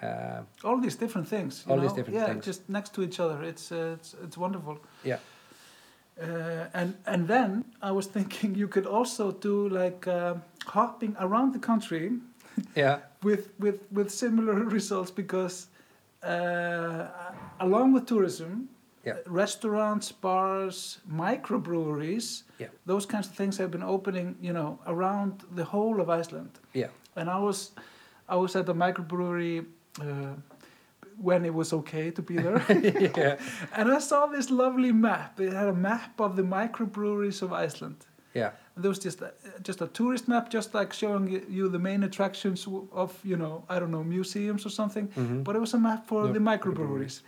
Uh, 0.01 0.41
All 0.63 0.79
these 0.79 0.95
different 0.95 1.27
things. 1.27 1.63
you 1.65 1.71
All 1.73 1.79
these 1.79 1.89
know? 1.89 1.95
different 1.97 2.19
yeah, 2.19 2.27
things. 2.27 2.45
just 2.45 2.69
next 2.69 2.93
to 2.93 3.01
each 3.01 3.19
other. 3.19 3.43
It's 3.43 3.71
uh, 3.71 3.95
it's 3.99 4.15
it's 4.23 4.37
wonderful. 4.37 4.77
Yeah. 5.03 5.17
Uh, 6.21 6.67
and 6.73 6.93
and 7.05 7.27
then 7.27 7.65
I 7.81 7.91
was 7.91 8.07
thinking 8.07 8.55
you 8.55 8.67
could 8.67 8.85
also 8.85 9.31
do 9.31 9.67
like 9.69 10.07
uh, 10.07 10.35
hopping 10.67 11.15
around 11.19 11.53
the 11.53 11.59
country 11.59 12.11
yeah, 12.75 12.99
with 13.23 13.49
with 13.59 13.79
with 13.91 14.09
similar 14.11 14.53
results 14.77 15.11
because 15.11 15.67
uh, 16.23 17.07
along 17.59 17.93
with 17.93 18.05
tourism, 18.05 18.69
Yeah. 19.05 19.17
restaurants, 19.27 20.11
bars, 20.11 20.99
microbreweries, 21.07 22.43
Yeah. 22.59 22.67
those 22.85 23.05
kinds 23.05 23.27
of 23.27 23.35
things 23.35 23.57
have 23.57 23.69
been 23.69 23.83
opening, 23.83 24.35
you 24.41 24.53
know, 24.53 24.79
around 24.87 25.43
the 25.55 25.63
whole 25.63 26.01
of 26.01 26.09
Iceland. 26.09 26.59
yeah, 26.73 26.87
And 27.15 27.29
I 27.29 27.37
was, 27.39 27.71
I 28.27 28.35
was 28.35 28.55
at 28.55 28.69
a 28.69 28.73
microbrewery 28.73 29.65
uh, 30.01 30.33
when 31.21 31.45
it 31.45 31.53
was 31.53 31.71
okay 31.73 32.11
to 32.11 32.21
be 32.21 32.35
there, 32.35 32.61
yeah, 33.17 33.37
and 33.77 33.91
I 33.91 33.99
saw 33.99 34.25
this 34.27 34.49
lovely 34.49 34.91
map. 34.91 35.39
It 35.39 35.53
had 35.53 35.67
a 35.67 35.73
map 35.73 36.19
of 36.19 36.35
the 36.35 36.43
microbreweries 36.43 37.41
of 37.41 37.53
Iceland. 37.53 37.95
yeah, 38.33 38.51
And 38.75 38.83
there 38.83 38.89
was 38.89 38.99
just 38.99 39.21
a, 39.21 39.31
just 39.63 39.81
a 39.81 39.87
tourist 39.87 40.27
map, 40.27 40.49
just 40.49 40.73
like 40.73 40.91
showing 40.93 41.29
you 41.49 41.69
the 41.69 41.79
main 41.79 42.03
attractions 42.03 42.67
of 42.91 43.11
you 43.23 43.37
know 43.37 43.63
I 43.69 43.79
don't 43.79 43.91
know 43.91 44.03
museums 44.03 44.65
or 44.65 44.69
something. 44.71 45.07
Mhm. 45.15 45.43
But 45.43 45.55
it 45.55 45.59
was 45.61 45.73
a 45.73 45.77
map 45.79 46.05
for 46.07 46.25
Yeah, 46.25 46.33
the 46.33 46.39
microbreweries. 46.39 47.21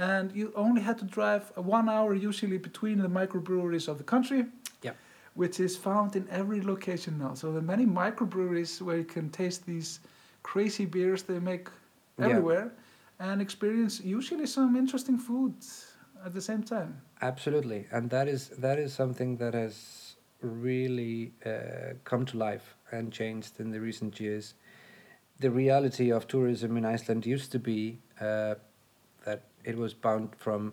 And 0.00 0.32
you 0.32 0.52
only 0.56 0.80
had 0.80 0.96
to 0.98 1.04
drive 1.04 1.52
one 1.56 1.88
hour 1.88 2.14
usually 2.14 2.58
between 2.58 2.98
the 2.98 3.08
microbreweries 3.08 3.86
of 3.86 3.98
the 3.98 4.04
country. 4.04 4.46
Yeah. 4.82 4.94
Which 5.34 5.60
is 5.60 5.76
found 5.76 6.16
in 6.16 6.26
every 6.30 6.60
location 6.62 7.18
now. 7.18 7.34
So 7.34 7.52
there 7.52 7.58
are 7.58 7.72
many 7.76 7.86
microbreweries 7.86 8.80
where 8.80 8.96
you 8.96 9.04
can 9.04 9.28
taste 9.30 9.66
these 9.66 10.00
crazy 10.42 10.86
beers 10.86 11.22
they 11.22 11.38
make 11.38 11.68
Yeah. 12.18 12.28
everywhere, 12.28 12.72
and 13.18 13.40
experience 13.40 13.94
usually 14.18 14.46
some 14.46 14.78
interesting 14.78 15.18
food 15.18 15.54
at 16.26 16.32
the 16.32 16.40
same 16.40 16.62
time. 16.62 16.92
Absolutely, 17.20 17.86
and 17.92 18.10
that 18.10 18.26
is 18.28 18.48
that 18.58 18.78
is 18.78 18.92
something 18.94 19.38
that 19.38 19.54
has 19.54 20.16
really 20.42 21.32
uh, 21.44 21.94
come 22.04 22.24
to 22.24 22.36
life 22.48 22.66
and 22.90 23.12
changed 23.12 23.60
in 23.60 23.70
the 23.70 23.80
recent 23.80 24.20
years. 24.20 24.54
The 25.38 25.50
reality 25.50 26.12
of 26.12 26.26
tourism 26.26 26.76
in 26.76 26.84
Iceland 26.94 27.26
used 27.26 27.50
to 27.52 27.58
be 27.58 27.98
uh, 28.20 28.54
it 29.64 29.76
was 29.76 29.94
bound 29.94 30.30
from 30.36 30.72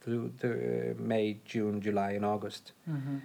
through 0.00 0.32
the 0.38 0.50
uh, 0.50 0.94
May, 0.98 1.38
June, 1.44 1.80
July, 1.80 2.12
and 2.12 2.24
August. 2.24 2.72
Mm-hmm. 2.88 3.18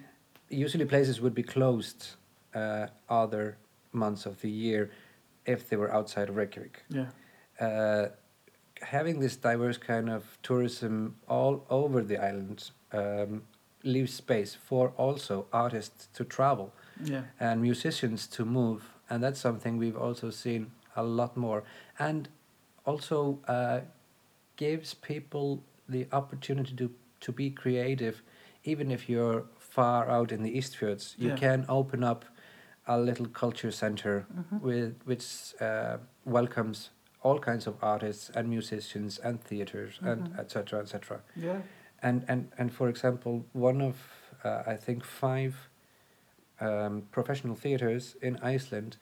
Usually, 0.50 0.86
places 0.86 1.22
would 1.22 1.34
be 1.34 1.44
closed 1.44 2.08
uh, 2.54 2.88
other 3.10 3.58
months 3.92 4.26
of 4.26 4.42
the 4.42 4.50
year 4.50 4.92
if 5.46 5.70
they 5.70 5.78
were 5.78 5.92
outside 5.94 6.30
of 6.30 6.36
Reykjavik 6.36 6.84
Yeah. 6.90 7.08
uh, 7.60 8.08
having 8.82 9.20
this 9.20 9.36
diverse 9.38 9.78
kind 9.78 10.10
of 10.10 10.38
tourism 10.44 11.16
all 11.30 11.66
over 11.70 12.02
the 12.04 12.18
island 12.18 12.72
um, 12.92 13.44
leaves 13.84 14.14
space 14.14 14.54
for 14.56 14.90
also 14.98 15.46
artists 15.54 16.08
to 16.14 16.24
travel 16.26 16.74
Yeah. 17.04 17.24
and 17.40 17.62
musicians 17.62 18.28
to 18.28 18.44
move, 18.46 18.82
and 19.10 19.24
that's 19.24 19.40
something 19.40 19.78
we've 19.78 19.98
also 19.98 20.30
seen 20.32 20.72
a 20.96 21.04
lot 21.04 21.38
more, 21.38 21.64
and 22.00 22.28
also 22.86 23.40
uh, 23.48 23.80
gives 24.56 24.94
people 24.94 25.64
the 25.90 26.08
opportunity 26.12 26.76
to 26.76 26.90
to 27.22 27.32
be 27.32 27.50
creative, 27.50 28.22
even 28.64 28.92
if 28.92 29.10
you're 29.10 29.46
far 29.58 30.10
out 30.10 30.32
in 30.32 30.44
the 30.44 30.56
Eastfjords. 30.58 31.16
You 31.18 31.30
Yeah. 31.30 31.36
can 31.36 31.66
open 31.68 32.04
up 32.04 32.26
a 32.88 33.00
little 33.00 33.26
culture 33.28 33.72
center 33.72 34.26
Mhm. 34.34 34.62
with 34.62 34.94
which 35.06 35.56
uh, 35.62 35.98
welcomes 36.26 36.92
all 37.24 37.40
kinds 37.40 37.68
of 37.68 37.76
artists 37.84 38.30
and 38.36 38.48
musicians 38.50 39.18
and 39.20 39.42
theaters 39.44 40.00
and 40.04 40.24
Mhm. 40.24 40.40
etc 40.40 40.80
etc 40.82 41.22
Yeah. 41.36 41.62
and 42.04 42.24
and 42.28 42.52
and 42.60 42.72
for 42.72 42.88
example 42.90 43.46
one 43.54 43.82
of 43.82 43.96
uh, 44.44 44.62
i 44.74 44.76
think 44.78 45.04
five 45.04 45.54
um, 46.62 47.02
professional 47.12 47.56
theaters 47.56 48.16
in 48.22 48.38
iceland 48.56 48.98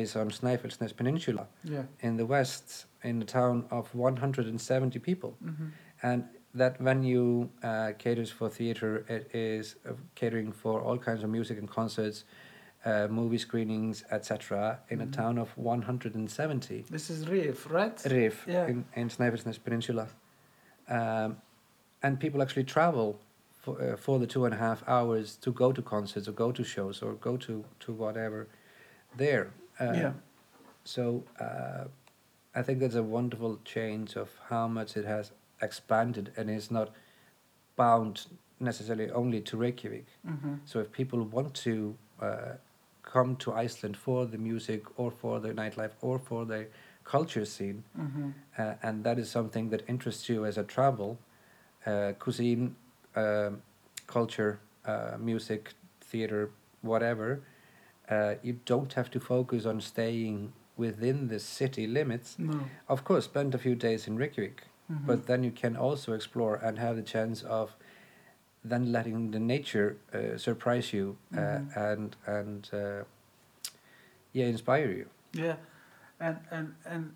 is 0.00 0.16
on 0.16 0.30
snæfellsnes 0.30 0.92
peninsula 0.96 1.46
Yeah. 1.64 1.84
in 2.00 2.16
the 2.16 2.26
west 2.26 2.86
in 3.04 3.22
a 3.22 3.24
town 3.24 3.64
of 3.70 3.94
170 3.94 4.98
people 4.98 5.30
Mm-hmm. 5.44 5.66
and 6.02 6.24
that 6.54 6.78
venue 6.78 7.48
uh, 7.62 7.92
caters 7.98 8.30
for 8.30 8.48
theater 8.50 9.04
it 9.08 9.24
is 9.34 9.76
uh, 9.88 9.92
catering 10.14 10.52
for 10.52 10.80
all 10.82 10.98
kinds 10.98 11.22
of 11.24 11.30
music 11.30 11.58
and 11.58 11.68
concerts 11.68 12.24
uh, 12.84 13.06
movie 13.10 13.38
screenings 13.38 14.04
etc 14.10 14.78
in 14.88 14.98
Mhm. 14.98 15.08
a 15.08 15.10
town 15.16 15.38
of 15.38 15.48
170 15.56 16.84
This 16.90 17.10
is 17.10 17.28
Rif, 17.28 17.70
right? 17.70 18.04
Rif 18.10 18.44
Yeah. 18.46 18.66
in, 18.70 18.84
in 18.96 19.08
Snæfellsnes 19.08 19.58
Peninsula. 19.64 20.06
Um, 20.88 21.36
and 22.02 22.18
people 22.18 22.42
actually 22.42 22.64
travel 22.64 23.18
for, 23.62 23.74
uh, 23.80 23.96
for 23.96 24.18
the 24.18 24.26
two 24.26 24.44
and 24.44 24.54
a 24.54 24.58
half 24.58 24.82
hours 24.88 25.36
to 25.36 25.52
go 25.52 25.72
to 25.72 25.82
concerts 25.82 26.28
or 26.28 26.32
go 26.32 26.50
to 26.52 26.64
shows 26.64 27.02
or 27.02 27.12
go 27.14 27.36
to, 27.36 27.64
to 27.80 27.92
whatever 27.92 28.48
there. 29.16 29.46
Uh, 29.80 29.92
yeah. 29.92 30.12
So 30.84 31.22
uh, 31.40 31.84
I 32.54 32.62
think 32.62 32.80
that's 32.80 32.94
a 32.94 33.02
wonderful 33.02 33.58
change 33.64 34.16
of 34.16 34.30
how 34.48 34.68
much 34.68 34.96
it 34.96 35.04
has 35.04 35.30
expanded 35.60 36.32
and 36.36 36.50
is 36.50 36.70
not 36.70 36.90
bound 37.76 38.26
necessarily 38.60 39.10
only 39.10 39.40
to 39.40 39.56
Reykjavik. 39.56 40.06
Mm-hmm. 40.28 40.54
So 40.64 40.80
if 40.80 40.92
people 40.92 41.22
want 41.24 41.54
to 41.54 41.96
uh, 42.20 42.52
come 43.02 43.36
to 43.36 43.52
Iceland 43.52 43.96
for 43.96 44.26
the 44.26 44.38
music 44.38 44.82
or 44.98 45.10
for 45.10 45.40
the 45.40 45.50
nightlife 45.50 45.92
or 46.00 46.18
for 46.18 46.44
the 46.44 46.66
culture 47.04 47.44
scene, 47.44 47.82
Mm-hmm. 47.98 48.30
uh, 48.58 48.74
and 48.82 49.04
that 49.04 49.18
is 49.18 49.30
something 49.30 49.70
that 49.70 49.82
interests 49.88 50.28
you 50.28 50.44
as 50.46 50.58
a 50.58 50.62
travel, 50.64 51.18
uh, 51.86 52.12
cuisine, 52.18 52.76
um, 53.16 53.62
culture, 54.06 54.60
uh, 54.86 55.16
music, 55.18 55.72
theater, 56.00 56.50
whatever, 56.82 57.40
uh, 58.12 58.34
you 58.42 58.54
don't 58.64 58.92
have 58.94 59.10
to 59.10 59.20
focus 59.20 59.66
on 59.66 59.80
staying 59.80 60.52
within 60.76 61.28
the 61.28 61.38
city 61.38 61.86
limits. 61.86 62.36
No. 62.38 62.60
Of 62.88 63.04
course, 63.04 63.24
spend 63.24 63.54
a 63.54 63.58
few 63.58 63.74
days 63.74 64.06
in 64.08 64.16
Reykjavik, 64.16 64.62
Mhm. 64.90 65.06
but 65.06 65.26
then 65.26 65.44
you 65.44 65.52
can 65.62 65.76
also 65.76 66.12
explore 66.12 66.56
and 66.66 66.78
have 66.78 66.96
the 66.96 67.02
chance 67.02 67.42
of 67.46 67.76
then 68.70 68.92
letting 68.92 69.30
the 69.32 69.38
nature 69.40 69.96
uh, 70.14 70.38
surprise 70.38 70.92
you 70.96 71.16
uh, 71.32 71.38
Mhm. 71.38 71.76
and 71.76 72.16
and 72.26 72.70
uh, 72.72 73.04
yeah 74.32 74.46
inspire 74.48 74.90
you. 74.90 75.06
Yeah, 75.44 75.56
and 76.20 76.36
and 76.50 76.74
and 76.84 77.14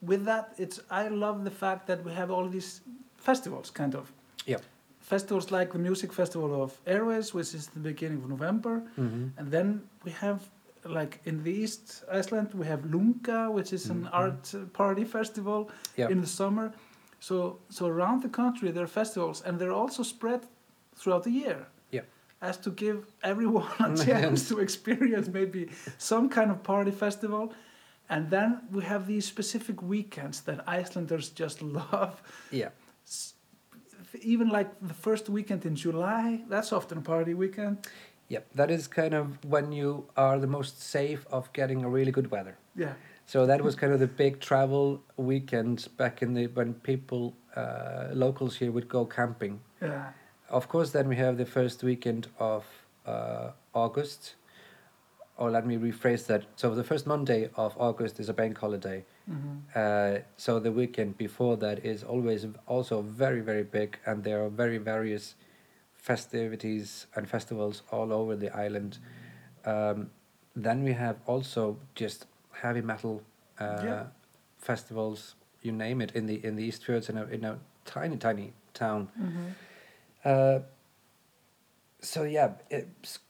with 0.00 0.24
that, 0.24 0.44
it's 0.58 0.80
I 0.90 1.08
love 1.08 1.44
the 1.44 1.50
fact 1.50 1.86
that 1.86 2.04
we 2.04 2.12
have 2.12 2.30
all 2.34 2.48
these 2.50 2.80
festivals, 3.16 3.70
kind 3.70 3.94
of. 3.94 4.12
Yep. 4.46 4.62
Festivals 5.08 5.50
like 5.50 5.72
the 5.72 5.78
music 5.78 6.12
festival 6.12 6.62
of 6.62 6.70
Airwaves, 6.84 7.32
which 7.32 7.54
is 7.54 7.66
the 7.68 7.80
beginning 7.80 8.18
of 8.22 8.28
November, 8.28 8.74
Mm-hmm. 8.98 9.38
and 9.38 9.50
then 9.50 9.80
we 10.04 10.10
have 10.12 10.38
like 10.84 11.20
in 11.24 11.42
the 11.44 11.50
East 11.62 12.04
Iceland 12.20 12.48
we 12.54 12.66
have 12.66 12.80
Lunga, 12.94 13.50
which 13.56 13.72
is 13.72 13.90
an 13.90 14.02
Mhm. 14.02 14.10
art 14.22 14.54
uh, 14.54 14.58
party 14.72 15.04
festival 15.04 15.60
Yep. 15.96 16.10
in 16.10 16.20
the 16.20 16.26
summer. 16.26 16.66
So 17.20 17.34
so 17.76 17.86
around 17.86 18.22
the 18.22 18.28
country 18.40 18.68
there 18.72 18.82
are 18.84 18.92
festivals, 19.02 19.42
and 19.46 19.58
they're 19.58 19.78
also 19.82 20.02
spread 20.02 20.40
throughout 20.98 21.22
the 21.24 21.30
year. 21.44 21.58
Yeah. 21.90 22.04
as 22.40 22.56
to 22.58 22.70
give 22.70 22.98
everyone 23.22 23.66
a 23.78 23.96
chance 24.06 24.48
to 24.48 24.60
experience 24.60 25.26
maybe 25.40 25.68
some 25.98 26.28
kind 26.28 26.50
of 26.50 26.62
party 26.62 26.92
festival. 26.92 27.52
And 28.10 28.30
then 28.30 28.50
we 28.74 28.82
have 28.84 29.02
these 29.06 29.26
specific 29.26 29.76
weekends 29.82 30.40
that 30.42 30.58
Icelanders 30.80 31.30
just 31.40 31.62
love. 31.80 32.12
Yeah. 32.52 32.70
Even 34.22 34.48
like 34.48 34.70
the 34.80 34.94
first 34.94 35.28
weekend 35.28 35.64
in 35.66 35.76
July, 35.76 36.42
that's 36.48 36.72
often 36.72 36.98
a 36.98 37.00
party 37.00 37.34
weekend. 37.34 37.86
Yep. 38.28 38.46
That 38.54 38.70
is 38.70 38.86
kind 38.86 39.14
of 39.14 39.42
when 39.44 39.72
you 39.72 40.06
are 40.16 40.38
the 40.38 40.46
most 40.46 40.82
safe 40.82 41.26
of 41.30 41.52
getting 41.52 41.84
a 41.84 41.88
really 41.88 42.12
good 42.12 42.30
weather. 42.30 42.56
Yeah. 42.76 42.92
So 43.26 43.46
that 43.46 43.62
was 43.62 43.74
kind 43.74 43.92
of 43.92 44.00
the 44.00 44.06
big 44.06 44.40
travel 44.40 45.02
weekend 45.16 45.88
back 45.96 46.22
in 46.22 46.34
the 46.34 46.46
when 46.48 46.74
people 46.74 47.34
uh, 47.56 48.08
locals 48.12 48.56
here 48.56 48.72
would 48.72 48.88
go 48.88 49.04
camping. 49.04 49.60
Yeah. 49.82 50.10
Of 50.48 50.68
course, 50.68 50.92
then 50.92 51.08
we 51.08 51.16
have 51.16 51.36
the 51.36 51.44
first 51.44 51.82
weekend 51.82 52.28
of 52.38 52.64
uh, 53.06 53.50
August. 53.74 54.34
Or 55.36 55.50
let 55.50 55.66
me 55.66 55.76
rephrase 55.76 56.26
that. 56.26 56.44
So 56.56 56.74
the 56.74 56.84
first 56.84 57.06
Monday 57.06 57.50
of 57.54 57.76
August 57.78 58.18
is 58.18 58.28
a 58.28 58.34
bank 58.34 58.58
holiday. 58.58 59.04
Hmm 59.28 59.58
Uh, 59.74 60.18
so 60.36 60.58
the 60.60 60.72
weekend 60.72 61.16
before 61.18 61.56
that 61.58 61.84
is 61.84 62.02
always 62.02 62.46
also 62.66 63.02
very 63.02 63.40
very 63.42 63.64
big, 63.64 63.98
and 64.06 64.24
there 64.24 64.42
are 64.44 64.48
very 64.50 64.78
various 64.78 65.34
festivities 65.94 67.06
and 67.14 67.28
festivals 67.28 67.82
all 67.92 68.12
over 68.12 68.36
the 68.36 68.50
island. 68.56 68.98
Um, 69.64 70.10
then 70.56 70.82
we 70.84 70.92
have 70.94 71.16
also 71.26 71.76
just 71.94 72.26
heavy 72.52 72.80
metal 72.82 73.22
uh, 73.60 73.82
Yeah. 73.84 74.04
festivals, 74.58 75.34
you 75.62 75.72
name 75.72 76.00
it, 76.04 76.12
in 76.14 76.26
the 76.26 76.44
in 76.44 76.56
the 76.56 76.64
East 76.64 76.84
Fjords 76.84 77.08
in 77.10 77.18
a 77.18 77.24
in 77.26 77.44
a 77.44 77.58
tiny 77.84 78.16
tiny 78.16 78.52
town. 78.74 79.08
hmm 79.16 79.48
Uh, 80.24 80.60
so 82.00 82.22
yeah, 82.24 82.50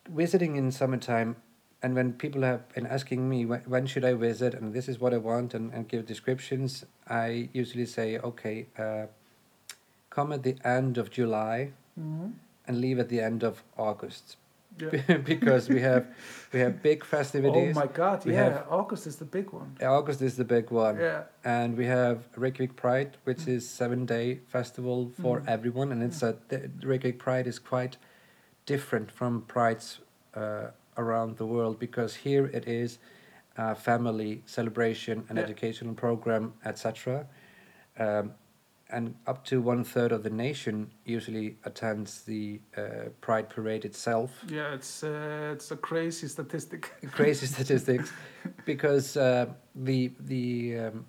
visiting 0.09 0.57
in 0.57 0.70
summertime, 0.72 1.36
and 1.83 1.95
when 1.95 2.12
people 2.12 2.43
have 2.43 2.68
been 2.74 2.87
asking 2.87 3.29
me 3.29 3.47
when, 3.47 3.61
when 3.66 3.87
should 3.87 4.05
I 4.05 4.14
visit 4.14 4.55
and 4.55 4.72
this 4.74 4.89
is 4.89 4.99
what 4.99 5.12
I 5.14 5.18
want 5.18 5.55
and, 5.55 5.72
and 5.72 5.87
give 5.89 6.07
descriptions, 6.07 6.85
I 7.09 7.49
usually 7.53 7.87
say 7.87 8.18
okay, 8.18 8.66
uh, 8.79 9.07
come 10.11 10.33
at 10.33 10.43
the 10.43 10.57
end 10.64 10.99
of 10.99 11.11
July 11.11 11.72
hmm 11.95 12.29
and 12.66 12.81
leave 12.83 12.99
at 12.99 13.09
the 13.09 13.18
end 13.20 13.43
of 13.43 13.62
August 13.79 14.37
Yeah. 14.79 15.16
because 15.33 15.68
we 15.74 15.81
have 15.81 16.05
we 16.53 16.61
have 16.61 16.83
big 16.83 17.03
festivities. 17.05 17.76
Oh 17.76 17.81
my 17.81 17.87
God! 17.87 18.24
We 18.24 18.33
yeah, 18.33 18.45
have- 18.45 18.66
August 18.70 19.07
is 19.07 19.16
the 19.16 19.24
big 19.24 19.51
one. 19.53 19.70
August 19.83 20.20
is 20.22 20.35
the 20.37 20.45
big 20.45 20.70
one. 20.70 20.97
Yeah. 21.01 21.22
and 21.45 21.76
we 21.76 21.87
have 21.87 22.16
Reykjavik 22.37 22.76
Pride, 22.76 23.16
which 23.24 23.39
Mm. 23.47 23.57
is 23.57 23.68
seven 23.68 24.07
day 24.07 24.26
festival 24.47 25.11
for 25.22 25.41
Mm. 25.41 25.49
everyone, 25.57 25.93
and 25.93 26.03
it's 26.03 26.22
a 26.22 26.33
the 26.49 26.59
Reykjavik 26.91 27.18
Pride 27.18 27.47
is 27.53 27.59
quite 27.59 27.97
different 28.66 29.11
from 29.11 29.43
prides 29.55 30.01
uh, 30.37 30.66
around 30.99 31.36
the 31.36 31.46
world 31.46 31.78
because 31.78 32.14
here 32.14 32.46
it 32.53 32.66
is 32.68 32.99
a 33.57 33.74
family 33.74 34.42
celebration, 34.46 35.24
an 35.28 35.36
Yeah. 35.36 35.44
educational 35.44 35.94
program, 35.94 36.53
etc. 36.64 37.26
Um, 37.99 38.32
and 38.90 39.14
up 39.26 39.44
to 39.44 39.61
one 39.61 39.84
third 39.84 40.12
of 40.12 40.22
the 40.22 40.30
nation 40.30 40.90
usually 41.05 41.57
attends 41.64 42.22
the 42.22 42.61
uh, 42.76 43.11
Pride 43.20 43.49
parade 43.51 43.84
itself 43.84 44.30
Yeah, 44.49 44.74
it's 44.74 45.03
uh, 45.05 45.53
it's 45.55 45.70
a 45.70 45.76
crazy 45.76 46.26
statistic. 46.28 46.90
crazy 47.12 47.46
statistics 47.46 48.12
because 48.64 49.16
uh, 49.16 49.46
the 49.74 50.11
the 50.20 50.78
um, 50.78 51.07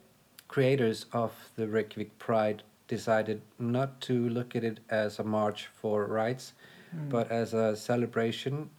creators 0.48 1.06
of 1.14 1.32
the 1.56 1.68
Reykjavik 1.68 2.18
Pride 2.20 2.64
decided 2.88 3.42
not 3.60 4.02
to 4.02 4.28
look 4.30 4.56
at 4.56 4.64
it 4.64 4.80
as 4.90 5.20
a 5.20 5.24
march 5.24 5.68
for 5.82 6.06
rights, 6.06 6.54
Mm. 6.96 7.10
but 7.10 7.32
as 7.32 7.54
a 7.54 7.76
celebration 7.76 8.70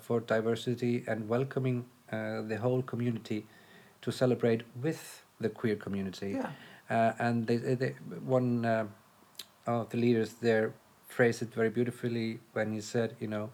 for 0.00 0.20
diversity 0.20 1.04
and 1.06 1.28
welcoming 1.28 1.84
uh, 2.12 2.42
the 2.42 2.56
whole 2.56 2.82
community 2.82 3.46
to 4.02 4.10
celebrate 4.10 4.62
with 4.82 5.22
the 5.40 5.48
queer 5.48 5.76
community. 5.76 6.30
yeah, 6.30 6.50
Uh, 6.90 7.12
and 7.18 7.46
they, 7.46 7.56
they, 7.56 7.94
one 8.26 8.64
uh, 8.64 8.86
of 9.66 9.88
the 9.90 9.96
leaders 9.96 10.34
there 10.40 10.72
phrased 11.08 11.42
it 11.42 11.54
very 11.54 11.70
beautifully 11.70 12.38
when 12.54 12.72
he 12.72 12.80
said, 12.80 13.14
you 13.20 13.28
know, 13.28 13.50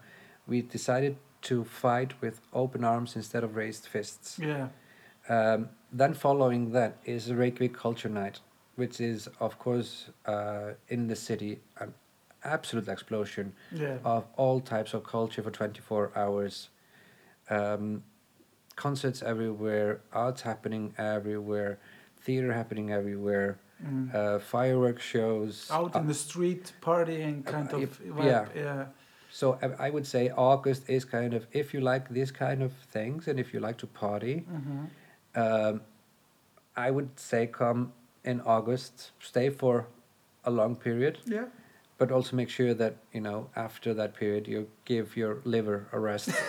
we 0.47 0.61
decided 0.61 1.15
to 1.41 1.63
fight 1.63 2.13
with 2.21 2.41
open 2.53 2.83
arms 2.83 3.15
instead 3.15 3.43
of 3.43 3.55
raised 3.55 3.85
fists. 3.87 4.39
yeah, 4.39 4.67
Um, 5.29 5.69
then 5.91 6.13
following 6.13 6.71
that 6.71 6.97
is 7.05 7.29
a 7.29 7.35
Reykjavik 7.35 7.73
Culture 7.73 8.09
Night, 8.09 8.41
which 8.75 8.99
is, 8.99 9.29
of 9.39 9.57
course, 9.59 10.09
uh, 10.25 10.73
in 10.89 11.07
the 11.07 11.15
city, 11.15 11.59
an 11.77 11.93
absolute 12.43 12.87
explosion 12.87 13.53
yeah. 13.71 13.97
of 14.03 14.25
all 14.37 14.59
types 14.59 14.93
of 14.93 15.03
culture 15.03 15.41
for 15.43 15.51
24 15.51 16.11
hours. 16.15 16.69
Um, 17.49 18.03
concerts 18.75 19.21
everywhere, 19.21 19.99
arts 20.13 20.41
happening 20.41 20.93
everywhere, 20.97 21.79
theater 22.21 22.53
happening 22.53 22.91
everywhere, 22.91 23.57
Mm. 23.83 24.13
uh, 24.13 24.39
fireworks 24.39 25.03
shows. 25.03 25.69
Out 25.71 25.95
in 25.95 26.01
Uh, 26.01 26.07
the 26.07 26.13
street 26.13 26.73
partying 26.81 27.45
kind 27.45 27.73
uh, 27.73 27.77
of 27.77 28.01
yeah. 28.17 28.45
yeah. 28.53 28.85
so 29.31 29.57
I, 29.79 29.89
would 29.89 30.05
say 30.05 30.29
August 30.35 30.89
is 30.89 31.05
kind 31.05 31.33
of, 31.33 31.47
if 31.53 31.73
you 31.73 31.79
like 31.79 32.09
this 32.09 32.29
kind 32.29 32.61
of 32.61 32.73
things 32.91 33.27
and 33.29 33.39
if 33.39 33.53
you 33.53 33.61
like 33.61 33.77
to 33.77 33.87
party, 33.87 34.39
hmm 34.39 34.85
um, 35.35 35.81
I 36.75 36.91
would 36.91 37.17
say 37.19 37.47
come 37.47 37.93
in 38.25 38.41
August, 38.41 39.11
stay 39.21 39.49
for 39.49 39.87
a 40.43 40.51
long 40.51 40.75
period, 40.75 41.19
Yeah. 41.25 41.45
But 41.99 42.11
also 42.11 42.35
make 42.35 42.49
sure 42.49 42.73
that, 42.73 42.95
you 43.13 43.21
know, 43.21 43.49
after 43.55 43.93
that 43.93 44.15
period, 44.15 44.47
you 44.47 44.67
give 44.85 45.15
your 45.17 45.41
liver 45.43 45.87
a 45.91 45.99
rest. 45.99 46.29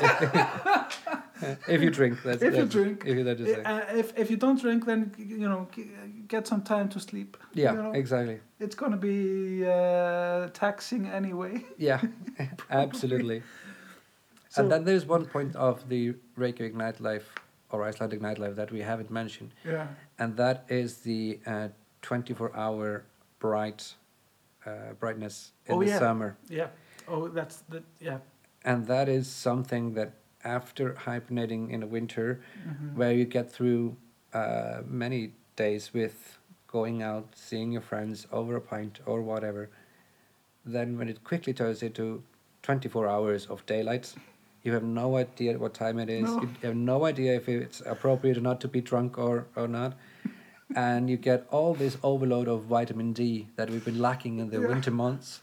if 1.69 1.83
you 1.83 1.91
drink, 1.91 2.23
that's 2.23 2.41
If 2.43 2.57
you 2.57 2.67
drink. 2.67 3.03
If 3.05 3.17
you 3.19 3.25
that 3.25 3.39
say. 3.39 3.63
Uh, 3.63 3.81
if 4.03 4.17
if 4.17 4.31
you 4.31 4.37
don't 4.37 4.61
drink, 4.61 4.87
then 4.87 5.13
you 5.19 5.49
know 5.49 5.69
get 6.29 6.47
some 6.47 6.63
time 6.63 6.89
to 6.91 7.01
sleep. 7.01 7.37
Yeah, 7.53 7.73
you 7.73 7.83
know, 7.83 7.93
exactly. 7.93 8.39
It's 8.61 8.77
gonna 8.77 8.97
be 8.97 9.67
uh, 9.67 10.49
taxing 10.53 11.07
anyway. 11.07 11.65
Yeah, 11.77 12.01
absolutely. 12.71 13.43
So- 14.49 14.63
and 14.63 14.71
then 14.73 14.85
there's 14.85 15.07
one 15.07 15.27
point 15.27 15.57
of 15.57 15.89
the 15.89 16.15
Reykjavik 16.37 16.75
nightlife 16.75 17.27
or 17.71 17.85
Icelandic 17.85 18.21
nightlife 18.21 18.55
that 18.57 18.71
we 18.73 18.81
haven't 18.81 19.11
mentioned, 19.11 19.51
Yeah. 19.65 19.87
and 20.19 20.37
that 20.37 20.65
is 20.69 20.99
the 20.99 21.39
uh, 21.47 21.69
24-hour 22.03 23.05
bright 23.39 23.95
uh, 24.67 24.93
brightness 24.99 25.53
in 25.67 25.75
Oh, 25.75 25.81
the 25.81 25.87
yeah. 25.89 25.99
summer, 25.99 26.37
Yeah. 26.49 26.69
Oh, 27.09 27.29
that's 27.29 27.63
the 27.69 27.83
yeah. 28.01 28.19
and 28.65 28.87
that 28.87 29.09
is 29.09 29.27
something 29.29 29.95
that 29.95 30.13
after 30.45 30.95
hibernating 30.95 31.71
in 31.71 31.81
the 31.81 31.87
winter, 31.87 32.41
Mhm. 32.67 32.95
where 32.95 33.13
you 33.13 33.25
get 33.25 33.51
through 33.51 33.97
uh, 34.33 34.83
many 34.87 35.33
days 35.57 35.93
with 35.93 36.39
going 36.69 37.03
out, 37.03 37.27
seeing 37.35 37.73
your 37.73 37.83
friends 37.83 38.27
over 38.31 38.55
a 38.57 38.61
pint 38.61 39.01
or 39.07 39.23
whatever, 39.23 39.69
then 40.65 40.97
when 40.99 41.09
it 41.09 41.25
quickly 41.25 41.53
turns 41.53 41.83
into 41.83 42.23
24 42.63 43.09
hours 43.09 43.47
of 43.47 43.65
daylight, 43.67 44.15
you 44.63 44.73
have 44.73 44.85
no 44.85 45.17
idea 45.17 45.59
what 45.59 45.75
time 45.75 45.99
it 45.99 46.09
is. 46.09 46.23
No. 46.31 46.43
You 46.43 46.49
have 46.69 46.77
no 46.77 47.07
idea 47.07 47.35
if 47.35 47.49
it's 47.49 47.81
appropriate 47.85 48.37
or 48.37 48.41
not 48.43 48.61
to 48.61 48.69
be 48.69 48.81
drunk 48.81 49.19
or, 49.19 49.47
or 49.57 49.67
not. 49.67 49.95
And 50.77 51.09
you 51.11 51.17
get 51.17 51.47
all 51.51 51.75
this 51.75 51.97
overload 52.03 52.49
of 52.49 52.63
vitamin 52.65 53.13
D 53.13 53.49
that 53.57 53.71
we've 53.71 53.85
been 53.85 53.99
lacking 54.01 54.39
in 54.39 54.51
the 54.51 54.61
Yeah. 54.61 54.69
winter 54.69 54.91
months. 54.91 55.41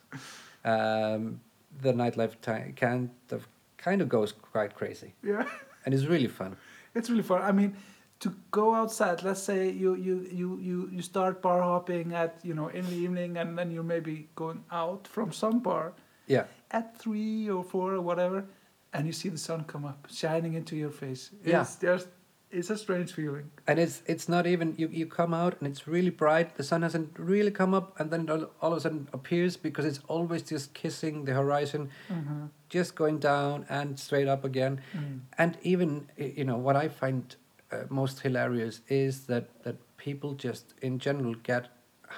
Um, 0.65 1.41
the 1.81 1.93
nightlife 1.93 2.35
ti 2.41 2.73
kind 2.73 3.09
of 3.31 3.47
kind 3.77 4.01
of 4.01 4.09
goes 4.09 4.31
quite 4.31 4.73
crazy, 4.75 5.13
Yeah. 5.23 5.45
and 5.85 5.93
it's 5.93 6.05
really 6.05 6.27
fun. 6.27 6.57
It's 6.95 7.09
really 7.09 7.23
fun. 7.23 7.41
I 7.41 7.51
mean, 7.51 7.75
to 8.19 8.33
go 8.51 8.73
outside. 8.73 9.21
Let's 9.23 9.41
say 9.43 9.69
you 9.69 9.93
you 9.95 10.27
you 10.31 10.57
you 10.59 10.89
you 10.91 11.01
start 11.01 11.41
bar 11.41 11.61
hopping 11.61 12.13
at 12.13 12.39
you 12.43 12.53
know 12.55 12.67
in 12.69 12.85
the 12.85 12.95
evening, 12.95 13.37
and 13.37 13.57
then 13.57 13.71
you're 13.71 13.83
maybe 13.95 14.27
going 14.35 14.63
out 14.71 15.07
from 15.07 15.31
some 15.31 15.59
bar 15.59 15.93
Yeah. 16.27 16.45
at 16.71 16.97
three 16.97 17.49
or 17.49 17.63
four 17.63 17.93
or 17.93 18.01
whatever, 18.01 18.45
and 18.93 19.05
you 19.05 19.13
see 19.13 19.29
the 19.29 19.37
sun 19.37 19.63
come 19.65 19.85
up 19.85 20.07
shining 20.09 20.53
into 20.55 20.75
your 20.75 20.89
face. 20.91 21.29
Yeah. 21.45 21.61
It's 21.61 21.75
just 21.75 22.07
it's 22.49 22.69
a 22.69 22.77
strange 22.77 23.11
feeling. 23.13 23.51
and 23.67 23.77
it's 23.79 24.01
it's 24.05 24.27
not 24.29 24.47
even 24.47 24.73
you 24.77 24.87
you 24.99 25.05
come 25.05 25.33
out 25.33 25.55
and 25.59 25.69
it's 25.69 25.87
really 25.87 26.09
bright 26.09 26.55
the 26.55 26.63
sun 26.63 26.81
hasn't 26.81 27.09
really 27.19 27.51
come 27.51 27.73
up 27.73 27.99
and 27.99 28.09
then 28.11 28.21
it 28.21 28.29
all, 28.29 28.45
all 28.61 28.71
of 28.71 28.77
a 28.77 28.81
sudden 28.81 29.07
appears 29.13 29.57
because 29.57 29.85
it's 29.85 29.99
always 30.07 30.41
just 30.43 30.73
kissing 30.73 31.25
the 31.25 31.33
horizon 31.33 31.89
Mm-hmm. 32.09 32.45
just 32.69 32.95
going 32.95 33.19
down 33.19 33.65
and 33.69 33.99
straight 33.99 34.27
up 34.35 34.45
again 34.45 34.79
Mm. 34.95 35.19
and 35.37 35.57
even 35.61 36.07
you 36.17 36.45
know 36.45 36.57
what 36.57 36.75
i 36.83 36.87
find 36.87 37.35
uh, 37.71 37.83
most 37.89 38.21
hilarious 38.21 38.79
is 38.87 39.25
that 39.27 39.49
that 39.63 39.75
people 39.97 40.33
just 40.47 40.73
in 40.81 40.99
general 40.99 41.35
get 41.51 41.67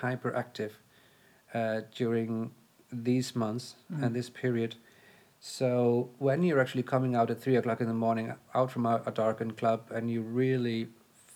hyperactive 0.02 0.72
uh, 1.54 1.82
during 1.96 2.52
these 2.92 3.36
months 3.36 3.76
Mm. 3.92 4.04
and 4.04 4.16
this 4.16 4.30
period 4.30 4.76
so 5.40 6.10
when 6.18 6.44
you're 6.44 6.60
actually 6.60 6.84
coming 6.84 7.16
out 7.16 7.30
at 7.32 7.40
three 7.42 7.56
o'clock 7.56 7.80
in 7.82 7.88
the 7.88 7.94
morning 7.94 8.34
out 8.54 8.72
from 8.72 8.86
a, 8.86 9.02
a 9.06 9.12
darkened 9.12 9.58
club 9.58 9.88
and 9.92 10.10
you 10.12 10.22
really 10.22 10.90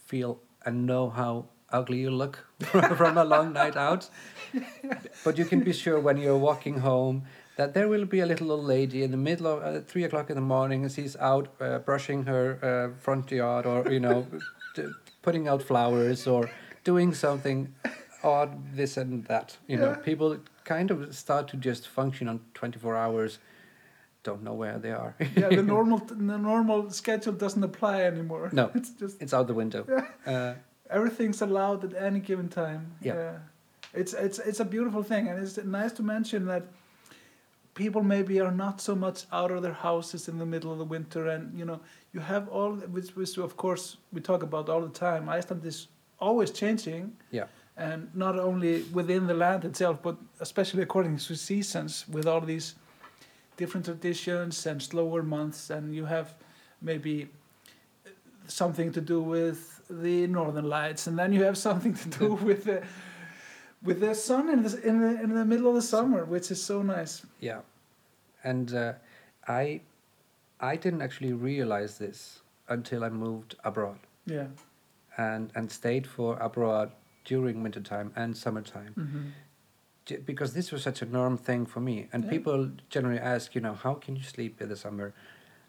feel 0.06 0.40
and 0.66 0.86
know 0.86 1.10
how 1.10 1.46
ugly 1.72 2.00
you 2.00 2.10
look 2.12 2.46
from 2.98 3.18
a 3.18 3.24
long 3.24 3.54
night 3.54 3.76
out 3.78 4.10
but 5.24 5.38
you 5.38 5.46
can 5.46 5.62
be 5.62 5.74
sure 5.74 6.00
when 6.00 6.18
you're 6.18 6.38
walking 6.38 6.80
home 6.80 7.24
that 7.56 7.74
there 7.74 7.88
will 7.88 8.06
be 8.06 8.20
a 8.20 8.26
little 8.26 8.52
old 8.52 8.66
lady 8.66 9.04
in 9.04 9.12
the 9.12 9.18
middle 9.18 9.46
of 9.48 9.64
uh, 9.64 9.80
three 9.82 10.04
o'clock 10.04 10.32
in 10.32 10.36
the 10.36 10.42
morning, 10.42 10.82
and 10.82 10.92
she's 10.92 11.16
out 11.18 11.54
uh, 11.62 11.78
brushing 11.78 12.24
her 12.26 12.58
uh, 12.64 13.00
front 13.00 13.30
yard, 13.30 13.68
or 13.68 13.92
you 13.92 14.00
know, 14.00 14.26
t- 14.76 14.88
putting 15.22 15.48
out 15.48 15.62
flowers, 15.62 16.26
or 16.26 16.50
doing 16.84 17.14
something 17.14 17.72
odd, 18.24 18.76
this 18.76 18.98
and 18.98 19.24
that. 19.26 19.56
You 19.68 19.78
know, 19.78 19.90
Yeah. 19.92 19.96
people 19.98 20.40
kind 20.64 20.90
of 20.90 21.14
start 21.16 21.48
to 21.50 21.58
just 21.58 21.88
function 21.88 22.28
on 22.28 22.40
twenty 22.56 22.80
four 22.80 22.96
hours. 22.98 23.38
Don't 24.24 24.44
know 24.44 24.54
where 24.54 24.80
they 24.80 24.92
are. 24.92 25.16
yeah, 25.36 25.50
the 25.50 25.64
normal 25.76 25.98
the 26.00 26.38
normal 26.38 26.90
schedule 26.92 27.34
doesn't 27.34 27.64
apply 27.64 28.04
anymore. 28.04 28.50
No. 28.54 28.72
it's 28.76 28.92
just 28.92 29.22
it's 29.22 29.34
out 29.34 29.48
the 29.48 29.54
window. 29.54 29.86
Uh, 30.26 30.54
everything's 30.90 31.42
allowed 31.42 31.84
at 31.84 31.94
any 32.02 32.20
given 32.20 32.50
time. 32.50 32.96
Yeah. 33.02 33.40
It's 33.94 34.14
it's 34.14 34.40
it's 34.40 34.60
a 34.60 34.66
beautiful 34.66 35.04
thing, 35.04 35.28
and 35.28 35.40
it's 35.40 35.58
nice 35.58 35.92
to 35.94 36.04
mention 36.04 36.46
that 36.46 36.64
people 37.74 38.04
maybe 38.04 38.40
are 38.40 38.52
not 38.52 38.82
so 38.82 38.96
much 38.96 39.26
out 39.32 39.52
of 39.52 39.62
their 39.62 39.74
houses 39.74 40.28
in 40.28 40.38
the 40.38 40.46
middle 40.46 40.72
of 40.72 40.78
the 40.78 40.86
winter, 40.86 41.28
and 41.28 41.58
you 41.58 41.66
know 41.66 41.80
you 42.14 42.20
have 42.22 42.48
all 42.50 42.72
which 42.72 43.16
which 43.16 43.38
of 43.38 43.56
course 43.58 43.98
we 44.12 44.22
talk 44.22 44.42
about 44.44 44.70
all 44.70 44.82
the 44.82 45.00
time. 45.00 45.30
Iceland 45.30 45.66
is 45.66 45.88
always 46.20 46.52
changing. 46.52 47.16
Yeah. 47.32 47.46
And 47.76 48.10
not 48.14 48.38
only 48.38 48.84
within 48.94 49.26
the 49.26 49.34
land 49.34 49.66
itself, 49.66 50.02
but 50.04 50.16
especially 50.40 50.84
according 50.84 51.18
to 51.18 51.36
seasons, 51.36 52.06
with 52.08 52.28
all 52.28 52.42
these 52.42 52.76
different 53.58 53.86
traditions 53.86 54.66
and 54.66 54.82
slower 54.82 55.24
months, 55.24 55.70
and 55.70 55.94
you 55.96 56.06
have 56.06 56.34
maybe 56.82 57.28
something 58.48 58.92
to 58.92 59.02
do 59.02 59.22
with 59.22 59.82
the 59.90 60.28
northern 60.28 60.68
lights, 60.70 61.08
and 61.08 61.18
then 61.18 61.34
you 61.34 61.44
have 61.44 61.58
something 61.58 61.94
to 61.94 62.10
do 62.10 62.34
with 62.36 62.64
the 62.66 62.84
with 63.84 64.00
the 64.00 64.14
sun 64.16 64.50
in 64.50 64.64
the 64.64 64.88
in 64.88 65.00
the 65.02 65.22
in 65.24 65.34
the 65.34 65.46
middle 65.46 65.68
of 65.70 65.76
the 65.76 65.82
summer, 65.82 66.26
which 66.26 66.52
is 66.52 66.62
so 66.64 66.82
nice. 66.82 67.26
Yeah, 67.40 67.62
and 68.44 68.74
uh, 68.74 68.94
I 69.48 69.82
I 70.60 70.76
didn't 70.76 71.02
actually 71.02 71.34
realize 71.34 71.98
this 71.98 72.42
until 72.70 73.04
I 73.04 73.10
moved 73.10 73.56
abroad. 73.64 74.00
Yeah. 74.26 74.48
and 75.18 75.52
and 75.56 75.70
stayed 75.72 76.08
for 76.08 76.38
abroad 76.40 76.92
during 77.26 77.62
wintertime 77.64 78.12
and 78.16 78.36
summertime. 78.36 78.94
Hmm 78.96 79.08
J- 79.08 79.53
because 80.26 80.54
this 80.54 80.72
was 80.72 80.84
such 80.84 81.02
a 81.02 81.06
norm 81.06 81.38
thing 81.38 81.66
for 81.66 81.80
me. 81.80 82.08
And 82.14 82.24
Yeah. 82.24 82.30
people 82.30 82.72
generally 82.90 83.20
ask, 83.20 83.56
you 83.56 83.62
know, 83.62 83.74
how 83.74 83.94
can 83.96 84.16
you 84.16 84.24
sleep 84.24 84.62
in 84.62 84.70
the 84.70 84.76
summer? 84.76 85.14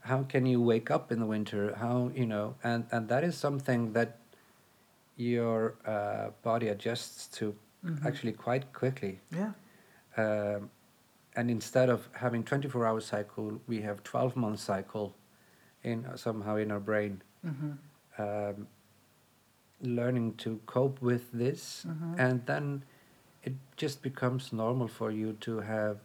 How 0.00 0.22
can 0.24 0.46
you 0.46 0.60
wake 0.60 0.90
up 0.90 1.10
in 1.12 1.18
the 1.20 1.26
winter? 1.26 1.74
How 1.76 2.10
you 2.14 2.26
know? 2.26 2.54
And 2.62 2.86
and 2.90 3.08
that 3.08 3.24
is 3.24 3.36
something 3.36 3.92
that 3.92 4.18
your 5.16 5.74
uh, 5.86 6.30
body 6.42 6.68
adjusts 6.68 7.28
to 7.38 7.54
Mhm. 7.84 8.06
actually 8.06 8.32
quite 8.32 8.72
quickly. 8.72 9.20
Yeah. 9.30 9.52
Um, 10.16 10.70
and 11.36 11.50
instead 11.50 11.88
of 11.88 12.08
having 12.12 12.44
24 12.44 12.86
hour 12.86 13.00
cycle, 13.00 13.60
we 13.66 13.82
have 13.82 14.02
12 14.02 14.36
month 14.36 14.60
cycle 14.60 15.14
in 15.82 16.06
somehow 16.16 16.56
in 16.56 16.70
our 16.70 16.80
brain. 16.80 17.22
hmm 17.42 17.72
Um, 18.18 18.68
learning 19.80 20.34
to 20.36 20.60
cope 20.66 21.00
with 21.02 21.30
this, 21.32 21.84
Mhm. 21.86 22.18
and 22.18 22.46
then 22.46 22.84
it 23.44 23.52
just 23.76 24.02
becomes 24.02 24.52
normal 24.52 24.88
for 24.88 25.10
you 25.10 25.34
to 25.40 25.60
have 25.60 25.98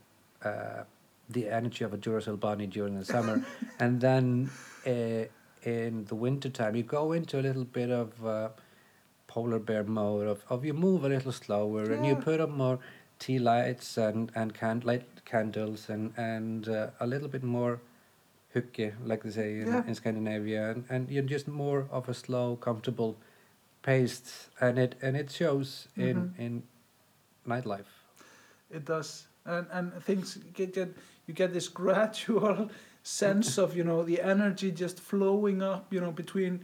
uh, 0.43 0.83
the 1.29 1.47
energy 1.49 1.83
of 1.85 1.93
a 1.93 1.97
Duracell 1.97 2.39
bunny 2.39 2.67
during 2.67 2.95
the 2.95 3.05
summer, 3.05 3.43
and 3.79 4.01
then 4.01 4.49
uh, 4.85 5.23
in 5.63 6.05
the 6.05 6.15
winter 6.15 6.49
time 6.49 6.75
you 6.75 6.83
go 6.83 7.11
into 7.13 7.39
a 7.39 7.43
little 7.43 7.65
bit 7.65 7.89
of 7.89 8.25
uh, 8.25 8.49
polar 9.27 9.59
bear 9.59 9.83
mode 9.83 10.27
of, 10.27 10.43
of 10.49 10.65
you 10.65 10.73
move 10.73 11.03
a 11.05 11.09
little 11.09 11.31
slower 11.31 11.83
and 11.91 12.05
you 12.05 12.15
put 12.15 12.39
up 12.39 12.49
more 12.49 12.79
tea 13.19 13.37
lights 13.37 13.97
and 13.97 14.31
and 14.35 14.53
can 14.53 14.81
light 14.85 15.03
candles 15.25 15.89
and 15.89 16.13
and 16.17 16.67
uh, 16.69 16.87
a 16.99 17.05
little 17.05 17.27
bit 17.27 17.43
more 17.43 17.79
hygge, 18.55 18.93
like 19.05 19.21
they 19.23 19.29
say 19.29 19.59
in, 19.59 19.67
Yeah. 19.67 19.83
in 19.85 19.93
Scandinavia, 19.93 20.71
and, 20.71 20.83
and 20.89 21.09
you're 21.11 21.21
just 21.35 21.47
more 21.47 21.85
of 21.91 22.09
a 22.09 22.13
slow, 22.15 22.55
comfortable 22.55 23.15
pace, 23.83 24.49
and 24.59 24.79
it 24.79 24.95
and 25.01 25.15
it 25.15 25.29
shows 25.31 25.87
in 25.95 26.15
Mhm. 26.17 26.39
in 26.39 26.63
nightlife. 27.47 27.89
It 28.71 28.85
does, 28.85 29.27
and 29.45 29.65
and 29.71 29.93
things 30.03 30.37
get, 30.53 30.73
get 30.73 30.95
you 31.27 31.33
get 31.33 31.53
this 31.53 31.67
gradual 31.83 32.69
sense 33.03 33.57
of 33.57 33.75
you 33.75 33.83
know 33.83 34.03
the 34.03 34.21
energy 34.21 34.71
just 34.71 34.99
flowing 34.99 35.61
up 35.63 35.91
you 35.93 35.99
know 36.01 36.11
between 36.11 36.59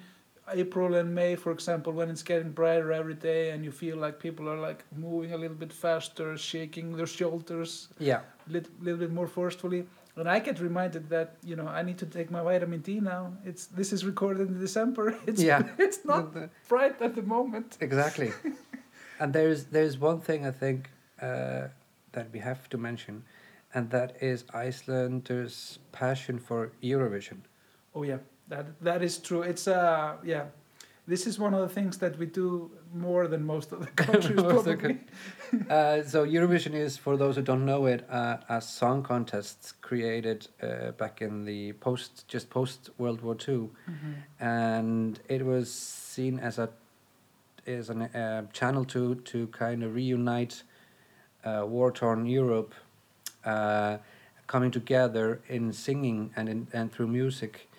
April 0.54 0.94
and 0.94 1.16
May, 1.16 1.36
for 1.36 1.52
example, 1.52 1.92
when 1.92 2.08
it's 2.12 2.22
getting 2.22 2.52
brighter 2.52 2.92
every 2.92 3.16
day, 3.16 3.50
and 3.50 3.66
you 3.66 3.72
feel 3.72 3.98
like 3.98 4.20
people 4.20 4.48
are 4.48 4.60
like 4.60 4.84
moving 4.96 5.34
a 5.34 5.38
little 5.38 5.58
bit 5.58 5.74
faster, 5.74 6.38
shaking 6.38 6.96
their 6.96 7.08
shoulders 7.08 7.88
Yeah, 7.98 8.20
a 8.48 8.52
little, 8.52 8.72
little 8.80 9.00
bit 9.00 9.12
more 9.12 9.26
forcefully. 9.28 9.88
And 10.18 10.30
I 10.30 10.38
get 10.40 10.60
reminded 10.60 11.10
that 11.10 11.38
you 11.44 11.56
know 11.56 11.68
I 11.68 11.82
need 11.82 11.98
to 11.98 12.06
take 12.06 12.30
my 12.30 12.44
vitamin 12.44 12.82
D 12.82 13.00
now. 13.00 13.34
It's 13.44 13.66
this 13.66 13.92
is 13.92 14.06
recorded 14.06 14.48
in 14.50 14.60
December. 14.60 15.18
It's 15.28 15.42
Yeah. 15.42 15.64
it's 15.80 16.06
not 16.06 16.34
The- 16.34 16.50
bright 16.70 17.02
at 17.02 17.16
the 17.16 17.24
moment. 17.24 17.78
exactly. 17.82 18.32
And 19.20 19.34
there's 19.34 19.66
there's 19.66 19.98
one 19.98 20.20
thing 20.20 20.46
I 20.46 20.52
think 20.52 20.90
uh, 21.22 21.68
that 22.12 22.32
we 22.32 22.40
have 22.40 22.70
to 22.70 22.78
mention, 22.78 23.24
and 23.74 23.90
that 23.92 24.18
is 24.22 24.46
Icelanders' 24.54 25.80
passion 25.92 26.40
for 26.40 26.72
Eurovision. 26.82 27.40
Oh 27.94 28.04
yeah, 28.04 28.18
that 28.48 28.80
that 28.82 29.02
is 29.02 29.18
true. 29.18 29.42
It's 29.42 29.68
uh 29.68 30.18
yeah, 30.24 30.46
this 31.08 31.28
is 31.28 31.40
one 31.40 31.54
of 31.54 31.62
the 31.62 31.70
things 31.70 31.98
that 32.00 32.18
we 32.18 32.26
do 32.26 32.72
more 32.94 33.28
than 33.28 33.46
most 33.46 33.72
of 33.72 33.80
the 33.80 33.88
countries 34.04 34.42
probably. 34.42 35.00
Uh, 35.70 36.02
so 36.04 36.26
Eurovision 36.26 36.74
is, 36.74 36.98
for 36.98 37.16
those 37.16 37.36
who 37.36 37.42
don't 37.42 37.66
know 37.66 37.86
it, 37.86 38.06
uh, 38.10 38.38
a 38.50 38.60
song 38.60 39.04
contest 39.04 39.76
created 39.82 40.48
uh, 40.62 40.92
back 40.92 41.22
in 41.22 41.46
the 41.46 41.74
post, 41.74 42.28
just 42.28 42.50
post 42.50 42.90
World 42.98 43.22
War 43.22 43.36
Two, 43.36 43.72
and 44.40 45.20
it 45.30 45.46
was 45.46 45.72
seen 45.72 46.40
as 46.40 46.58
a 46.60 46.70
as 47.68 47.90
a 47.90 47.94
uh, 47.96 48.52
channel 48.54 48.86
to 48.86 49.16
to 49.16 49.48
kind 49.48 49.84
of 49.84 49.96
reunite 49.96 50.64
uh, 51.44 51.64
war 51.66 51.92
torn 51.92 52.26
Europe, 52.26 52.74
uh, 53.46 53.98
coming 54.48 54.72
together 54.72 55.42
in 55.48 55.74
singing 55.74 56.32
and 56.36 56.50
in, 56.50 56.68
and 56.74 56.92
through 56.92 57.08
music. 57.08 57.70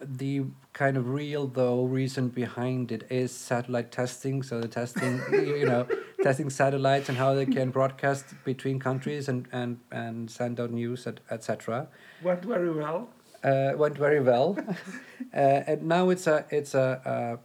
The 0.00 0.44
kind 0.72 0.96
of 0.96 1.08
real 1.10 1.46
though 1.46 1.84
reason 1.84 2.28
behind 2.28 2.90
it 2.90 3.04
is 3.10 3.30
satellite 3.30 3.92
testing. 3.92 4.42
So 4.42 4.60
the 4.60 4.68
testing, 4.68 5.20
you 5.32 5.64
know, 5.66 5.86
testing 6.22 6.50
satellites 6.50 7.08
and 7.08 7.16
how 7.18 7.34
they 7.34 7.46
can 7.46 7.70
broadcast 7.70 8.24
between 8.44 8.78
countries 8.80 9.28
and 9.28 9.46
and 9.52 9.78
and 9.90 10.30
send 10.30 10.58
out 10.60 10.70
news, 10.70 11.06
et- 11.06 11.20
etc 11.30 11.88
Went 12.22 12.44
very 12.44 12.70
well. 12.72 13.08
uh, 13.44 13.72
went 13.76 13.96
very 13.98 14.20
well, 14.20 14.56
uh, 15.34 15.36
and 15.70 15.82
now 15.82 16.10
it's 16.10 16.26
a 16.26 16.44
it's 16.50 16.74
a 16.74 17.00
a, 17.04 17.38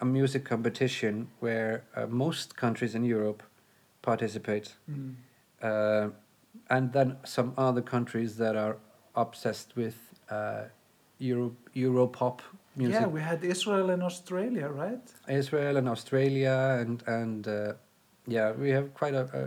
a 0.00 0.04
music 0.04 0.44
competition 0.44 1.28
where 1.40 1.84
uh, 1.96 2.06
most 2.06 2.56
countries 2.56 2.94
in 2.94 3.04
Europe 3.04 3.42
participate, 4.02 4.74
Mm. 4.90 5.14
uh, 5.62 6.10
and 6.70 6.92
then 6.92 7.16
some 7.24 7.52
other 7.56 7.82
countries 7.82 8.36
that 8.36 8.56
are 8.56 8.76
obsessed 9.14 9.76
with 9.76 9.96
uh, 10.30 10.64
Euro 11.18 11.54
Europop 11.74 12.40
music. 12.76 13.00
Yeah, 13.00 13.06
we 13.06 13.20
had 13.20 13.44
Israel 13.44 13.90
and 13.90 14.02
Australia, 14.02 14.68
right? 14.68 15.06
Israel 15.28 15.76
and 15.76 15.88
Australia 15.88 16.56
and 16.80 17.02
and 17.06 17.46
uh, 17.48 17.72
yeah, 18.26 18.52
we 18.52 18.70
have 18.70 18.88
quite 18.94 19.14
a, 19.14 19.24
a 19.40 19.42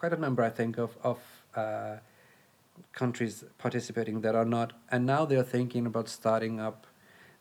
quite 0.00 0.12
a 0.12 0.20
number, 0.20 0.42
I 0.42 0.50
think, 0.50 0.78
of 0.78 0.96
of 1.02 1.18
uh, 1.56 1.96
countries 2.92 3.44
participating 3.58 4.20
that 4.20 4.34
are 4.34 4.44
not, 4.44 4.72
and 4.90 5.06
now 5.06 5.24
they 5.24 5.36
are 5.36 5.48
thinking 5.56 5.86
about 5.86 6.08
starting 6.08 6.60
up 6.60 6.86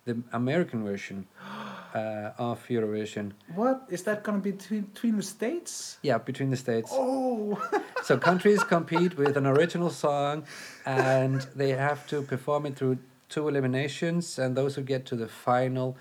the 0.05 0.21
American 0.31 0.83
version 0.83 1.27
uh, 1.93 2.31
of 2.37 2.65
Eurovision. 2.67 3.31
What 3.55 3.87
is 3.89 4.03
that 4.03 4.23
going 4.23 4.39
to 4.39 4.43
be 4.43 4.51
between, 4.51 4.81
between 4.81 5.17
the 5.17 5.23
states? 5.23 5.97
Yeah, 6.03 6.19
between 6.19 6.51
the 6.51 6.57
states. 6.57 6.91
Oh, 6.93 7.59
So 8.03 8.17
countries 8.19 8.63
compete 8.63 9.17
with 9.17 9.35
an 9.35 9.47
original 9.47 9.89
song, 9.89 10.45
and 10.85 11.41
they 11.55 11.71
have 11.71 12.05
to 12.07 12.21
perform 12.21 12.67
it 12.67 12.75
through 12.75 12.99
two 13.29 13.47
eliminations, 13.47 14.37
and 14.37 14.55
those 14.55 14.75
who 14.75 14.83
get 14.83 15.07
to 15.07 15.15
the 15.15 15.27
final. 15.27 15.97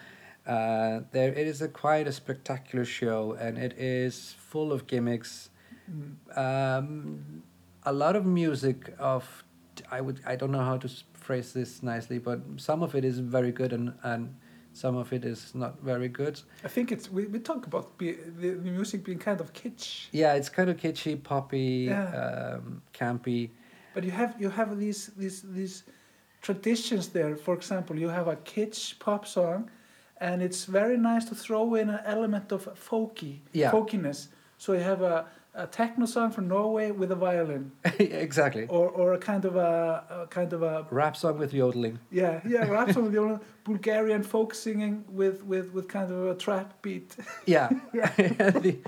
Uh, 0.47 1.01
there, 1.13 1.33
it 1.33 1.47
is 1.47 1.63
a 1.63 1.69
quite 1.69 2.07
a 2.07 2.13
spectacular 2.13 2.85
show, 2.85 3.33
and 3.41 3.57
it 3.57 3.73
is 3.79 4.35
full 4.39 4.71
of 4.71 4.87
gimmicks. 4.87 5.49
Mm. 5.91 6.37
Um, 6.37 7.43
a 7.85 7.93
lot 7.93 8.17
of 8.17 8.27
music 8.27 8.95
of, 8.99 9.45
I 9.91 10.03
would, 10.03 10.21
I 10.27 10.37
don't 10.37 10.53
know 10.53 10.65
how 10.65 10.77
to 10.77 10.89
phrase 11.25 11.53
this 11.53 11.83
nicely, 11.83 12.19
but 12.19 12.39
some 12.57 12.83
of 12.85 12.95
it 12.95 13.05
is 13.05 13.19
very 13.19 13.53
good, 13.53 13.73
and 13.73 13.93
and 14.03 14.35
some 14.73 14.97
of 14.97 15.13
it 15.13 15.25
is 15.25 15.55
not 15.55 15.73
very 15.83 16.09
good. 16.09 16.41
I 16.65 16.69
think 16.69 16.91
it's 16.93 17.11
we, 17.11 17.27
we 17.27 17.39
talk 17.39 17.67
about 17.67 17.97
be, 17.99 18.13
the, 18.41 18.51
the 18.65 18.71
music 18.71 19.05
being 19.05 19.19
kind 19.21 19.41
of 19.41 19.53
kitsch, 19.53 20.09
Yeah, 20.13 20.35
it's 20.39 20.49
kind 20.51 20.69
of 20.71 20.77
kitschy, 20.77 21.17
poppy, 21.23 21.87
Yeah. 21.89 22.57
um, 22.57 22.83
campy. 22.93 23.51
but 23.95 24.05
you 24.05 24.11
have 24.13 24.35
you 24.43 24.51
have 24.51 24.79
these 24.79 25.01
these 25.17 25.43
these 25.55 25.85
traditions 26.43 27.09
there. 27.09 27.37
For 27.37 27.55
example, 27.55 27.99
you 27.99 28.09
have 28.11 28.29
a 28.29 28.37
kitsch 28.37 28.99
pop 28.99 29.27
song, 29.27 29.71
and 30.21 30.43
it's 30.43 30.65
very 30.67 30.97
nice 30.99 31.25
to 31.31 31.35
throw 31.35 31.75
in 31.75 31.89
an 31.89 32.01
element 32.05 32.53
of 32.53 32.69
folky 32.89 33.35
Yeah. 33.53 33.71
folkiness. 33.73 34.29
So 34.59 34.73
you 34.73 34.81
have 34.85 35.03
a 35.03 35.25
a 35.57 35.67
techno 35.67 36.07
song 36.07 36.31
from 36.33 36.49
Norway 36.49 36.91
with 36.91 37.13
a 37.13 37.15
violin, 37.15 37.71
exactly. 37.99 38.67
or 38.69 38.89
or 38.89 39.15
a 39.15 39.19
kind 39.19 39.45
of 39.45 39.55
a, 39.57 40.05
a 40.11 40.27
kind 40.27 40.53
of 40.53 40.63
a 40.63 40.87
Rap 40.91 41.17
song 41.17 41.39
with 41.39 41.53
yodeling. 41.55 41.99
yeah 42.11 42.41
yeah 42.45 42.65
rap 42.77 42.91
song 42.93 43.05
with 43.05 43.17
only 43.17 43.39
Bulgarian 43.65 44.23
folk 44.23 44.55
singing 44.55 45.05
with 45.09 45.45
with 45.45 45.73
with 45.75 45.87
kind 45.89 46.11
of 46.11 46.27
a 46.27 46.35
trap 46.35 46.69
beat. 46.83 47.17
Yeah, 47.47 47.69
The- 47.93 48.79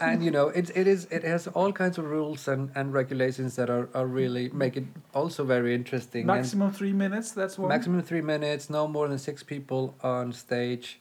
and 0.00 0.24
you 0.24 0.30
know 0.30 0.48
it 0.48 0.70
it 0.76 0.86
is 0.86 1.06
it 1.10 1.22
has 1.24 1.46
all 1.48 1.72
kinds 1.72 1.98
of 1.98 2.04
rules 2.04 2.48
and, 2.48 2.70
and 2.74 2.92
regulations 2.94 3.54
that 3.56 3.68
are, 3.70 3.88
are 3.94 4.06
really 4.06 4.48
make 4.50 4.76
it 4.76 4.84
also 5.14 5.44
very 5.44 5.74
interesting. 5.74 6.20
and 6.22 6.26
Maximum 6.38 6.72
three 6.72 6.92
minutes. 6.92 7.32
That's 7.32 7.58
one. 7.58 7.68
maximum 7.68 8.02
three 8.02 8.22
minutes, 8.22 8.70
no 8.70 8.86
more 8.88 9.08
than 9.08 9.18
six 9.18 9.42
people 9.42 9.94
on 10.02 10.32
stage, 10.32 11.00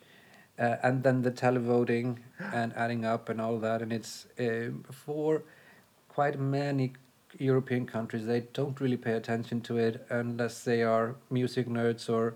uh, 0.60 0.76
and 0.84 1.04
then 1.04 1.22
the 1.22 1.32
televoting 1.32 2.18
and 2.54 2.74
adding 2.76 3.06
up 3.06 3.30
and 3.30 3.40
all 3.42 3.58
that. 3.60 3.82
And 3.82 3.92
it's 3.94 4.28
um 4.40 4.84
for 4.92 5.44
quite 6.10 6.40
many 6.40 6.94
European 7.40 7.86
countries 7.88 8.26
they 8.28 8.42
don't 8.54 8.80
really 8.80 8.98
pay 8.98 9.14
attention 9.14 9.62
to 9.62 9.78
it 9.78 10.06
unless 10.10 10.64
they 10.64 10.84
are 10.84 11.16
music 11.32 11.68
nerds 11.68 12.10
or 12.10 12.36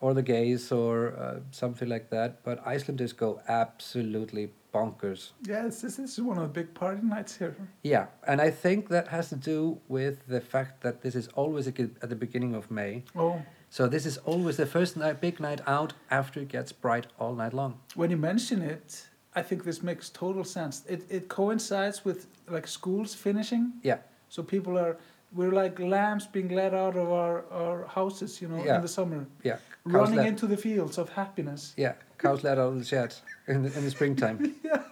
or 0.00 0.14
the 0.14 0.22
gays 0.22 0.70
or 0.72 1.12
uh, 1.18 1.40
something 1.50 1.88
like 1.88 2.08
that. 2.10 2.42
But 2.44 2.64
Icelanders 2.64 3.12
go 3.12 3.40
absolutely 3.48 4.50
bonkers. 4.72 5.30
Yes, 5.46 5.80
this, 5.82 5.96
this 5.96 6.12
is 6.18 6.22
one 6.22 6.36
of 6.38 6.44
the 6.44 6.60
big 6.60 6.72
party 6.74 7.00
nights 7.02 7.36
here. 7.36 7.56
Yeah, 7.82 8.06
and 8.26 8.40
I 8.40 8.50
think 8.50 8.88
that 8.90 9.08
has 9.08 9.28
to 9.30 9.36
do 9.36 9.80
with 9.88 10.26
the 10.28 10.40
fact 10.40 10.82
that 10.82 11.02
this 11.02 11.14
is 11.14 11.28
always 11.34 11.66
at 11.66 12.08
the 12.08 12.16
beginning 12.16 12.54
of 12.54 12.70
May. 12.70 13.02
Oh, 13.16 13.42
So 13.70 13.88
this 13.88 14.06
is 14.06 14.18
always 14.18 14.56
the 14.56 14.66
first 14.66 14.96
night, 14.96 15.20
big 15.20 15.40
night 15.40 15.60
out 15.66 15.92
after 16.10 16.40
it 16.40 16.48
gets 16.48 16.72
bright 16.72 17.06
all 17.18 17.34
night 17.34 17.52
long. 17.52 17.72
when 17.96 18.10
you 18.10 18.16
mention 18.16 18.62
it, 18.62 19.08
I 19.36 19.42
think 19.42 19.64
this 19.64 19.82
makes 19.82 20.10
total 20.10 20.44
sense. 20.44 20.82
It 20.88 21.02
it 21.10 21.28
coincides 21.28 22.04
with 22.04 22.26
like 22.50 22.66
schools 22.68 23.14
finishing. 23.14 23.72
Yeah. 23.82 23.98
So 24.28 24.42
people 24.42 24.78
are 24.78 24.96
we're 25.36 25.52
like 25.64 25.78
lambs 25.78 26.26
being 26.26 26.48
let 26.48 26.72
out 26.74 26.96
of 26.96 27.08
our, 27.10 27.44
our 27.52 27.86
houses, 27.86 28.40
you 28.40 28.48
know, 28.48 28.64
Yeah. 28.64 28.76
in 28.76 28.82
the 28.82 28.88
summer, 28.88 29.26
Yeah, 29.44 29.56
cows 29.84 29.92
running 29.94 30.16
let, 30.16 30.26
into 30.26 30.46
the 30.46 30.56
fields 30.56 30.98
of 30.98 31.08
happiness. 31.10 31.74
yeah, 31.76 31.92
cows 32.16 32.42
let 32.42 32.56
out 32.58 32.68
of 32.72 32.78
the 32.78 32.84
shed 32.84 33.14
in 33.46 33.62
the, 33.64 33.78
in 33.78 33.84
the 33.84 33.90
springtime. 33.90 34.54
yeah. 34.64 34.82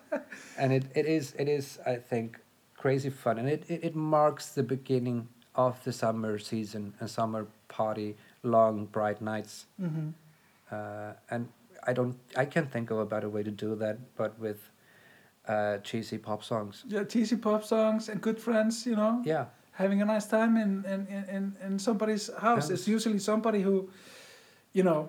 and 0.59 0.73
it, 0.73 0.85
it 0.95 1.07
is 1.07 1.33
it 1.39 1.49
is 1.49 1.79
I 1.87 1.97
think 1.97 2.39
crazy 2.77 3.11
fun, 3.11 3.39
and 3.39 3.49
it, 3.49 3.65
it, 3.71 3.85
it 3.85 3.95
marks 3.97 4.49
the 4.55 4.63
beginning 4.63 5.29
of 5.55 5.83
the 5.85 5.93
summer 5.93 6.39
season 6.39 6.93
and 7.01 7.09
summer 7.11 7.47
party, 7.69 8.15
long 8.43 8.87
bright 8.93 9.21
nights. 9.23 9.67
hmm 9.81 10.11
Uh, 10.71 11.13
and 11.31 11.49
I 11.87 11.93
don't 11.93 12.17
I 12.37 12.45
can't 12.45 12.71
think 12.71 12.91
of 12.91 12.99
a 12.99 13.07
better 13.07 13.29
way 13.29 13.43
to 13.43 13.51
do 13.51 13.77
that, 13.77 13.99
but 14.17 14.39
with 14.39 14.71
uh, 15.49 15.79
cheesy 15.79 16.19
pop 16.19 16.43
songs. 16.43 16.85
Yeah, 16.89 17.05
cheesy 17.05 17.37
pop 17.37 17.65
songs 17.65 18.09
and 18.09 18.21
good 18.21 18.39
friends, 18.39 18.87
you 18.87 18.97
know, 18.97 19.23
Yeah, 19.25 19.47
having 19.73 20.03
a 20.03 20.05
nice 20.05 20.27
time 20.27 20.57
in 20.57 20.85
in, 20.85 21.07
in, 21.07 21.57
in, 21.65 21.79
somebody's 21.79 22.31
house. 22.41 22.71
It's 22.71 22.89
usually 22.89 23.19
somebody 23.19 23.63
who, 23.63 23.89
you 24.73 24.83
know, 24.83 25.09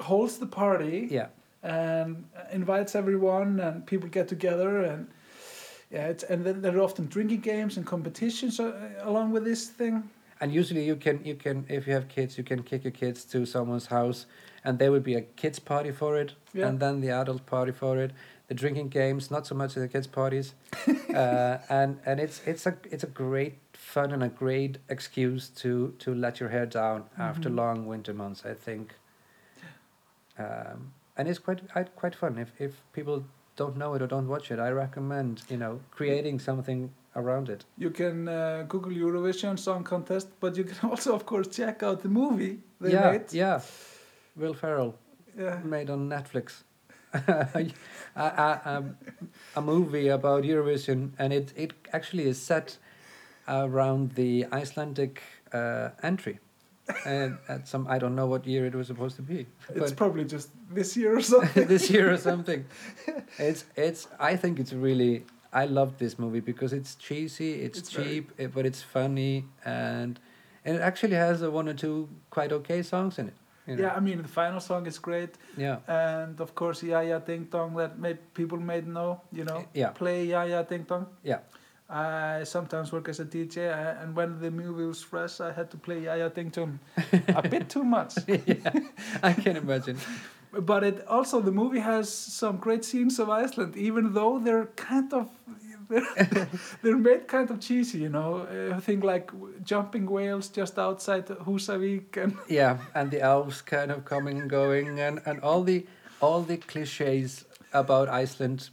holds 0.00 0.38
the 0.38 0.46
party 0.46 1.08
yeah, 1.10 1.28
and 1.62 2.24
invites 2.52 2.94
everyone 2.94 3.60
and 3.60 3.84
people 3.86 4.08
get 4.08 4.28
together 4.28 4.82
and 4.82 5.08
yeah, 5.90 6.08
it's, 6.08 6.24
and 6.24 6.44
then 6.44 6.62
there 6.62 6.76
are 6.76 6.80
often 6.80 7.06
drinking 7.06 7.40
games 7.40 7.76
and 7.76 7.86
competitions 7.86 8.58
uh, 8.58 8.72
along 9.02 9.32
with 9.32 9.44
this 9.44 9.68
thing. 9.68 10.08
And 10.42 10.52
usually 10.52 10.84
you 10.84 10.96
can 10.96 11.24
you 11.24 11.34
can 11.36 11.64
if 11.68 11.86
you 11.86 11.94
have 11.94 12.08
kids 12.08 12.36
you 12.38 12.44
can 12.44 12.62
kick 12.62 12.84
your 12.84 12.90
kids 12.92 13.24
to 13.32 13.46
someone's 13.46 13.86
house, 13.86 14.26
and 14.64 14.78
there 14.78 14.90
would 14.90 15.04
be 15.04 15.14
a 15.14 15.22
kids 15.42 15.58
party 15.60 15.92
for 15.92 16.16
it, 16.22 16.34
Yeah. 16.52 16.68
and 16.68 16.80
then 16.80 17.00
the 17.00 17.10
adult 17.10 17.46
party 17.46 17.72
for 17.72 17.96
it. 18.04 18.10
The 18.48 18.54
drinking 18.54 18.88
games, 18.90 19.30
not 19.30 19.46
so 19.46 19.54
much 19.54 19.74
the 19.74 19.88
kids 19.88 20.06
parties, 20.08 20.54
uh, 21.14 21.58
and 21.70 21.98
and 22.04 22.20
it's 22.20 22.42
it's 22.46 22.66
a 22.66 22.74
it's 22.90 23.04
a 23.04 23.12
great 23.22 23.54
fun 23.72 24.12
and 24.12 24.22
a 24.22 24.28
great 24.28 24.78
excuse 24.88 25.48
to 25.62 25.94
to 26.04 26.14
let 26.14 26.40
your 26.40 26.50
hair 26.50 26.66
down 26.66 27.04
after 27.18 27.48
Mhm. 27.50 27.56
long 27.56 27.86
winter 27.86 28.12
months. 28.14 28.44
I 28.44 28.54
think, 28.54 28.94
um, 30.38 30.92
and 31.16 31.28
it's 31.28 31.38
quite 31.38 31.60
quite 31.96 32.14
fun. 32.14 32.38
If 32.38 32.50
if 32.60 32.72
people 32.92 33.24
don't 33.56 33.76
know 33.76 33.94
it 33.94 34.02
or 34.02 34.06
don't 34.06 34.28
watch 34.28 34.50
it, 34.50 34.58
I 34.58 34.70
recommend 34.70 35.42
you 35.48 35.56
know 35.56 35.80
creating 35.90 36.40
something 36.40 36.90
around 37.14 37.48
it. 37.48 37.64
You 37.78 37.90
can 37.90 38.28
uh, 38.28 38.64
Google 38.68 38.92
Eurovision 38.92 39.58
Song 39.58 39.84
Contest, 39.84 40.28
but 40.40 40.56
you 40.56 40.64
can 40.64 40.90
also, 40.90 41.14
of 41.14 41.24
course, 41.26 41.48
check 41.48 41.82
out 41.82 42.02
the 42.02 42.08
movie 42.08 42.58
they 42.80 42.92
yeah, 42.92 43.10
made. 43.12 43.32
yeah. 43.32 43.60
Will 44.36 44.54
Ferrell 44.54 44.94
Yeah. 45.38 45.58
made 45.64 45.90
on 45.92 46.08
Netflix. 46.08 46.64
a, 47.14 47.72
a, 48.16 48.84
a 49.56 49.60
movie 49.60 50.08
about 50.08 50.44
Eurovision, 50.44 51.10
and 51.18 51.32
it, 51.32 51.52
it 51.56 51.72
actually 51.92 52.26
is 52.26 52.40
set 52.40 52.78
around 53.48 54.12
the 54.14 54.46
Icelandic 54.52 55.22
uh, 55.52 55.90
entry. 56.02 56.38
and 57.06 57.38
at 57.48 57.68
some, 57.68 57.86
I 57.86 57.98
don't 57.98 58.14
know 58.16 58.26
what 58.26 58.46
year 58.46 58.66
it 58.66 58.74
was 58.74 58.86
supposed 58.88 59.16
to 59.16 59.22
be, 59.22 59.46
It's 59.74 59.92
probably 59.92 60.24
just 60.24 60.48
this 60.70 60.96
year 60.96 61.16
or 61.16 61.22
something. 61.22 61.68
this 61.68 61.88
year 61.90 62.12
or 62.12 62.16
something. 62.16 62.64
It's 63.38 63.64
it's. 63.76 64.08
I 64.18 64.36
think 64.36 64.58
it's 64.58 64.72
really. 64.72 65.24
I 65.52 65.66
love 65.66 65.98
this 65.98 66.18
movie 66.18 66.40
because 66.40 66.72
it's 66.72 66.94
cheesy, 66.94 67.62
it's, 67.62 67.78
It's 67.78 67.90
very- 67.92 68.04
cheap, 68.08 68.32
it, 68.38 68.54
but 68.54 68.64
it's 68.66 68.82
funny, 68.82 69.44
and 69.64 70.18
and 70.64 70.76
it 70.76 70.80
actually 70.80 71.16
has 71.16 71.42
a 71.42 71.50
one 71.50 71.68
or 71.68 71.74
two 71.74 72.08
quite 72.30 72.52
okay 72.52 72.82
songs 72.82 73.18
in 73.18 73.28
it. 73.28 73.34
you 73.66 73.76
know. 73.76 73.82
Yeah, 73.82 73.94
I 73.96 74.00
mean, 74.00 74.22
the 74.22 74.28
final 74.28 74.60
song 74.60 74.86
is 74.86 74.98
great. 74.98 75.30
Yeah. 75.56 75.78
And 75.88 76.40
of 76.40 76.54
course, 76.54 76.82
yeah, 76.82 77.02
Jaja 77.04 77.24
Ding 77.26 77.44
Dong, 77.50 77.74
that 77.76 77.98
may, 77.98 78.14
people 78.34 78.58
may 78.58 78.80
know, 78.80 79.20
you 79.32 79.44
know, 79.44 79.64
Yeah. 79.74 79.90
play 79.90 80.24
yeah, 80.26 80.46
Jaja 80.46 80.68
Ding 80.68 80.82
Dong. 80.84 81.06
Yeah. 81.24 81.38
I 81.90 82.44
sometimes 82.44 82.90
work 82.92 83.08
as 83.08 83.20
a 83.20 83.24
DJ, 83.24 83.56
and 84.02 84.16
when 84.16 84.40
the 84.40 84.50
movie 84.50 84.84
was 84.86 85.02
fresh, 85.02 85.40
I 85.40 85.52
had 85.52 85.70
to 85.72 85.76
play 85.76 86.02
Jaja 86.02 86.32
Ding 86.32 86.48
Dong 86.50 86.78
a 87.28 87.42
bit 87.48 87.68
too 87.68 87.84
much. 87.84 88.14
yeah, 88.26 88.70
I 89.22 89.32
can 89.34 89.56
imagine. 89.56 89.98
But 90.52 90.84
it 90.84 91.06
also 91.06 91.40
the 91.40 91.52
movie 91.52 91.80
has 91.80 92.12
some 92.12 92.58
great 92.58 92.84
scenes 92.84 93.18
of 93.18 93.30
Iceland, 93.30 93.76
even 93.76 94.12
though 94.12 94.38
they're 94.38 94.66
kind 94.76 95.12
of 95.14 95.30
they're, 95.88 96.48
they're 96.82 96.96
made 96.96 97.28
kind 97.28 97.50
of 97.50 97.60
cheesy, 97.60 97.98
you 97.98 98.08
know. 98.08 98.40
Uh, 98.40 98.80
think 98.80 99.04
like 99.04 99.30
jumping 99.64 100.06
whales 100.06 100.48
just 100.48 100.78
outside 100.78 101.26
Husavik, 101.26 102.16
and 102.16 102.36
Yeah, 102.48 102.78
and 102.94 103.10
the 103.10 103.20
elves 103.20 103.62
kind 103.62 103.90
of 103.90 104.04
coming 104.04 104.40
and 104.40 104.50
going, 104.50 104.98
and, 104.98 105.20
and 105.26 105.40
all 105.40 105.62
the 105.62 105.86
all 106.20 106.42
the 106.42 106.56
cliches 106.56 107.44
about 107.72 108.08
Iceland, 108.08 108.70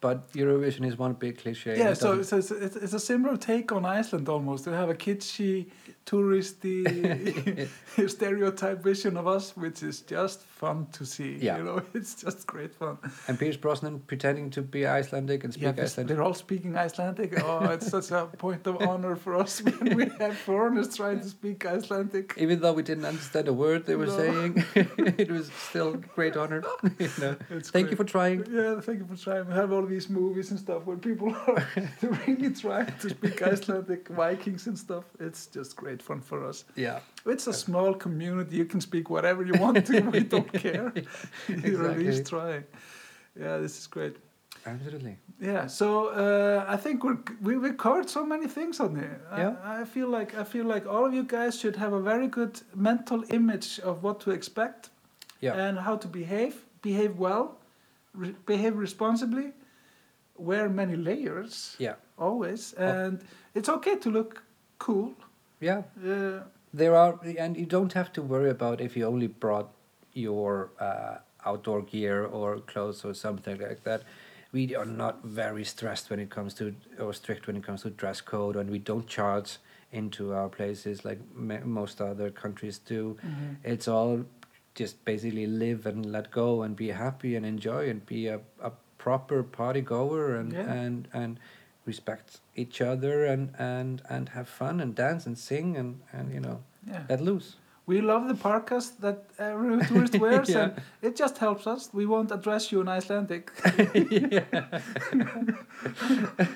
but 0.00 0.32
Eurovision 0.32 0.86
is 0.86 0.98
one 0.98 1.14
big 1.14 1.38
cliche. 1.38 1.78
yeah. 1.78 1.94
So, 1.94 2.22
so 2.22 2.38
it's, 2.38 2.50
it's, 2.50 2.76
it's 2.76 2.92
a 2.92 3.00
similar 3.00 3.36
take 3.36 3.72
on 3.72 3.84
Iceland 3.84 4.28
almost. 4.28 4.64
To 4.64 4.70
have 4.72 4.90
a 4.90 4.94
kitschy, 4.94 5.70
touristy, 6.10 7.68
stereotype 8.08 8.82
vision 8.82 9.16
of 9.16 9.26
us, 9.26 9.56
which 9.56 9.82
is 9.82 10.00
just 10.00 10.42
fun 10.42 10.86
to 10.92 11.04
see. 11.06 11.38
Yeah. 11.40 11.58
You 11.58 11.64
know, 11.64 11.82
it's 11.94 12.14
just 12.14 12.46
great 12.46 12.74
fun. 12.74 12.98
and 13.28 13.38
Pierce 13.38 13.56
Brosnan 13.56 14.00
pretending 14.00 14.50
to 14.50 14.62
be 14.62 14.86
Icelandic 14.86 15.44
and 15.44 15.56
Yeah, 15.56 15.68
speak 15.70 15.76
this- 15.76 15.92
Icelandic. 15.92 16.16
they're 16.16 16.24
all 16.24 16.34
speaking 16.34 16.76
Icelandic. 16.76 17.42
Oh, 17.42 17.64
it's 17.70 17.88
such 17.88 18.10
a 18.10 18.26
point 18.26 18.66
of 18.66 18.80
honor 18.82 19.16
for 19.16 19.36
us 19.36 19.62
when 19.62 19.96
we 19.96 20.06
have 20.18 20.36
foreigners 20.36 20.96
trying 20.96 21.20
to 21.20 21.28
speak 21.28 21.64
Icelandic. 21.66 22.34
Even 22.36 22.60
though 22.60 22.72
we 22.72 22.82
didn't 22.82 23.04
understand 23.04 23.48
a 23.48 23.52
word 23.52 23.86
they 23.86 23.96
were 23.96 24.06
No. 24.06 24.16
saying, 24.16 24.64
it 24.74 25.30
was 25.30 25.50
still 25.68 25.92
great 26.14 26.36
honor. 26.36 26.62
you 26.98 27.08
know. 27.20 27.36
It's 27.50 27.70
Thank 27.70 27.90
you 27.90 27.96
for 27.96 28.04
trying. 28.04 28.44
Yeah, 28.50 28.80
thank 28.80 28.98
you 28.98 29.06
for 29.06 29.16
trying. 29.16 29.46
We 29.48 29.54
have 29.54 29.72
all 29.72 29.86
these 29.86 30.08
movies 30.10 30.50
and 30.50 30.58
stuff 30.58 30.84
where 30.84 30.96
people 30.96 31.34
are 31.34 31.66
really 32.02 32.50
trying 32.54 32.92
to 33.00 33.10
speak 33.10 33.42
Icelandic, 33.42 34.08
Vikings 34.08 34.66
and 34.66 34.78
stuff. 34.78 35.04
It's 35.18 35.46
just 35.46 35.76
great 35.76 35.99
fun 36.02 36.20
for 36.20 36.44
us. 36.48 36.64
Yeah, 36.76 37.00
It's 37.26 37.46
a 37.46 37.52
small 37.52 37.94
community. 37.94 38.56
You 38.56 38.64
can 38.64 38.80
speak 38.80 39.10
whatever 39.10 39.44
you 39.44 39.54
want 39.60 39.86
to. 39.86 40.00
We 40.10 40.20
don't 40.20 40.52
care. 40.64 40.92
You're 41.48 41.90
at 41.90 41.98
least 41.98 42.20
Exactly. 42.20 42.24
trying. 42.24 42.64
Yeah, 43.40 43.58
this 43.58 43.78
is 43.78 43.86
great. 43.86 44.16
absolutely. 44.66 45.16
Yeah, 45.40 45.66
so 45.68 46.08
uh, 46.08 46.64
I 46.74 46.76
think 46.76 47.02
we're, 47.04 47.18
we 47.42 47.56
we 47.58 47.70
covered 47.72 48.08
so 48.10 48.24
many 48.26 48.46
things 48.48 48.80
on 48.80 48.94
here. 48.96 49.20
Yeah. 49.38 49.54
I, 49.64 49.80
I 49.82 49.84
feel 49.84 50.08
like 50.18 50.34
I 50.42 50.44
feel 50.44 50.66
like 50.74 50.86
all 50.86 51.04
of 51.06 51.12
you 51.14 51.22
guys 51.24 51.58
should 51.60 51.76
have 51.76 51.94
a 51.94 52.00
very 52.02 52.28
good 52.28 52.60
mental 52.74 53.24
image 53.30 53.80
of 53.84 54.02
what 54.02 54.20
to 54.20 54.30
expect 54.30 54.90
Yeah, 55.40 55.68
and 55.68 55.78
how 55.78 55.96
to 55.98 56.08
behave. 56.08 56.54
Behave 56.82 57.12
well, 57.18 57.56
re- 58.14 58.36
behave 58.46 58.76
responsibly, 58.80 59.52
wear 60.36 60.68
many 60.68 60.96
layers 60.96 61.76
yeah, 61.78 61.94
always, 62.18 62.74
Oh. 62.78 62.84
and 62.84 63.18
it's 63.54 63.68
okay 63.68 63.96
to 63.98 64.10
look 64.10 64.42
cool. 64.78 65.12
Yeah. 65.60 65.82
Uh, 66.04 66.42
There 66.72 66.94
are, 66.94 67.18
and 67.38 67.56
you 67.56 67.66
don't 67.66 67.92
have 67.94 68.12
to 68.12 68.22
worry 68.22 68.50
about 68.50 68.80
if 68.80 68.96
you 68.96 69.04
only 69.06 69.26
brought 69.26 69.70
your 70.12 70.70
uh, 70.78 71.16
outdoor 71.44 71.82
gear 71.82 72.24
or 72.24 72.60
clothes 72.60 73.04
or 73.04 73.12
something 73.14 73.58
like 73.58 73.82
that. 73.82 74.02
We 74.52 74.76
are 74.76 74.84
not 74.84 75.24
very 75.24 75.64
stressed 75.64 76.10
when 76.10 76.20
it 76.20 76.30
comes 76.30 76.54
to, 76.54 76.74
or 76.98 77.12
strict 77.12 77.46
when 77.48 77.56
it 77.56 77.64
comes 77.64 77.82
to 77.82 77.90
dress 77.90 78.20
code, 78.20 78.54
and 78.56 78.70
we 78.70 78.78
don't 78.78 79.06
charge 79.08 79.58
into 79.92 80.32
our 80.32 80.48
places 80.48 81.04
like 81.04 81.18
most 81.64 82.00
other 82.00 82.30
countries 82.30 82.78
do. 82.78 83.16
It's 83.64 83.88
all 83.88 84.24
just 84.76 85.04
basically 85.04 85.46
live 85.46 85.86
and 85.86 86.06
let 86.12 86.30
go 86.30 86.62
and 86.62 86.76
be 86.76 86.88
happy 86.88 87.34
and 87.36 87.44
enjoy 87.44 87.90
and 87.90 88.06
be 88.06 88.28
a, 88.28 88.40
a 88.62 88.70
proper 88.98 89.42
party 89.42 89.80
goer 89.80 90.36
and 90.36 90.52
Yeah. 90.52 90.72
and 90.72 91.08
and 91.12 91.38
respect 91.92 92.26
each 92.62 92.80
other 92.90 93.14
and 93.32 93.42
and 93.58 94.02
and 94.14 94.28
have 94.36 94.46
fun 94.48 94.80
and 94.80 94.90
dance 94.94 95.22
and 95.28 95.36
sing 95.38 95.76
and 95.80 95.90
and 96.16 96.26
you 96.34 96.40
know 96.46 96.58
Yeah. 96.92 97.02
let 97.10 97.20
loose. 97.20 97.48
We 97.86 98.00
love 98.00 98.24
the 98.28 98.34
parkas 98.48 98.86
that 99.00 99.16
every 99.38 99.78
tourist 99.88 100.14
wears, 100.24 100.48
Yeah. 100.54 100.62
and 100.62 100.72
it 101.08 101.20
just 101.22 101.36
helps 101.38 101.66
us. 101.66 101.90
We 101.92 102.04
won't 102.06 102.30
address 102.32 102.70
you 102.72 102.80
in 102.82 102.88
Icelandic, 102.98 103.44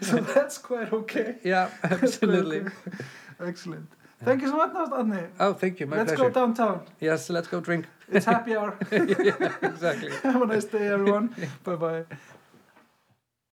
so 0.01 0.16
that's 0.35 0.59
quite 0.59 0.93
okay. 0.93 1.35
yeah, 1.45 1.68
absolutely. 1.82 2.61
okay. 2.61 2.72
Excellent. 3.41 3.87
Thank 4.24 4.43
you 4.43 4.49
so 4.49 4.57
much, 4.57 4.72
Árni. 4.72 5.26
Oh, 5.41 5.53
thank 5.55 5.80
you. 5.80 5.87
My 5.87 5.97
Let's 5.97 6.12
pleasure. 6.12 6.30
go 6.30 6.41
downtown. 6.41 6.80
Yes, 7.01 7.28
let's 7.30 7.49
go 7.49 7.61
drink. 7.61 7.85
It's 8.12 8.26
happy 8.26 8.57
hour. 8.57 8.72
yeah, 8.93 9.53
exactly. 9.70 10.11
Have 10.22 10.43
a 10.43 10.47
nice 10.47 10.64
day, 10.64 10.87
everyone. 10.89 11.35
bye 11.64 11.76
bye. 11.76 12.05